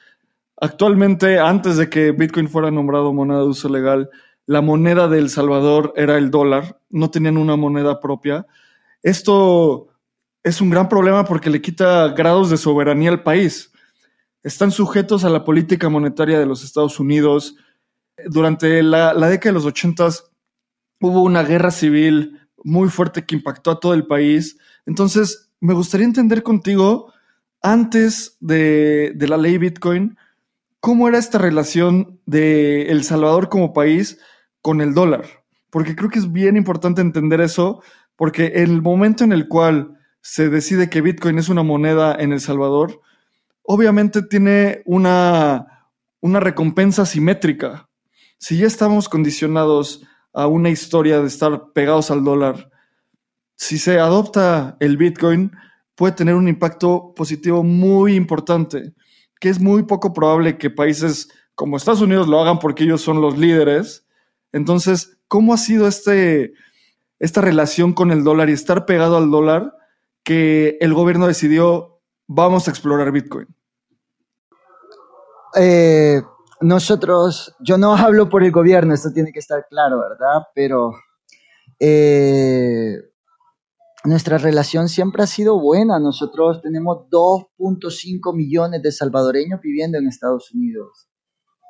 Actualmente, 0.56 1.40
antes 1.40 1.78
de 1.78 1.90
que 1.90 2.12
Bitcoin 2.12 2.48
fuera 2.48 2.70
nombrado 2.70 3.12
moneda 3.12 3.40
de 3.40 3.48
uso 3.48 3.68
legal, 3.68 4.10
la 4.46 4.62
moneda 4.62 5.08
de 5.08 5.18
El 5.18 5.32
Salvador 5.32 5.94
era 5.98 6.18
el 6.18 6.30
dólar, 6.30 6.80
no 6.92 7.10
tenían 7.10 7.38
una 7.38 7.56
moneda 7.56 8.00
propia. 8.00 8.46
Esto 9.02 9.88
es 10.44 10.62
un 10.62 10.70
gran 10.70 10.88
problema 10.88 11.26
porque 11.26 11.50
le 11.50 11.62
quita 11.62 12.10
grados 12.10 12.52
de 12.52 12.58
soberanía 12.58 13.10
al 13.10 13.24
país. 13.24 13.72
Están 14.44 14.72
sujetos 14.72 15.24
a 15.24 15.30
la 15.30 15.44
política 15.44 15.90
monetaria 15.90 16.40
de 16.40 16.46
los 16.46 16.64
Estados 16.64 17.00
Unidos, 17.00 17.56
durante 18.28 18.84
la, 18.84 19.14
década 19.14 19.50
de 19.50 19.54
los 19.54 19.66
ochentas 19.66 20.32
hubo 21.00 21.24
una 21.24 21.44
guerra 21.44 21.72
civil 21.72 22.40
muy 22.64 22.90
fuerte 22.90 23.26
que 23.26 23.36
impactó 23.36 23.72
a 23.72 23.80
todo 23.80 23.96
el 23.96 24.06
país. 24.06 24.58
Entonces, 24.86 25.51
me 25.62 25.74
gustaría 25.74 26.06
entender 26.06 26.44
contigo, 26.44 27.14
antes 27.62 28.36
de, 28.40 29.16
la 29.18 29.38
ley 29.38 29.58
Bitcoin, 29.58 30.18
cómo 30.80 31.08
era 31.08 31.18
esta 31.18 31.38
relación 31.38 32.20
de 32.26 32.90
El 32.90 33.04
Salvador 33.04 33.48
como 33.48 33.72
país 33.72 34.20
con 34.62 34.82
el 34.82 34.94
dólar. 34.94 35.26
Porque 35.70 35.96
creo 35.96 36.10
que 36.10 36.20
es 36.20 36.32
bien 36.32 36.58
importante 36.58 37.02
entender 37.02 37.40
eso, 37.40 37.82
porque 38.18 38.48
el 38.56 38.82
momento 38.82 39.24
en 39.24 39.32
el 39.32 39.48
cual 39.48 39.98
se 40.22 40.50
decide 40.50 40.90
que 40.90 41.02
Bitcoin 41.02 41.40
es 41.40 41.48
una 41.48 41.64
moneda 41.64 42.16
en 42.20 42.34
El 42.34 42.42
Salvador, 42.42 43.00
obviamente 43.64 44.22
tiene 44.24 44.82
una, 44.86 45.90
una 46.20 46.40
recompensa 46.42 47.06
simétrica 47.06 47.88
si 48.42 48.58
ya 48.58 48.66
estamos 48.66 49.08
condicionados 49.08 50.02
a 50.34 50.48
una 50.48 50.72
historia 50.72 51.22
de 51.22 51.28
estar 51.28 51.74
pegados 51.74 52.10
al 52.10 52.24
dólar, 52.24 52.71
si 53.62 53.78
se 53.78 54.00
adopta 54.00 54.76
el 54.80 54.98
Bitcoin, 54.98 55.52
puede 55.94 56.14
tener 56.14 56.34
un 56.34 56.48
impacto 56.48 57.14
positivo 57.16 57.62
muy 57.62 58.16
importante, 58.16 58.96
que 59.40 59.50
es 59.50 59.60
muy 59.60 59.84
poco 59.84 60.14
probable 60.14 60.58
que 60.58 60.72
países 60.72 61.30
como 61.54 61.78
Estados 61.78 62.02
Unidos 62.02 62.28
lo 62.28 62.42
hagan 62.42 62.58
porque 62.58 62.86
ellos 62.86 63.02
son 63.02 63.22
los 63.22 63.38
líderes. 63.38 64.04
Entonces, 64.52 65.20
¿cómo 65.28 65.54
ha 65.54 65.58
sido 65.58 65.88
este, 65.88 66.54
esta 67.20 67.42
relación 67.42 67.94
con 67.94 68.10
el 68.10 68.24
dólar 68.24 68.50
y 68.50 68.54
estar 68.54 68.88
pegado 68.88 69.16
al 69.16 69.30
dólar 69.30 69.76
que 70.24 70.80
el 70.82 70.96
gobierno 70.96 71.28
decidió, 71.28 72.02
vamos 72.26 72.68
a 72.68 72.72
explorar 72.72 73.12
Bitcoin? 73.12 73.46
Eh, 75.56 76.20
nosotros, 76.62 77.56
yo 77.60 77.78
no 77.78 77.96
hablo 77.96 78.28
por 78.28 78.44
el 78.44 78.52
gobierno, 78.52 78.96
esto 78.96 79.12
tiene 79.14 79.32
que 79.32 79.40
estar 79.40 79.68
claro, 79.70 80.00
¿verdad? 80.00 80.48
Pero 80.56 80.94
eh, 81.80 83.11
nuestra 84.04 84.38
relación 84.38 84.90
siempre 84.90 85.24
ha 85.24 85.28
sido 85.28 85.60
buena. 85.60 86.00
Nosotros 86.00 86.62
tenemos 86.62 87.08
2.5 87.12 88.36
millones 88.36 88.82
de 88.82 88.92
salvadoreños 88.92 89.62
viviendo 89.62 89.98
en 89.98 90.08
Estados 90.08 90.52
Unidos. 90.54 91.08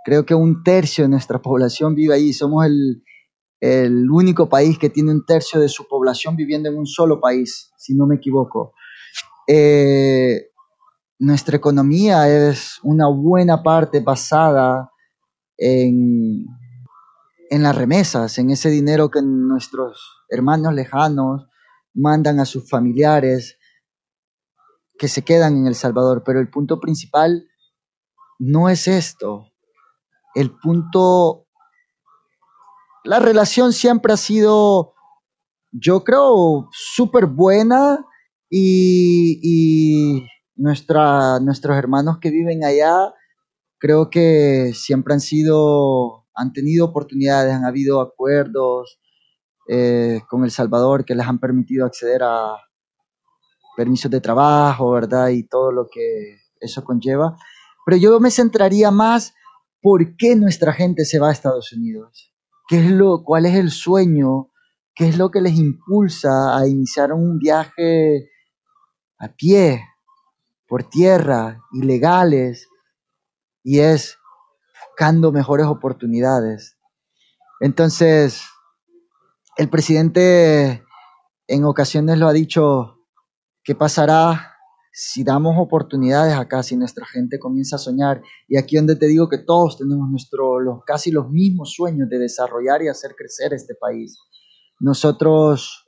Creo 0.06 0.26
que 0.26 0.34
un 0.34 0.64
tercio 0.64 1.04
de 1.04 1.10
nuestra 1.10 1.42
población 1.42 1.94
vive 1.94 2.14
ahí. 2.14 2.34
Somos 2.34 2.66
el, 2.66 3.04
único 4.10 4.50
país 4.50 4.80
que 4.80 4.90
tiene 4.90 5.12
un 5.12 5.26
tercio 5.26 5.60
de 5.60 5.70
su 5.70 5.88
población 5.88 6.36
viviendo 6.36 6.70
en 6.70 6.78
un 6.78 6.88
solo 6.88 7.20
país, 7.20 7.72
si 7.78 7.94
no 7.96 8.08
me 8.08 8.16
equivoco. 8.16 8.74
Eh, 9.48 10.48
nuestra 11.20 11.58
economía 11.58 12.28
es 12.28 12.80
una 12.82 13.08
buena 13.08 13.62
parte 13.62 14.00
basada 14.00 14.90
en 15.58 16.48
las 17.52 17.76
remesas, 17.76 18.40
en 18.40 18.50
ese 18.50 18.72
dinero 18.72 19.12
que 19.12 19.22
nuestros 19.22 20.24
hermanos 20.30 20.74
lejanos 20.74 21.51
mandan 21.94 22.40
a 22.40 22.46
sus 22.46 22.70
familiares 22.70 23.58
que 24.98 25.08
se 25.08 25.24
quedan 25.24 25.58
en 25.58 25.68
El 25.68 25.76
Salvador. 25.76 26.24
Pero 26.26 26.40
el 26.40 26.50
punto 26.50 26.80
principal 26.80 27.48
no 28.40 28.70
es 28.70 28.88
esto. 28.88 29.48
El 30.36 30.52
punto, 30.52 31.48
la 33.04 33.20
relación 33.20 33.74
siempre 33.74 34.14
ha 34.14 34.18
sido, 34.18 34.94
yo 35.72 36.04
creo, 36.04 36.70
súper 36.72 37.26
buena 37.26 38.06
y, 38.50 39.40
y 39.44 40.28
nuestra, 40.56 41.40
nuestros 41.40 41.78
hermanos 41.78 42.20
que 42.22 42.30
viven 42.30 42.64
allá, 42.64 43.14
creo 43.80 44.10
que 44.10 44.72
siempre 44.74 45.14
han 45.14 45.22
sido, 45.22 46.28
han 46.36 46.54
tenido 46.54 46.86
oportunidades, 46.86 47.54
han 47.54 47.66
habido 47.66 48.00
acuerdos 48.00 49.01
eh, 49.74 50.22
con 50.28 50.44
El 50.44 50.52
Salvador 50.52 51.06
que 51.06 51.16
les 51.16 51.26
han 51.26 51.40
permitido 51.40 51.86
acceder 51.86 52.24
a 52.24 52.58
permisos 53.78 54.12
de 54.12 54.20
trabajo, 54.20 54.92
¿verdad? 54.92 55.30
Y 55.30 55.44
todo 55.44 55.72
lo 55.72 55.88
que 55.90 56.40
eso 56.60 56.84
conlleva. 56.84 57.38
Pero 57.86 57.98
yo 57.98 58.20
me 58.20 58.32
centraría 58.32 58.92
más 58.92 59.34
por 59.82 60.18
qué 60.18 60.36
nuestra 60.36 60.74
gente 60.74 61.06
se 61.06 61.20
va 61.20 61.30
a 61.30 61.32
Estados 61.32 61.72
Unidos. 61.72 62.34
¿Qué 62.68 62.86
es 62.86 62.92
lo, 62.92 63.24
¿Cuál 63.24 63.46
es 63.46 63.56
el 63.56 63.72
sueño? 63.72 64.50
¿Qué 64.94 65.08
es 65.08 65.18
lo 65.18 65.32
que 65.32 65.40
les 65.40 65.58
impulsa 65.58 66.58
a 66.58 66.68
iniciar 66.68 67.14
un 67.14 67.40
viaje 67.40 68.30
a 69.20 69.30
pie, 69.30 69.86
por 70.68 70.84
tierra, 70.84 71.62
ilegales, 71.72 72.68
y 73.64 73.80
es 73.80 74.18
buscando 75.02 75.32
mejores 75.32 75.66
oportunidades. 75.66 76.78
Entonces, 77.60 78.44
el 79.58 79.70
presidente 79.70 80.84
en 81.48 81.66
ocasiones 81.66 82.18
lo 82.18 82.28
ha 82.28 82.34
dicho, 82.34 82.98
¿qué 83.64 83.76
pasará 83.76 84.56
si 84.94 85.24
damos 85.24 85.56
oportunidades 85.58 86.34
acá, 86.36 86.64
si 86.64 86.76
nuestra 86.76 87.06
gente 87.06 87.40
comienza 87.40 87.76
a 87.76 87.80
soñar? 87.80 88.22
Y 88.48 88.58
aquí 88.58 88.78
donde 88.78 88.96
te 88.96 89.08
digo 89.08 89.30
que 89.30 89.38
todos 89.38 89.78
tenemos 89.78 90.10
nuestro, 90.10 90.60
los, 90.60 90.84
casi 90.86 91.12
los 91.12 91.30
mismos 91.30 91.74
sueños 91.74 92.10
de 92.10 92.20
desarrollar 92.20 92.82
y 92.82 92.88
hacer 92.88 93.16
crecer 93.18 93.54
este 93.54 93.76
país. 93.76 94.18
Nosotros, 94.80 95.86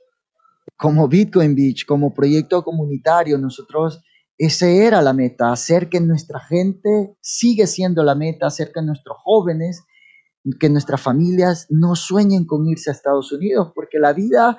como 0.76 1.08
Bitcoin 1.08 1.54
Beach, 1.54 1.86
como 1.86 2.12
proyecto 2.14 2.62
comunitario, 2.62 3.38
nosotros 3.38 4.00
esa 4.36 4.68
era 4.68 5.00
la 5.00 5.12
meta, 5.12 5.52
hacer 5.52 5.88
que 5.88 6.00
nuestra 6.00 6.40
gente 6.40 7.16
sigue 7.20 7.66
siendo 7.66 8.02
la 8.02 8.14
meta, 8.14 8.46
hacer 8.46 8.72
que 8.72 8.82
nuestros 8.82 9.16
jóvenes, 9.22 9.84
que 10.58 10.68
nuestras 10.68 11.00
familias 11.00 11.66
no 11.70 11.96
sueñen 11.96 12.44
con 12.44 12.66
irse 12.66 12.90
a 12.90 12.92
Estados 12.92 13.32
Unidos, 13.32 13.72
porque 13.74 13.98
la 13.98 14.12
vida 14.12 14.58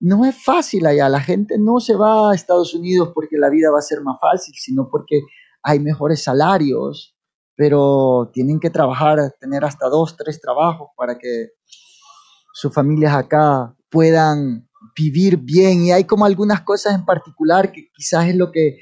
no 0.00 0.24
es 0.24 0.42
fácil 0.42 0.86
allá. 0.86 1.08
La 1.08 1.20
gente 1.20 1.58
no 1.58 1.78
se 1.78 1.94
va 1.94 2.30
a 2.30 2.34
Estados 2.34 2.74
Unidos 2.74 3.10
porque 3.14 3.36
la 3.36 3.50
vida 3.50 3.70
va 3.70 3.78
a 3.78 3.82
ser 3.82 4.00
más 4.00 4.16
fácil, 4.20 4.54
sino 4.56 4.88
porque 4.90 5.20
hay 5.62 5.78
mejores 5.78 6.24
salarios, 6.24 7.14
pero 7.54 8.30
tienen 8.32 8.58
que 8.58 8.70
trabajar, 8.70 9.18
tener 9.38 9.64
hasta 9.64 9.88
dos, 9.88 10.16
tres 10.16 10.40
trabajos 10.40 10.88
para 10.96 11.18
que 11.18 11.50
sus 12.52 12.72
familias 12.72 13.14
acá 13.14 13.76
puedan 13.90 14.68
vivir 14.96 15.36
bien. 15.36 15.84
Y 15.84 15.92
hay 15.92 16.04
como 16.04 16.24
algunas 16.24 16.62
cosas 16.62 16.94
en 16.94 17.04
particular 17.04 17.70
que 17.70 17.90
quizás 17.92 18.28
es 18.28 18.36
lo 18.36 18.50
que 18.50 18.78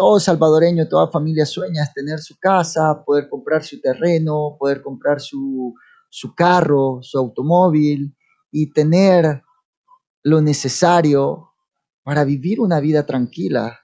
todo 0.00 0.18
salvadoreño, 0.18 0.88
toda 0.88 1.10
familia 1.10 1.44
sueña 1.44 1.82
es 1.82 1.92
tener 1.92 2.20
su 2.20 2.38
casa, 2.38 3.02
poder 3.04 3.28
comprar 3.28 3.62
su 3.62 3.82
terreno, 3.82 4.56
poder 4.58 4.80
comprar 4.80 5.20
su, 5.20 5.74
su 6.08 6.34
carro, 6.34 7.00
su 7.02 7.18
automóvil 7.18 8.16
y 8.50 8.72
tener 8.72 9.42
lo 10.22 10.40
necesario 10.40 11.50
para 12.02 12.24
vivir 12.24 12.62
una 12.62 12.80
vida 12.80 13.04
tranquila. 13.04 13.78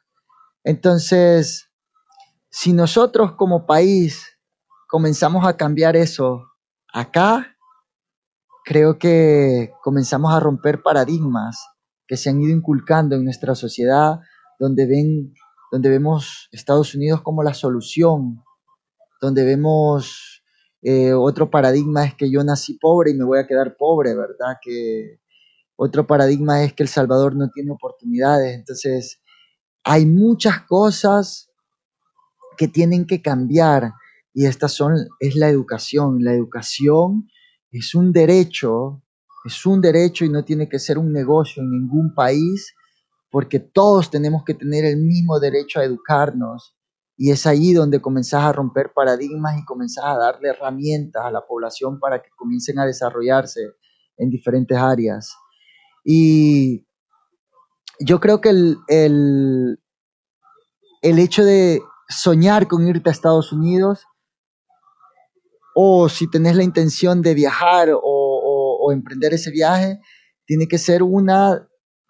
Entonces, 0.64 1.70
si 2.48 2.72
nosotros 2.72 3.32
como 3.32 3.66
país 3.66 4.38
comenzamos 4.88 5.46
a 5.46 5.58
cambiar 5.58 5.96
eso 5.96 6.46
acá, 6.94 7.58
creo 8.64 8.98
que 8.98 9.70
comenzamos 9.82 10.32
a 10.32 10.40
romper 10.40 10.80
paradigmas 10.82 11.62
que 12.06 12.16
se 12.16 12.30
han 12.30 12.40
ido 12.40 12.56
inculcando 12.56 13.16
en 13.16 13.24
nuestra 13.24 13.54
sociedad, 13.54 14.20
donde 14.58 14.86
ven 14.86 15.34
donde 15.76 15.90
vemos 15.90 16.48
Estados 16.52 16.94
Unidos 16.94 17.20
como 17.20 17.42
la 17.42 17.52
solución, 17.52 18.42
donde 19.20 19.44
vemos 19.44 20.42
eh, 20.80 21.12
otro 21.12 21.50
paradigma 21.50 22.06
es 22.06 22.14
que 22.14 22.30
yo 22.30 22.42
nací 22.42 22.78
pobre 22.80 23.10
y 23.10 23.14
me 23.14 23.24
voy 23.24 23.38
a 23.38 23.46
quedar 23.46 23.76
pobre, 23.76 24.14
¿verdad? 24.14 24.56
Que 24.62 25.20
otro 25.76 26.06
paradigma 26.06 26.64
es 26.64 26.72
que 26.72 26.82
El 26.82 26.88
Salvador 26.88 27.36
no 27.36 27.50
tiene 27.50 27.72
oportunidades. 27.72 28.54
Entonces, 28.54 29.20
hay 29.84 30.06
muchas 30.06 30.62
cosas 30.62 31.50
que 32.56 32.68
tienen 32.68 33.06
que 33.06 33.20
cambiar 33.20 33.92
y 34.32 34.46
estas 34.46 34.72
son, 34.72 34.94
es 35.20 35.36
la 35.36 35.50
educación. 35.50 36.24
La 36.24 36.32
educación 36.32 37.28
es 37.70 37.94
un 37.94 38.12
derecho, 38.12 39.02
es 39.44 39.66
un 39.66 39.82
derecho 39.82 40.24
y 40.24 40.30
no 40.30 40.42
tiene 40.42 40.70
que 40.70 40.78
ser 40.78 40.96
un 40.96 41.12
negocio 41.12 41.62
en 41.62 41.70
ningún 41.70 42.14
país 42.14 42.72
porque 43.30 43.58
todos 43.58 44.10
tenemos 44.10 44.44
que 44.44 44.54
tener 44.54 44.84
el 44.84 44.98
mismo 44.98 45.38
derecho 45.40 45.80
a 45.80 45.84
educarnos. 45.84 46.74
Y 47.18 47.30
es 47.30 47.46
ahí 47.46 47.72
donde 47.72 48.00
comenzás 48.00 48.44
a 48.44 48.52
romper 48.52 48.92
paradigmas 48.94 49.58
y 49.58 49.64
comenzás 49.64 50.04
a 50.04 50.18
darle 50.18 50.50
herramientas 50.50 51.24
a 51.24 51.30
la 51.30 51.46
población 51.46 51.98
para 51.98 52.22
que 52.22 52.28
comiencen 52.36 52.78
a 52.78 52.86
desarrollarse 52.86 53.60
en 54.18 54.30
diferentes 54.30 54.76
áreas. 54.76 55.34
Y 56.04 56.86
yo 57.98 58.20
creo 58.20 58.40
que 58.40 58.50
el, 58.50 58.76
el, 58.88 59.80
el 61.02 61.18
hecho 61.18 61.44
de 61.44 61.80
soñar 62.08 62.68
con 62.68 62.86
irte 62.86 63.08
a 63.08 63.12
Estados 63.12 63.52
Unidos, 63.52 64.04
o 65.74 66.08
si 66.08 66.30
tenés 66.30 66.56
la 66.56 66.62
intención 66.62 67.22
de 67.22 67.34
viajar 67.34 67.90
o, 67.90 68.00
o, 68.02 68.78
o 68.80 68.92
emprender 68.92 69.34
ese 69.34 69.50
viaje, 69.50 70.00
tiene 70.46 70.68
que 70.68 70.78
ser 70.78 71.02
una 71.02 71.68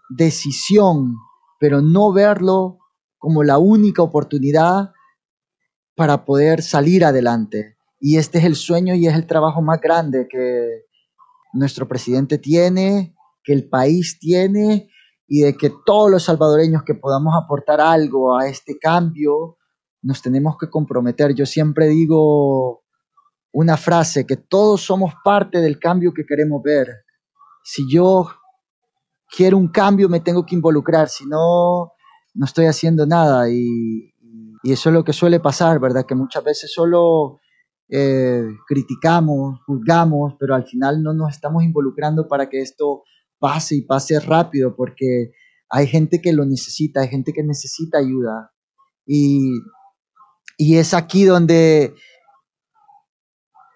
decisión, 0.08 1.16
pero 1.58 1.80
no 1.80 2.12
verlo 2.12 2.78
como 3.18 3.42
la 3.42 3.58
única 3.58 4.02
oportunidad 4.02 4.92
para 5.94 6.24
poder 6.24 6.62
salir 6.62 7.04
adelante. 7.04 7.76
Y 7.98 8.18
este 8.18 8.38
es 8.38 8.44
el 8.44 8.56
sueño 8.56 8.94
y 8.94 9.06
es 9.06 9.14
el 9.14 9.26
trabajo 9.26 9.62
más 9.62 9.80
grande 9.80 10.28
que 10.30 10.84
nuestro 11.52 11.88
presidente 11.88 12.38
tiene, 12.38 13.16
que 13.42 13.52
el 13.52 13.68
país 13.68 14.18
tiene 14.20 14.90
y 15.26 15.40
de 15.40 15.56
que 15.56 15.72
todos 15.84 16.10
los 16.10 16.24
salvadoreños 16.24 16.82
que 16.84 16.94
podamos 16.94 17.34
aportar 17.34 17.80
algo 17.80 18.36
a 18.36 18.46
este 18.46 18.78
cambio, 18.78 19.56
nos 20.02 20.22
tenemos 20.22 20.56
que 20.58 20.68
comprometer. 20.68 21.34
Yo 21.34 21.46
siempre 21.46 21.88
digo 21.88 22.84
una 23.52 23.76
frase, 23.76 24.26
que 24.26 24.36
todos 24.36 24.82
somos 24.82 25.14
parte 25.24 25.60
del 25.60 25.78
cambio 25.78 26.12
que 26.12 26.26
queremos 26.26 26.62
ver. 26.62 26.88
Si 27.64 27.90
yo 27.90 28.28
quiero 29.36 29.58
un 29.58 29.68
cambio, 29.68 30.08
me 30.08 30.20
tengo 30.20 30.46
que 30.46 30.54
involucrar, 30.54 31.10
si 31.10 31.26
no, 31.26 31.92
no 32.34 32.44
estoy 32.46 32.66
haciendo 32.66 33.06
nada. 33.06 33.50
Y, 33.50 34.12
eso 34.64 34.88
es 34.88 34.94
lo 34.94 35.04
que 35.04 35.12
suele 35.12 35.38
pasar, 35.38 35.78
¿verdad? 35.78 36.06
Que 36.06 36.16
muchas 36.16 36.42
veces 36.42 36.72
solo 36.72 37.38
eh, 37.88 38.48
criticamos, 38.66 39.60
juzgamos, 39.64 40.34
pero 40.40 40.56
al 40.56 40.64
final 40.64 41.04
no 41.04 41.12
nos 41.12 41.34
estamos 41.34 41.62
involucrando 41.62 42.26
para 42.26 42.48
que 42.48 42.62
esto 42.62 43.04
pase 43.38 43.76
y 43.76 43.82
pase 43.82 44.18
rápido, 44.18 44.74
porque 44.74 45.30
hay 45.70 45.86
gente 45.86 46.20
que 46.20 46.32
lo 46.32 46.44
necesita, 46.44 47.02
hay 47.02 47.08
gente 47.08 47.32
que 47.32 47.44
necesita 47.44 47.98
ayuda. 47.98 48.52
Y, 49.06 49.52
y 50.56 50.78
es 50.78 50.94
aquí 50.94 51.22
donde 51.22 51.94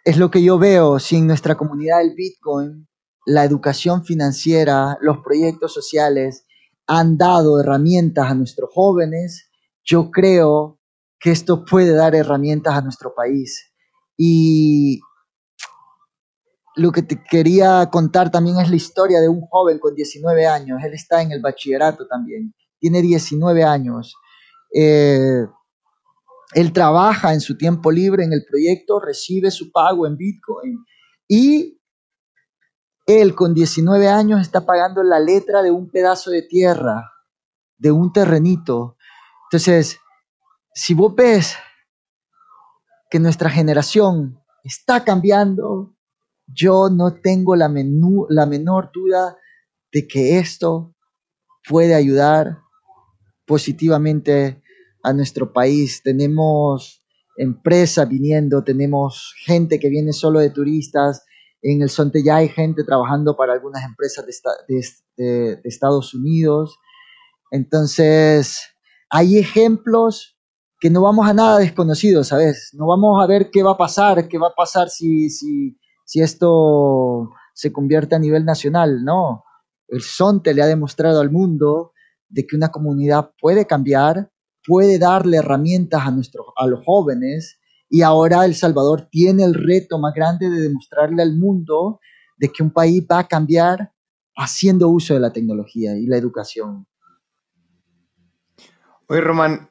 es 0.04 0.16
lo 0.16 0.28
que 0.28 0.42
yo 0.42 0.58
veo, 0.58 0.98
si 0.98 1.16
en 1.16 1.28
nuestra 1.28 1.56
comunidad 1.56 1.98
del 1.98 2.14
Bitcoin, 2.16 2.88
la 3.27 3.45
educación 3.45 4.05
financiera, 4.05 4.97
los 5.01 5.18
proyectos 5.18 5.73
sociales 5.73 6.47
han 6.87 7.16
dado 7.16 7.61
herramientas 7.61 8.31
a 8.31 8.35
nuestros 8.35 8.71
jóvenes, 8.73 9.51
yo 9.85 10.11
creo 10.11 10.81
que 11.18 11.31
esto 11.31 11.64
puede 11.64 11.95
dar 11.95 12.14
herramientas 12.14 12.75
a 12.75 12.81
nuestro 12.81 13.14
país. 13.14 13.73
Y 14.16 15.01
lo 16.77 16.93
que 16.93 17.03
te 17.03 17.23
quería 17.23 17.89
contar 17.91 18.31
también 18.31 18.59
es 18.59 18.71
la 18.71 18.77
historia 18.77 19.21
de 19.21 19.29
un 19.29 19.43
joven 19.43 19.79
con 19.79 19.95
19 19.95 20.47
años. 20.47 20.83
Él 20.83 20.95
está 20.95 21.23
en 21.23 21.33
el 21.33 21.41
bachillerato 21.41 22.07
también. 22.07 22.55
Tiene 22.79 23.03
19 23.03 23.64
años. 23.64 24.14
Eh, 24.75 25.47
él 26.55 26.73
trabaja 26.73 27.35
en 27.35 27.41
su 27.41 27.57
tiempo 27.57 27.91
libre 27.91 28.25
en 28.25 28.33
el 28.33 28.45
proyecto, 28.49 28.99
recibe 28.99 29.51
su 29.51 29.71
pago 29.71 30.07
en 30.07 30.16
Bitcoin 30.16 30.85
y 31.29 31.80
él 33.11 33.34
con 33.34 33.54
19 33.54 34.08
años 34.08 34.40
está 34.40 34.64
pagando 34.66 35.02
la 35.02 35.18
letra 35.18 35.62
de 35.62 35.70
un 35.70 35.90
pedazo 35.90 36.30
de 36.30 36.42
tierra, 36.42 37.12
de 37.78 37.90
un 37.90 38.12
terrenito. 38.12 38.96
Entonces, 39.50 39.98
si 40.74 40.94
vos 40.94 41.14
ves 41.14 41.56
que 43.11 43.18
nuestra 43.18 43.50
generación 43.50 44.40
está 44.62 45.04
cambiando, 45.04 45.94
yo 46.46 46.90
no 46.90 47.14
tengo 47.14 47.56
la, 47.56 47.72
la 48.28 48.46
menor 48.46 48.90
duda 48.92 49.36
de 49.92 50.06
que 50.06 50.38
esto 50.38 50.94
puede 51.68 51.94
ayudar 51.94 52.58
positivamente 53.46 54.62
a 55.02 55.12
nuestro 55.12 55.52
país. 55.52 56.02
Tenemos 56.02 57.02
empresas 57.36 58.08
viniendo, 58.08 58.62
tenemos 58.62 59.34
gente 59.44 59.78
que 59.78 59.88
viene 59.88 60.12
solo 60.12 60.40
de 60.40 60.50
turistas. 60.50 61.24
En 61.62 61.82
el 61.82 61.90
Sonte 61.90 62.22
ya 62.22 62.36
hay 62.36 62.48
gente 62.48 62.84
trabajando 62.84 63.36
para 63.36 63.52
algunas 63.52 63.84
empresas 63.84 64.24
de, 64.66 65.61
Estados 65.64 66.14
Unidos. 66.14 66.78
Entonces, 67.50 68.58
hay 69.11 69.38
ejemplos 69.38 70.38
que 70.78 70.88
no 70.88 71.02
vamos 71.02 71.28
a 71.28 71.34
nada 71.34 71.58
desconocidos, 71.58 72.28
¿sabes? 72.28 72.70
No 72.72 72.86
vamos 72.86 73.22
a 73.22 73.26
ver 73.26 73.50
qué 73.50 73.62
va 73.62 73.72
a 73.72 73.76
pasar, 73.76 74.28
qué 74.28 74.38
va 74.38 74.48
a 74.48 74.54
pasar 74.54 74.88
si, 74.88 75.28
si, 75.28 75.78
si 76.06 76.22
esto 76.22 77.30
se 77.52 77.72
convierte 77.72 78.14
a 78.14 78.18
nivel 78.18 78.46
nacional, 78.46 79.04
no. 79.04 79.44
El 79.88 80.00
Sonte 80.00 80.54
le 80.54 80.62
ha 80.62 80.66
demostrado 80.66 81.20
al 81.20 81.30
mundo 81.30 81.92
de 82.28 82.46
que 82.46 82.56
una 82.56 82.70
comunidad 82.70 83.32
puede 83.38 83.66
cambiar, 83.66 84.30
puede 84.64 84.98
darle 84.98 85.36
herramientas 85.36 86.06
a, 86.06 86.11
nuestros, 86.11 86.46
a 86.56 86.66
los 86.66 86.82
jóvenes 86.84 87.59
y 87.91 88.03
ahora 88.03 88.47
El 88.47 88.55
Salvador 88.55 89.09
tiene 89.11 89.45
el 89.45 89.53
reto 89.53 89.99
más 89.99 90.14
grande 90.14 90.49
de 90.49 90.61
demostrarle 90.61 91.22
al 91.22 91.36
mundo 91.36 92.01
de 92.38 92.49
que 92.49 92.62
un 92.62 92.70
país 92.70 93.05
va 93.11 93.18
a 93.18 93.28
cambiar 93.28 93.93
haciendo 94.36 94.88
uso 94.88 95.12
de 95.12 95.20
la 95.20 95.32
tecnología 95.32 95.97
y 95.99 96.07
la 96.07 96.16
educación. 96.16 96.86
Oye, 99.09 99.20
Román, 99.20 99.70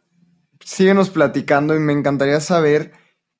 síguenos 0.60 1.10
platicando 1.10 1.76
y 1.76 1.80
me 1.80 1.94
encantaría 1.94 2.42
saber 2.42 2.92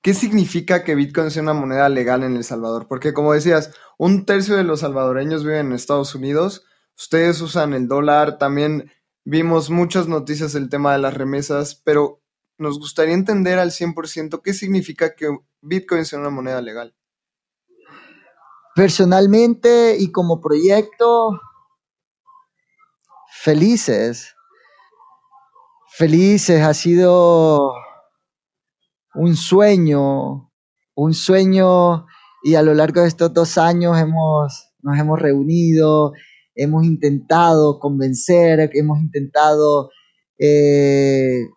qué 0.02 0.16
significa 0.16 0.84
que 0.84 0.96
Bitcoin 0.96 1.30
sea 1.30 1.44
una 1.44 1.54
moneda 1.54 1.90
legal 1.90 2.24
en 2.24 2.38
El 2.38 2.44
Salvador. 2.44 2.88
Porque 2.88 3.14
como 3.14 3.34
decías, 3.34 3.72
un 4.00 4.26
tercio 4.26 4.56
de 4.56 4.64
los 4.64 4.80
salvadoreños 4.80 5.44
viven 5.44 5.68
en 5.68 5.74
Estados 5.74 6.16
Unidos, 6.16 6.66
ustedes 6.98 7.42
usan 7.42 7.74
el 7.74 7.88
dólar, 7.88 8.38
también 8.40 8.90
Vimos 9.32 9.70
muchas 9.70 10.08
noticias 10.08 10.54
del 10.54 10.70
tema 10.70 10.94
de 10.94 10.98
las 10.98 11.14
remesas, 11.14 11.76
pero 11.76 12.20
nos 12.60 12.78
gustaría 12.78 13.14
entender 13.14 13.58
al 13.58 13.72
100% 13.72 14.42
qué 14.44 14.54
significa 14.54 15.16
que 15.16 15.30
Bitcoin 15.62 16.06
sea 16.06 16.20
una 16.20 16.30
moneda 16.30 16.62
legal. 16.62 16.94
Personalmente 18.76 19.96
y 19.98 20.12
como 20.12 20.42
proyecto, 20.42 21.40
felices. 23.32 24.36
Felices, 25.90 26.62
ha 26.62 26.74
sido 26.74 27.74
un 29.16 29.36
sueño, 29.36 30.52
un 30.96 31.14
sueño 31.14 32.06
y 32.44 32.56
a 32.56 32.62
lo 32.62 32.74
largo 32.74 33.02
de 33.02 33.08
estos 33.08 33.34
dos 33.34 33.58
años 33.58 33.98
hemos, 33.98 34.72
nos 34.82 34.98
hemos 34.98 35.20
reunido, 35.20 36.14
hemos 36.56 36.84
intentado 36.86 37.80
convencer, 37.80 38.70
hemos 38.74 39.00
intentado 39.00 39.92
eh, 40.38 41.48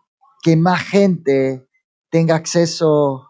que 0.43 0.55
más 0.55 0.81
gente 0.81 1.67
tenga 2.11 2.35
acceso 2.35 3.27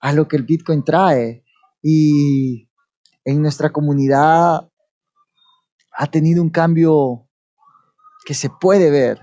a 0.00 0.12
lo 0.12 0.28
que 0.28 0.36
el 0.36 0.44
Bitcoin 0.44 0.84
trae. 0.84 1.44
Y 1.82 2.68
en 3.24 3.42
nuestra 3.42 3.70
comunidad 3.70 4.68
ha 5.92 6.06
tenido 6.10 6.42
un 6.42 6.50
cambio 6.50 7.28
que 8.24 8.34
se 8.34 8.50
puede 8.50 8.90
ver. 8.90 9.20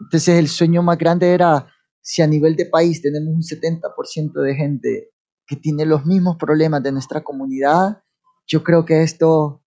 Entonces 0.00 0.38
el 0.38 0.48
sueño 0.48 0.82
más 0.82 0.98
grande 0.98 1.32
era 1.32 1.66
si 2.00 2.22
a 2.22 2.26
nivel 2.26 2.56
de 2.56 2.66
país 2.66 3.02
tenemos 3.02 3.34
un 3.34 3.42
70% 3.42 4.32
de 4.42 4.54
gente 4.54 5.10
que 5.46 5.56
tiene 5.56 5.84
los 5.84 6.04
mismos 6.04 6.36
problemas 6.36 6.82
de 6.82 6.92
nuestra 6.92 7.22
comunidad, 7.22 8.02
yo 8.46 8.62
creo 8.62 8.84
que 8.84 9.02
esto 9.02 9.62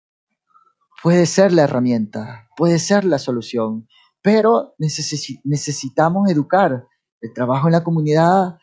puede 1.01 1.25
ser 1.25 1.51
la 1.51 1.63
herramienta, 1.63 2.47
puede 2.55 2.79
ser 2.79 3.05
la 3.05 3.19
solución, 3.19 3.87
pero 4.27 4.75
necesitamos 4.77 6.29
educar. 6.29 6.85
El 7.21 7.31
trabajo 7.31 7.69
en 7.69 7.71
la 7.71 7.83
comunidad 7.85 8.57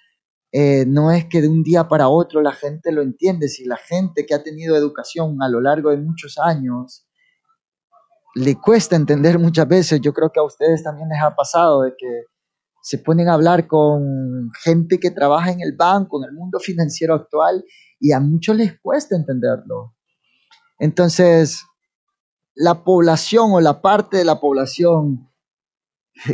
eh, 0.52 0.84
no 0.86 1.10
es 1.10 1.24
que 1.24 1.40
de 1.40 1.48
un 1.48 1.62
día 1.62 1.88
para 1.88 2.08
otro 2.08 2.42
la 2.42 2.52
gente 2.52 2.92
lo 2.92 3.00
entiende, 3.00 3.48
si 3.48 3.64
la 3.64 3.78
gente 3.78 4.26
que 4.26 4.34
ha 4.34 4.42
tenido 4.42 4.76
educación 4.76 5.42
a 5.42 5.48
lo 5.48 5.62
largo 5.62 5.88
de 5.88 5.96
muchos 5.96 6.36
años 6.36 7.06
le 8.34 8.56
cuesta 8.56 8.94
entender 8.94 9.38
muchas 9.38 9.66
veces, 9.66 10.02
yo 10.02 10.12
creo 10.12 10.30
que 10.30 10.38
a 10.38 10.42
ustedes 10.42 10.82
también 10.82 11.08
les 11.08 11.22
ha 11.22 11.34
pasado 11.34 11.80
de 11.80 11.94
que 11.96 12.24
se 12.82 12.98
ponen 12.98 13.30
a 13.30 13.32
hablar 13.32 13.66
con 13.66 14.50
gente 14.62 15.00
que 15.00 15.12
trabaja 15.12 15.50
en 15.50 15.62
el 15.62 15.74
banco, 15.74 16.22
en 16.22 16.28
el 16.28 16.34
mundo 16.34 16.60
financiero 16.60 17.14
actual, 17.14 17.64
y 17.98 18.12
a 18.12 18.20
muchos 18.20 18.54
les 18.54 18.78
cuesta 18.80 19.16
entenderlo. 19.16 19.94
Entonces, 20.78 21.64
la 22.54 22.84
población 22.84 23.52
o 23.52 23.62
la 23.62 23.80
parte 23.80 24.18
de 24.18 24.26
la 24.26 24.38
población 24.40 25.30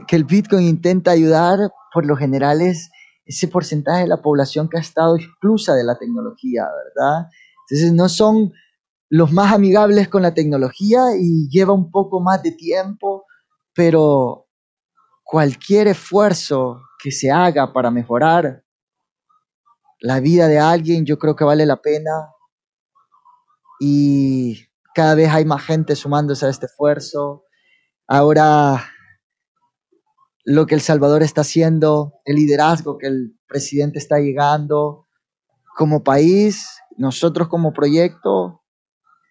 que 0.07 0.17
el 0.17 0.25
Bitcoin 0.25 0.67
intenta 0.67 1.11
ayudar, 1.11 1.59
por 1.93 2.07
lo 2.07 2.17
general 2.17 2.61
es 2.61 2.91
ese 3.25 3.49
porcentaje 3.49 4.03
de 4.03 4.09
la 4.09 4.23
población 4.23 4.69
que 4.69 4.79
ha 4.79 4.81
estado 4.81 5.17
exclusa 5.17 5.75
de 5.75 5.85
la 5.85 5.97
tecnología, 5.99 6.65
¿verdad? 6.65 7.29
Entonces 7.69 7.93
no 7.93 8.09
son 8.09 8.53
los 9.09 9.33
más 9.33 9.53
amigables 9.53 10.09
con 10.09 10.23
la 10.23 10.35
tecnología 10.35 11.17
y 11.19 11.49
lleva 11.49 11.73
un 11.73 11.91
poco 11.91 12.21
más 12.21 12.43
de 12.43 12.53
tiempo, 12.53 13.25
pero 13.75 14.49
cualquier 15.25 15.89
esfuerzo 15.89 16.83
que 17.03 17.11
se 17.11 17.31
haga 17.31 17.73
para 17.73 17.91
mejorar 17.91 18.65
la 20.01 20.21
vida 20.21 20.49
de 20.49 20.59
alguien, 20.59 21.05
yo 21.05 21.19
creo 21.19 21.37
que 21.37 21.45
vale 21.45 21.67
la 21.67 21.81
pena. 21.81 22.11
Y 23.81 24.67
cada 24.95 25.15
vez 25.15 25.31
hay 25.31 25.45
más 25.45 25.63
gente 25.63 25.95
sumándose 25.95 26.47
a 26.47 26.49
este 26.49 26.67
esfuerzo. 26.67 27.45
Ahora 28.07 28.83
lo 30.45 30.67
que 30.67 30.75
El 30.75 30.81
Salvador 30.81 31.23
está 31.23 31.43
haciendo, 31.43 32.15
el 32.25 32.37
liderazgo 32.37 32.99
que 32.99 33.07
el 33.07 33.39
presidente 33.47 33.99
está 33.99 34.19
llegando 34.19 35.07
como 35.77 36.03
país, 36.03 36.67
nosotros 36.97 37.49
como 37.49 37.73
proyecto, 37.73 38.63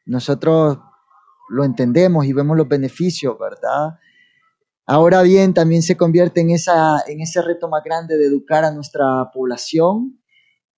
nosotros 0.05 0.79
lo 1.49 1.63
entendemos 1.63 2.25
y 2.25 2.33
vemos 2.33 2.57
los 2.57 2.67
beneficios, 2.67 3.37
¿verdad? 3.39 3.99
Ahora 4.85 5.21
bien, 5.21 5.53
también 5.53 5.83
se 5.83 5.97
convierte 5.97 6.41
en, 6.41 6.49
esa, 6.49 7.03
en 7.07 7.21
ese 7.21 7.41
reto 7.41 7.69
más 7.69 7.83
grande 7.83 8.17
de 8.17 8.25
educar 8.25 8.65
a 8.65 8.71
nuestra 8.71 9.29
población 9.31 10.19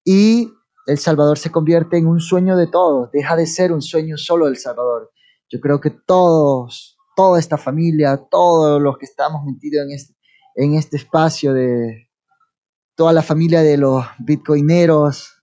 y 0.04 0.52
el 0.88 0.98
Salvador 0.98 1.38
se 1.38 1.52
convierte 1.52 1.98
en 1.98 2.08
un 2.08 2.20
sueño 2.20 2.58
de 2.58 2.68
todos, 2.68 3.10
deja 3.12 3.36
de 3.36 3.46
ser 3.46 3.72
un 3.72 3.82
sueño 3.82 4.18
solo 4.18 4.48
del 4.48 4.58
Salvador. 4.58 5.12
Yo 5.50 5.60
creo 5.60 5.80
que 5.80 5.92
todos, 5.92 6.98
toda 7.16 7.40
esta 7.40 7.58
familia, 7.58 8.22
todos 8.30 8.82
los 8.82 8.98
que 8.98 9.06
estamos 9.06 9.44
metidos 9.46 9.86
en 9.86 9.92
este, 9.92 10.14
en 10.56 10.76
este 10.76 10.98
espacio 10.98 11.54
de 11.54 12.10
toda 12.96 13.14
la 13.14 13.22
familia 13.24 13.62
de 13.62 13.78
los 13.78 14.06
bitcoineros, 14.20 15.42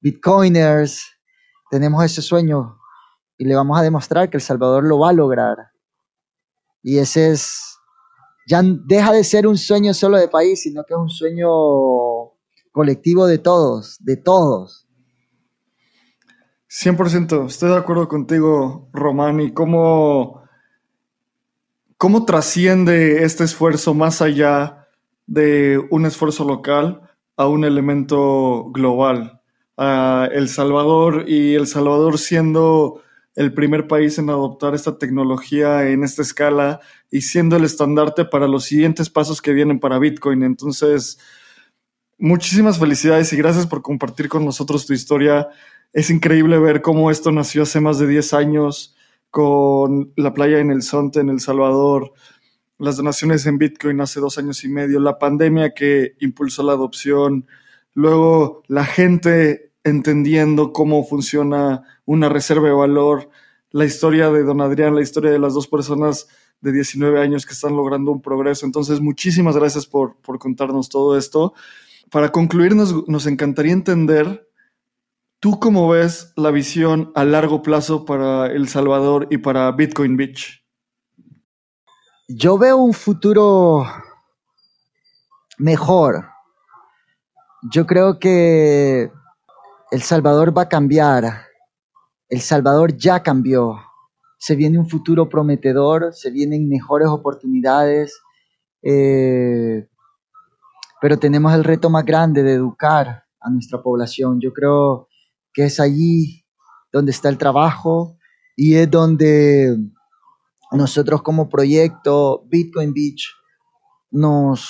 bitcoiners, 0.00 1.02
tenemos 1.70 2.04
ese 2.04 2.22
sueño 2.22 2.78
y 3.38 3.44
le 3.44 3.54
vamos 3.54 3.78
a 3.78 3.82
demostrar 3.82 4.28
que 4.30 4.36
El 4.36 4.42
Salvador 4.42 4.84
lo 4.84 4.98
va 4.98 5.10
a 5.10 5.14
lograr. 5.14 5.56
Y 6.82 6.98
ese 6.98 7.30
es, 7.30 7.78
ya 8.46 8.62
deja 8.62 9.12
de 9.12 9.24
ser 9.24 9.46
un 9.46 9.56
sueño 9.56 9.94
solo 9.94 10.18
de 10.18 10.28
país, 10.28 10.62
sino 10.62 10.84
que 10.84 10.94
es 10.94 10.98
un 10.98 11.10
sueño 11.10 11.48
colectivo 12.72 13.26
de 13.26 13.38
todos, 13.38 13.96
de 14.00 14.16
todos. 14.16 14.86
100%, 16.68 17.46
estoy 17.46 17.70
de 17.70 17.76
acuerdo 17.76 18.08
contigo, 18.08 18.88
Román, 18.92 19.40
y 19.40 19.52
cómo, 19.52 20.41
¿cómo 22.02 22.24
trasciende 22.24 23.22
este 23.22 23.44
esfuerzo 23.44 23.94
más 23.94 24.22
allá 24.22 24.88
de 25.28 25.80
un 25.92 26.04
esfuerzo 26.04 26.44
local 26.44 27.00
a 27.36 27.46
un 27.46 27.64
elemento 27.64 28.72
global? 28.72 29.40
A 29.76 30.28
El 30.32 30.48
Salvador 30.48 31.26
y 31.28 31.54
El 31.54 31.68
Salvador 31.68 32.18
siendo 32.18 33.00
el 33.36 33.54
primer 33.54 33.86
país 33.86 34.18
en 34.18 34.30
adoptar 34.30 34.74
esta 34.74 34.98
tecnología 34.98 35.90
en 35.90 36.02
esta 36.02 36.22
escala 36.22 36.80
y 37.08 37.20
siendo 37.20 37.54
el 37.54 37.62
estandarte 37.62 38.24
para 38.24 38.48
los 38.48 38.64
siguientes 38.64 39.08
pasos 39.08 39.40
que 39.40 39.52
vienen 39.52 39.78
para 39.78 40.00
Bitcoin. 40.00 40.42
Entonces, 40.42 41.20
muchísimas 42.18 42.80
felicidades 42.80 43.32
y 43.32 43.36
gracias 43.36 43.68
por 43.68 43.80
compartir 43.80 44.28
con 44.28 44.44
nosotros 44.44 44.86
tu 44.86 44.92
historia. 44.92 45.50
Es 45.92 46.10
increíble 46.10 46.58
ver 46.58 46.82
cómo 46.82 47.12
esto 47.12 47.30
nació 47.30 47.62
hace 47.62 47.78
más 47.78 48.00
de 48.00 48.08
10 48.08 48.34
años 48.34 48.96
con 49.32 50.12
la 50.14 50.34
playa 50.34 50.58
en 50.58 50.70
el 50.70 50.82
Sonte, 50.82 51.20
en 51.20 51.30
El 51.30 51.40
Salvador, 51.40 52.12
las 52.76 52.98
donaciones 52.98 53.46
en 53.46 53.56
Bitcoin 53.56 53.98
hace 54.02 54.20
dos 54.20 54.36
años 54.36 54.62
y 54.62 54.68
medio, 54.68 55.00
la 55.00 55.18
pandemia 55.18 55.72
que 55.72 56.12
impulsó 56.20 56.62
la 56.62 56.72
adopción, 56.72 57.46
luego 57.94 58.62
la 58.68 58.84
gente 58.84 59.72
entendiendo 59.84 60.74
cómo 60.74 61.02
funciona 61.04 61.82
una 62.04 62.28
reserva 62.28 62.68
de 62.68 62.74
valor, 62.74 63.30
la 63.70 63.86
historia 63.86 64.30
de 64.30 64.42
don 64.42 64.60
Adrián, 64.60 64.94
la 64.94 65.00
historia 65.00 65.30
de 65.30 65.38
las 65.38 65.54
dos 65.54 65.66
personas 65.66 66.28
de 66.60 66.70
19 66.70 67.18
años 67.18 67.46
que 67.46 67.54
están 67.54 67.74
logrando 67.74 68.12
un 68.12 68.20
progreso. 68.20 68.66
Entonces, 68.66 69.00
muchísimas 69.00 69.56
gracias 69.56 69.86
por, 69.86 70.16
por 70.16 70.38
contarnos 70.38 70.90
todo 70.90 71.16
esto. 71.16 71.54
Para 72.10 72.30
concluir, 72.30 72.76
nos, 72.76 73.08
nos 73.08 73.26
encantaría 73.26 73.72
entender, 73.72 74.46
¿tú 75.42 75.58
cómo 75.58 75.88
ves 75.88 76.32
la 76.36 76.52
visión 76.52 77.10
a 77.16 77.24
largo 77.24 77.62
plazo 77.62 78.04
para 78.04 78.46
El 78.46 78.68
Salvador 78.68 79.26
y 79.28 79.38
para 79.38 79.72
Bitcoin 79.72 80.16
Beach? 80.16 80.64
Yo 82.28 82.56
veo 82.56 82.76
un 82.76 82.92
futuro 82.92 83.84
mejor. 85.58 86.26
Yo 87.72 87.86
creo 87.86 88.20
que 88.20 89.10
El 89.90 90.02
Salvador 90.02 90.56
va 90.56 90.62
a 90.62 90.68
cambiar. 90.68 91.24
El 92.28 92.40
Salvador 92.40 92.96
ya 92.96 93.24
cambió. 93.24 93.80
Se 94.38 94.54
viene 94.54 94.78
un 94.78 94.88
futuro 94.88 95.28
prometedor, 95.28 96.14
se 96.14 96.30
vienen 96.30 96.68
mejores 96.68 97.08
oportunidades, 97.08 98.16
eh, 98.80 99.88
pero 101.00 101.18
tenemos 101.18 101.52
el 101.52 101.64
reto 101.64 101.90
más 101.90 102.04
grande 102.04 102.44
de 102.44 102.54
educar 102.54 103.24
a 103.40 103.50
nuestra 103.50 103.82
población. 103.82 104.40
Yo 104.40 104.52
creo 104.52 105.08
que 105.52 105.64
es 105.64 105.80
allí 105.80 106.44
donde 106.92 107.12
está 107.12 107.28
el 107.28 107.38
trabajo 107.38 108.18
y 108.56 108.76
es 108.76 108.90
donde 108.90 109.76
nosotros 110.72 111.22
como 111.22 111.48
proyecto 111.48 112.44
Bitcoin 112.48 112.92
Beach 112.92 113.28
nos 114.10 114.68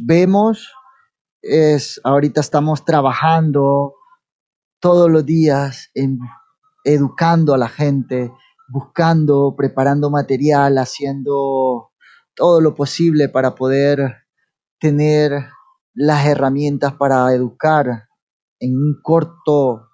vemos. 0.00 0.70
Es, 1.42 2.00
ahorita 2.04 2.40
estamos 2.40 2.84
trabajando 2.84 3.94
todos 4.80 5.10
los 5.10 5.24
días 5.24 5.90
en 5.94 6.18
educando 6.84 7.54
a 7.54 7.58
la 7.58 7.68
gente, 7.68 8.30
buscando, 8.68 9.54
preparando 9.56 10.10
material, 10.10 10.78
haciendo 10.78 11.90
todo 12.34 12.60
lo 12.60 12.74
posible 12.74 13.28
para 13.28 13.54
poder 13.54 14.26
tener 14.78 15.48
las 15.94 16.26
herramientas 16.26 16.94
para 16.94 17.32
educar 17.32 18.08
en 18.64 18.76
un 18.76 19.00
corto, 19.02 19.90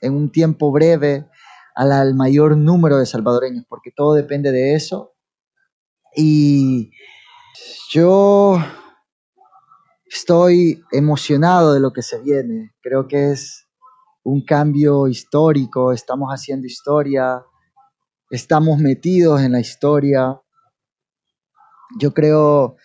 en 0.00 0.14
un 0.14 0.30
tiempo 0.30 0.70
breve, 0.70 1.28
al, 1.74 2.14
mayor 2.14 2.56
número 2.56 2.98
de 2.98 3.06
salvadoreños, 3.06 3.64
porque 3.68 3.90
todo 3.90 4.14
depende 4.14 4.52
de 4.52 4.74
eso. 4.74 5.14
Y 6.14 6.92
yo 7.90 8.58
estoy 10.06 10.82
emocionado 10.92 11.74
de 11.74 11.80
lo 11.80 11.92
que 11.92 12.02
se 12.02 12.20
viene. 12.20 12.72
Creo 12.80 13.08
que 13.08 13.32
es 13.32 13.66
un 14.22 14.44
cambio 14.44 15.08
histórico, 15.08 15.92
estamos 15.92 16.30
haciendo 16.30 16.66
historia, 16.66 17.44
estamos 18.30 18.78
metidos 18.78 19.40
en 19.40 19.52
la 19.52 19.60
historia. 19.60 20.40
Yo 21.98 22.14
creo, 22.14 22.76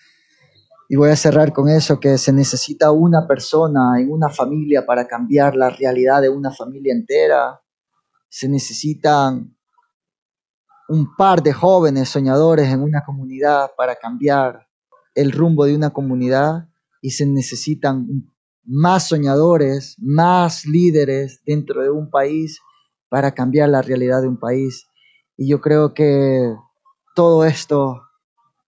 y 0.88 0.95
voy 0.95 1.09
a 1.09 1.15
cerrar 1.15 1.51
con 1.51 1.67
eso, 1.69 1.99
que 1.99 2.17
se 2.17 2.31
necesita 2.31 2.91
una 2.91 3.27
persona 3.27 3.99
en 3.99 4.11
una 4.11 4.29
familia 4.29 4.86
para 4.86 5.07
cambiar 5.07 5.55
la 5.55 5.69
realidad 5.69 6.21
de 6.21 6.29
una 6.29 6.51
familia 6.51 6.93
entera. 6.93 7.61
Se 8.29 8.47
necesitan 8.47 9.55
un 10.88 11.15
par 11.15 11.41
de 11.41 11.53
jóvenes 11.53 12.09
soñadores 12.09 12.67
en 12.67 12.83
una 12.83 13.03
comunidad 13.03 13.71
para 13.75 13.95
cambiar 13.95 14.67
el 15.15 15.31
rumbo 15.31 15.65
de 15.65 15.75
una 15.75 15.91
comunidad 15.91 16.69
y 17.01 17.11
se 17.11 17.25
necesitan 17.25 18.31
más 18.63 19.07
soñadores, 19.07 19.95
más 19.99 20.65
líderes 20.65 21.41
dentro 21.45 21.81
de 21.81 21.89
un 21.89 22.09
país 22.09 22.59
para 23.09 23.31
cambiar 23.31 23.69
la 23.69 23.81
realidad 23.81 24.21
de 24.21 24.27
un 24.27 24.39
país. 24.39 24.88
Y 25.38 25.49
yo 25.49 25.61
creo 25.61 25.93
que 25.93 26.55
todo 27.15 27.45
esto 27.45 28.01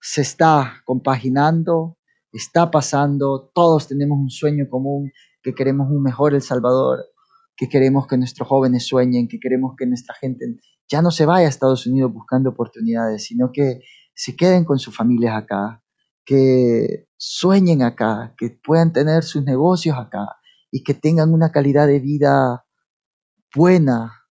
se 0.01 0.21
está 0.21 0.83
compaginando, 0.85 1.97
está 2.39 2.70
pasando, 2.70 3.51
todos 3.55 3.89
tenemos 3.89 4.18
un 4.18 4.30
sueño 4.30 4.66
común, 4.68 5.12
que 5.43 5.55
queremos 5.55 5.89
un 5.91 6.03
mejor 6.03 6.35
El 6.35 6.43
Salvador, 6.43 7.05
que 7.57 7.68
queremos 7.68 8.07
que 8.07 8.16
nuestros 8.16 8.49
jóvenes 8.49 8.87
sueñen, 8.87 9.28
que 9.28 9.39
queremos 9.39 9.74
que 9.78 9.87
nuestra 9.87 10.14
gente 10.16 10.45
ya 10.89 11.01
no 11.01 11.11
se 11.11 11.26
vaya 11.26 11.47
a 11.47 11.51
Estados 11.51 11.87
Unidos 11.87 12.12
buscando 12.12 12.51
oportunidades, 12.51 13.24
sino 13.24 13.51
que 13.53 13.80
se 14.14 14.37
queden 14.37 14.64
con 14.64 14.78
sus 14.78 14.95
familias 14.95 15.37
acá, 15.37 15.82
que 16.24 17.07
sueñen 17.16 17.82
acá, 17.82 18.35
que 18.37 18.51
puedan 18.51 18.93
tener 18.93 19.22
sus 19.22 19.45
negocios 19.45 19.97
acá 19.97 20.37
y 20.70 20.82
que 20.82 20.95
tengan 20.95 21.32
una 21.32 21.53
calidad 21.53 21.87
de 21.87 22.01
vida 22.01 22.66
buena 23.55 24.24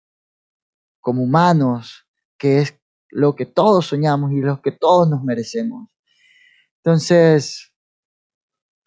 como 1.00 1.22
humanos, 1.22 2.06
que 2.38 2.58
es 2.58 2.78
lo 3.10 3.36
que 3.36 3.46
todos 3.46 3.86
soñamos 3.86 4.32
y 4.32 4.40
lo 4.40 4.60
que 4.62 4.72
todos 4.72 5.08
nos 5.08 5.22
merecemos. 5.22 5.88
Entonces, 6.78 7.71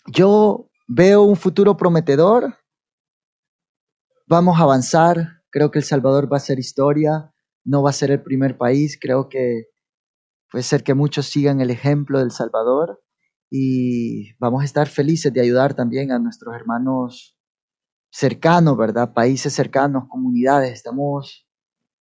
yo 0.08 0.70
veo 0.88 1.24
un 1.24 1.36
futuro 1.36 1.78
prometedor, 1.78 2.56
vamos 4.28 4.60
a 4.60 4.64
avanzar, 4.64 5.42
creo 5.50 5.72
que 5.72 5.80
El 5.80 5.86
Salvador 5.86 6.32
va 6.32 6.38
a 6.38 6.42
ser 6.42 6.60
historia, 6.60 7.34
no 7.64 7.82
va 7.82 7.90
a 7.90 7.94
ser 7.94 8.12
el 8.12 8.22
primer 8.22 8.58
país, 8.58 8.98
creo 9.00 9.30
que 9.30 9.66
puede 10.52 10.64
ser 10.64 10.84
que 10.84 10.94
muchos 10.94 11.26
sigan 11.28 11.62
el 11.62 11.70
ejemplo 11.70 12.20
del 12.20 12.32
Salvador. 12.32 13.02
Y 13.52 14.34
vamos 14.40 14.62
a 14.62 14.66
estar 14.66 14.88
felices 14.88 15.32
de 15.34 15.42
ayudar 15.42 15.76
también 15.76 16.12
a 16.12 16.20
nuestros 16.20 16.56
hermanos 16.56 17.38
cercanos, 18.12 18.78
¿verdad? 18.78 19.14
Países 19.14 19.54
cercanos, 19.54 20.06
comunidades, 20.10 20.74
estamos 20.74 21.48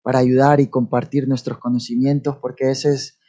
para 0.04 0.20
ayudar 0.20 0.60
y 0.60 0.70
compartir 0.70 1.28
nuestros 1.28 1.58
conocimientos 1.60 2.38
porque 2.38 2.70
ese 2.70 2.93
es, 2.93 3.20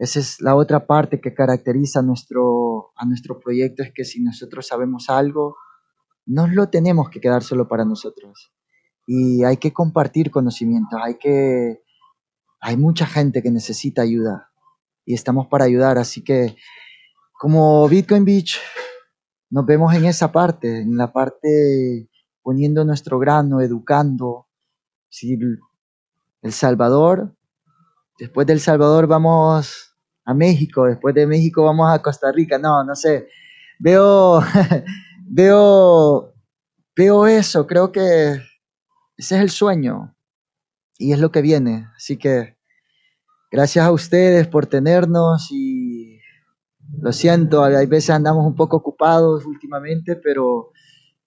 esa 0.00 0.18
es 0.18 0.40
la 0.40 0.56
otra 0.56 0.86
parte 0.86 1.20
que 1.20 1.34
caracteriza 1.34 2.00
a 2.00 2.02
nuestro, 2.02 2.90
a 2.96 3.04
nuestro 3.04 3.38
proyecto, 3.38 3.82
es 3.82 3.92
que 3.92 4.04
si 4.04 4.22
nosotros 4.22 4.66
sabemos 4.66 5.10
algo, 5.10 5.56
no 6.24 6.46
lo 6.46 6.70
tenemos 6.70 7.10
que 7.10 7.20
quedar 7.20 7.42
solo 7.42 7.68
para 7.68 7.84
nosotros. 7.84 8.50
Y 9.06 9.44
hay 9.44 9.58
que 9.58 9.74
compartir 9.74 10.30
conocimientos, 10.30 10.98
hay 11.02 11.18
que... 11.18 11.82
Hay 12.62 12.76
mucha 12.76 13.06
gente 13.06 13.42
que 13.42 13.50
necesita 13.50 14.02
ayuda 14.02 14.50
y 15.06 15.14
estamos 15.14 15.46
para 15.48 15.64
ayudar, 15.64 15.96
así 15.96 16.22
que 16.22 16.56
como 17.38 17.88
Bitcoin 17.88 18.24
Beach, 18.24 18.58
nos 19.50 19.66
vemos 19.66 19.94
en 19.94 20.04
esa 20.04 20.30
parte, 20.30 20.80
en 20.80 20.96
la 20.96 21.12
parte 21.12 22.10
poniendo 22.42 22.84
nuestro 22.84 23.18
grano, 23.18 23.60
educando. 23.60 24.46
Si 25.08 25.38
El 26.42 26.52
Salvador, 26.52 27.34
después 28.18 28.46
del 28.46 28.60
Salvador 28.60 29.06
vamos 29.06 29.89
México, 30.34 30.86
después 30.86 31.14
de 31.14 31.26
México 31.26 31.64
vamos 31.64 31.92
a 31.92 32.00
Costa 32.00 32.32
Rica, 32.32 32.58
no, 32.58 32.84
no 32.84 32.94
sé. 32.94 33.28
Veo, 33.78 34.40
veo, 35.26 36.34
veo 36.96 37.26
eso, 37.26 37.66
creo 37.66 37.92
que 37.92 38.40
ese 39.16 39.36
es 39.36 39.42
el 39.42 39.50
sueño 39.50 40.14
y 40.98 41.12
es 41.12 41.18
lo 41.18 41.30
que 41.30 41.42
viene. 41.42 41.88
Así 41.96 42.16
que 42.16 42.56
gracias 43.50 43.84
a 43.84 43.92
ustedes 43.92 44.46
por 44.46 44.66
tenernos 44.66 45.48
y 45.50 46.20
lo 46.98 47.12
siento, 47.12 47.64
hay 47.64 47.86
veces 47.86 48.10
andamos 48.10 48.46
un 48.46 48.54
poco 48.54 48.76
ocupados 48.76 49.46
últimamente, 49.46 50.16
pero 50.16 50.72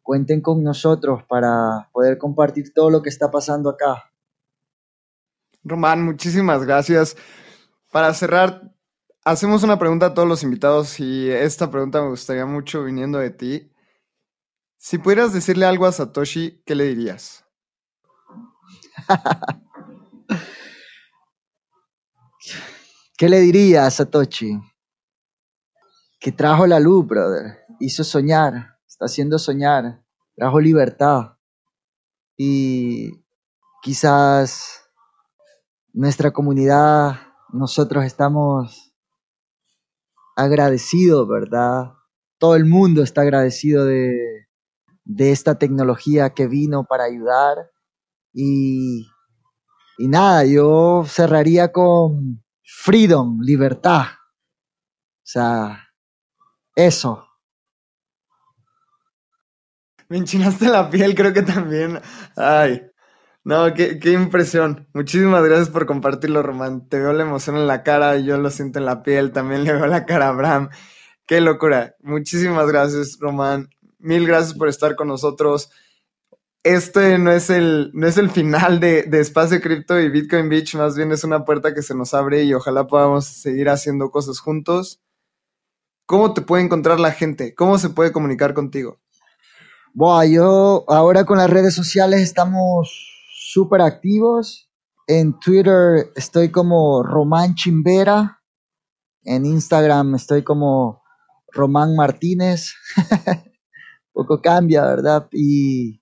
cuenten 0.01 0.41
con 0.41 0.63
nosotros 0.63 1.23
para 1.27 1.89
poder 1.91 2.17
compartir 2.17 2.73
todo 2.73 2.89
lo 2.89 3.01
que 3.01 3.09
está 3.09 3.31
pasando 3.31 3.69
acá. 3.69 4.11
Román, 5.63 6.03
muchísimas 6.03 6.65
gracias. 6.65 7.15
Para 7.91 8.13
cerrar, 8.13 8.72
hacemos 9.25 9.63
una 9.63 9.79
pregunta 9.79 10.07
a 10.07 10.13
todos 10.13 10.27
los 10.27 10.43
invitados 10.43 10.99
y 10.99 11.29
esta 11.29 11.69
pregunta 11.71 12.01
me 12.01 12.09
gustaría 12.09 12.45
mucho 12.45 12.83
viniendo 12.83 13.19
de 13.19 13.29
ti. 13.29 13.71
Si 14.77 14.97
pudieras 14.97 15.33
decirle 15.33 15.65
algo 15.65 15.85
a 15.85 15.91
Satoshi, 15.91 16.61
¿qué 16.65 16.75
le 16.75 16.85
dirías? 16.85 17.45
¿Qué 22.39 22.53
¿Qué 23.17 23.29
le 23.29 23.39
diría 23.39 23.85
a 23.85 23.91
Satoshi? 23.91 24.59
Que 26.19 26.31
trajo 26.31 26.67
la 26.67 26.79
luz, 26.79 27.07
brother. 27.07 27.59
Hizo 27.79 28.03
soñar. 28.03 28.77
Está 28.87 29.05
haciendo 29.05 29.39
soñar. 29.39 30.03
Trajo 30.35 30.59
libertad. 30.59 31.37
Y 32.35 33.23
quizás 33.81 34.89
nuestra 35.93 36.31
comunidad, 36.31 37.15
nosotros 37.49 38.03
estamos 38.03 38.92
agradecidos, 40.35 41.27
¿verdad? 41.27 41.93
Todo 42.37 42.55
el 42.55 42.65
mundo 42.65 43.03
está 43.03 43.21
agradecido 43.21 43.85
de, 43.85 44.47
de 45.05 45.31
esta 45.31 45.57
tecnología 45.57 46.33
que 46.33 46.47
vino 46.47 46.85
para 46.85 47.05
ayudar. 47.05 47.71
Y, 48.33 49.07
y 49.97 50.07
nada, 50.07 50.45
yo 50.45 51.03
cerraría 51.07 51.71
con 51.71 52.43
freedom, 52.63 53.39
libertad. 53.41 54.05
O 54.05 55.25
sea, 55.25 55.87
eso. 56.75 57.27
Me 60.09 60.17
enchinaste 60.17 60.67
la 60.67 60.89
piel, 60.89 61.15
creo 61.15 61.33
que 61.33 61.43
también. 61.43 61.99
Ay, 62.35 62.81
no, 63.45 63.73
qué, 63.73 63.99
qué 63.99 64.13
impresión. 64.13 64.87
Muchísimas 64.93 65.43
gracias 65.43 65.69
por 65.69 65.85
compartirlo, 65.85 66.41
Román. 66.41 66.87
Te 66.87 66.97
veo 66.99 67.11
la 67.11 67.23
emoción 67.23 67.57
en 67.57 67.67
la 67.67 67.83
cara 67.83 68.17
yo 68.17 68.37
lo 68.37 68.49
siento 68.49 68.79
en 68.79 68.85
la 68.85 69.03
piel. 69.03 69.31
También 69.31 69.65
le 69.65 69.73
veo 69.73 69.85
la 69.85 70.05
cara 70.05 70.27
a 70.27 70.29
Abraham. 70.29 70.69
Qué 71.27 71.41
locura. 71.41 71.95
Muchísimas 72.01 72.67
gracias, 72.67 73.17
Román. 73.19 73.69
Mil 73.99 74.25
gracias 74.25 74.57
por 74.57 74.69
estar 74.69 74.95
con 74.95 75.09
nosotros. 75.09 75.69
Este 76.63 77.17
no 77.17 77.31
es 77.31 77.49
el, 77.49 77.91
no 77.93 78.07
es 78.07 78.17
el 78.17 78.29
final 78.29 78.79
de, 78.79 79.03
de 79.03 79.19
Espacio 79.19 79.59
Cripto 79.59 79.99
y 79.99 80.09
Bitcoin 80.09 80.47
Beach, 80.47 80.75
más 80.75 80.95
bien 80.95 81.11
es 81.11 81.25
una 81.25 81.43
puerta 81.43 81.73
que 81.73 81.81
se 81.81 81.93
nos 81.93 82.13
abre 82.13 82.43
y 82.43 82.53
ojalá 82.53 82.87
podamos 82.87 83.25
seguir 83.25 83.67
haciendo 83.67 84.09
cosas 84.11 84.39
juntos. 84.39 85.01
¿Cómo 86.05 86.33
te 86.33 86.41
puede 86.41 86.63
encontrar 86.63 87.01
la 87.01 87.11
gente? 87.11 87.53
¿Cómo 87.53 87.77
se 87.77 87.89
puede 87.89 88.13
comunicar 88.13 88.53
contigo? 88.53 88.99
Bueno, 89.93 90.23
yo 90.31 90.85
ahora 90.87 91.25
con 91.25 91.37
las 91.37 91.49
redes 91.49 91.75
sociales 91.75 92.21
estamos 92.21 93.12
súper 93.53 93.81
activos. 93.81 94.69
En 95.07 95.39
Twitter 95.39 96.11
estoy 96.15 96.49
como 96.49 97.03
Román 97.03 97.53
Chimbera. 97.53 98.41
En 99.23 99.45
Instagram 99.45 100.15
estoy 100.15 100.43
como 100.43 101.03
Román 101.51 101.95
Martínez. 101.95 102.73
Poco 104.13 104.41
cambia, 104.41 104.83
¿verdad? 104.85 105.27
Y, 105.31 106.01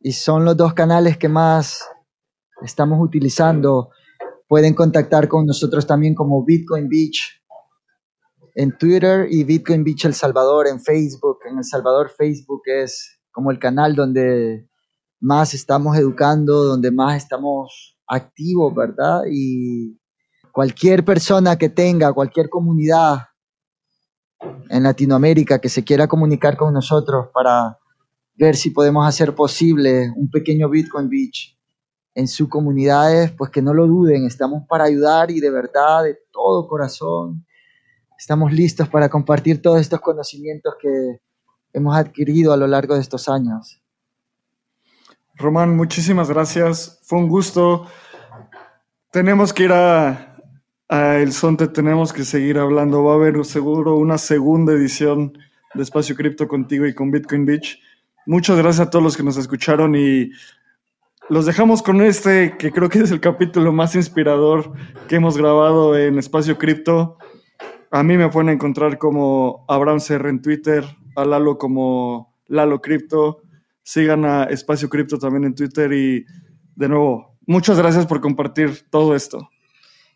y 0.00 0.12
son 0.12 0.44
los 0.44 0.56
dos 0.56 0.74
canales 0.74 1.16
que 1.16 1.28
más 1.28 1.88
estamos 2.62 2.98
utilizando. 3.00 3.90
Pueden 4.48 4.74
contactar 4.74 5.28
con 5.28 5.46
nosotros 5.46 5.86
también 5.86 6.14
como 6.14 6.44
Bitcoin 6.44 6.88
Beach 6.88 7.42
en 8.56 8.76
Twitter 8.76 9.28
y 9.30 9.44
Bitcoin 9.44 9.84
Beach 9.84 10.06
El 10.06 10.14
Salvador 10.14 10.66
en 10.66 10.80
Facebook. 10.80 11.38
En 11.48 11.58
El 11.58 11.64
Salvador 11.64 12.10
Facebook 12.10 12.62
es 12.66 13.20
como 13.30 13.52
el 13.52 13.60
canal 13.60 13.94
donde 13.94 14.68
más 15.20 15.54
estamos 15.54 15.96
educando, 15.96 16.64
donde 16.64 16.90
más 16.90 17.16
estamos 17.16 17.96
activos, 18.06 18.74
¿verdad? 18.74 19.22
Y 19.30 19.98
cualquier 20.52 21.04
persona 21.04 21.56
que 21.56 21.68
tenga, 21.68 22.12
cualquier 22.12 22.48
comunidad 22.48 23.28
en 24.70 24.82
Latinoamérica 24.82 25.58
que 25.58 25.68
se 25.68 25.84
quiera 25.84 26.06
comunicar 26.06 26.56
con 26.56 26.72
nosotros 26.72 27.26
para 27.32 27.78
ver 28.36 28.56
si 28.56 28.70
podemos 28.70 29.06
hacer 29.06 29.34
posible 29.34 30.12
un 30.16 30.30
pequeño 30.30 30.68
Bitcoin 30.68 31.08
Beach 31.08 31.58
en 32.14 32.28
sus 32.28 32.48
comunidades, 32.48 33.32
pues 33.32 33.50
que 33.50 33.62
no 33.62 33.74
lo 33.74 33.86
duden, 33.86 34.24
estamos 34.26 34.62
para 34.68 34.84
ayudar 34.84 35.30
y 35.30 35.40
de 35.40 35.50
verdad, 35.50 36.04
de 36.04 36.18
todo 36.32 36.66
corazón, 36.66 37.46
estamos 38.18 38.52
listos 38.52 38.88
para 38.88 39.08
compartir 39.08 39.62
todos 39.62 39.80
estos 39.80 40.00
conocimientos 40.00 40.74
que 40.80 41.20
hemos 41.72 41.96
adquirido 41.96 42.52
a 42.52 42.56
lo 42.56 42.66
largo 42.66 42.94
de 42.94 43.00
estos 43.00 43.28
años. 43.28 43.80
Román, 45.38 45.76
muchísimas 45.76 46.28
gracias. 46.28 47.00
Fue 47.04 47.18
un 47.18 47.28
gusto. 47.28 47.86
Tenemos 49.12 49.52
que 49.52 49.64
ir 49.64 49.72
a, 49.72 50.36
El 50.88 51.32
Sonte, 51.32 51.68
tenemos 51.68 52.12
que 52.12 52.24
seguir 52.24 52.58
hablando. 52.58 53.04
Va 53.04 53.12
a 53.12 53.16
haber 53.16 53.44
seguro 53.44 53.96
una 53.96 54.18
segunda 54.18 54.72
edición 54.72 55.38
de 55.74 55.82
Espacio 55.82 56.16
Cripto 56.16 56.48
contigo 56.48 56.86
y 56.86 56.94
con 56.94 57.12
Bitcoin 57.12 57.46
Beach. 57.46 57.80
Muchas 58.26 58.58
gracias 58.58 58.88
a 58.88 58.90
todos 58.90 59.02
los 59.02 59.16
que 59.16 59.22
nos 59.22 59.36
escucharon 59.36 59.94
y 59.94 60.32
los 61.28 61.46
dejamos 61.46 61.82
con 61.82 62.00
este, 62.00 62.56
que 62.58 62.72
creo 62.72 62.88
que 62.88 62.98
es 62.98 63.12
el 63.12 63.20
capítulo 63.20 63.72
más 63.72 63.94
inspirador 63.94 64.72
que 65.06 65.16
hemos 65.16 65.38
grabado 65.38 65.96
en 65.96 66.18
Espacio 66.18 66.58
Cripto. 66.58 67.16
A 67.92 68.02
mí 68.02 68.16
me 68.16 68.28
pueden 68.28 68.48
encontrar 68.48 68.98
como 68.98 69.64
Abraham 69.68 70.00
CR 70.00 70.28
en 70.28 70.42
Twitter, 70.42 70.84
a 71.14 71.24
Lalo 71.24 71.58
como 71.58 72.34
Lalo 72.48 72.80
Cripto. 72.80 73.42
Sigan 73.88 74.26
a 74.26 74.44
Espacio 74.44 74.90
Cripto 74.90 75.16
también 75.18 75.44
en 75.44 75.54
Twitter 75.54 75.90
y 75.94 76.22
de 76.76 76.88
nuevo, 76.90 77.38
muchas 77.46 77.78
gracias 77.78 78.04
por 78.04 78.20
compartir 78.20 78.84
todo 78.90 79.16
esto. 79.16 79.48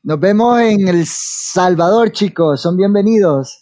Nos 0.03 0.21
vemos 0.21 0.61
en 0.61 0.89
El 0.89 1.07
Salvador, 1.07 2.13
chicos. 2.13 2.61
Son 2.61 2.77
bienvenidos. 2.77 3.62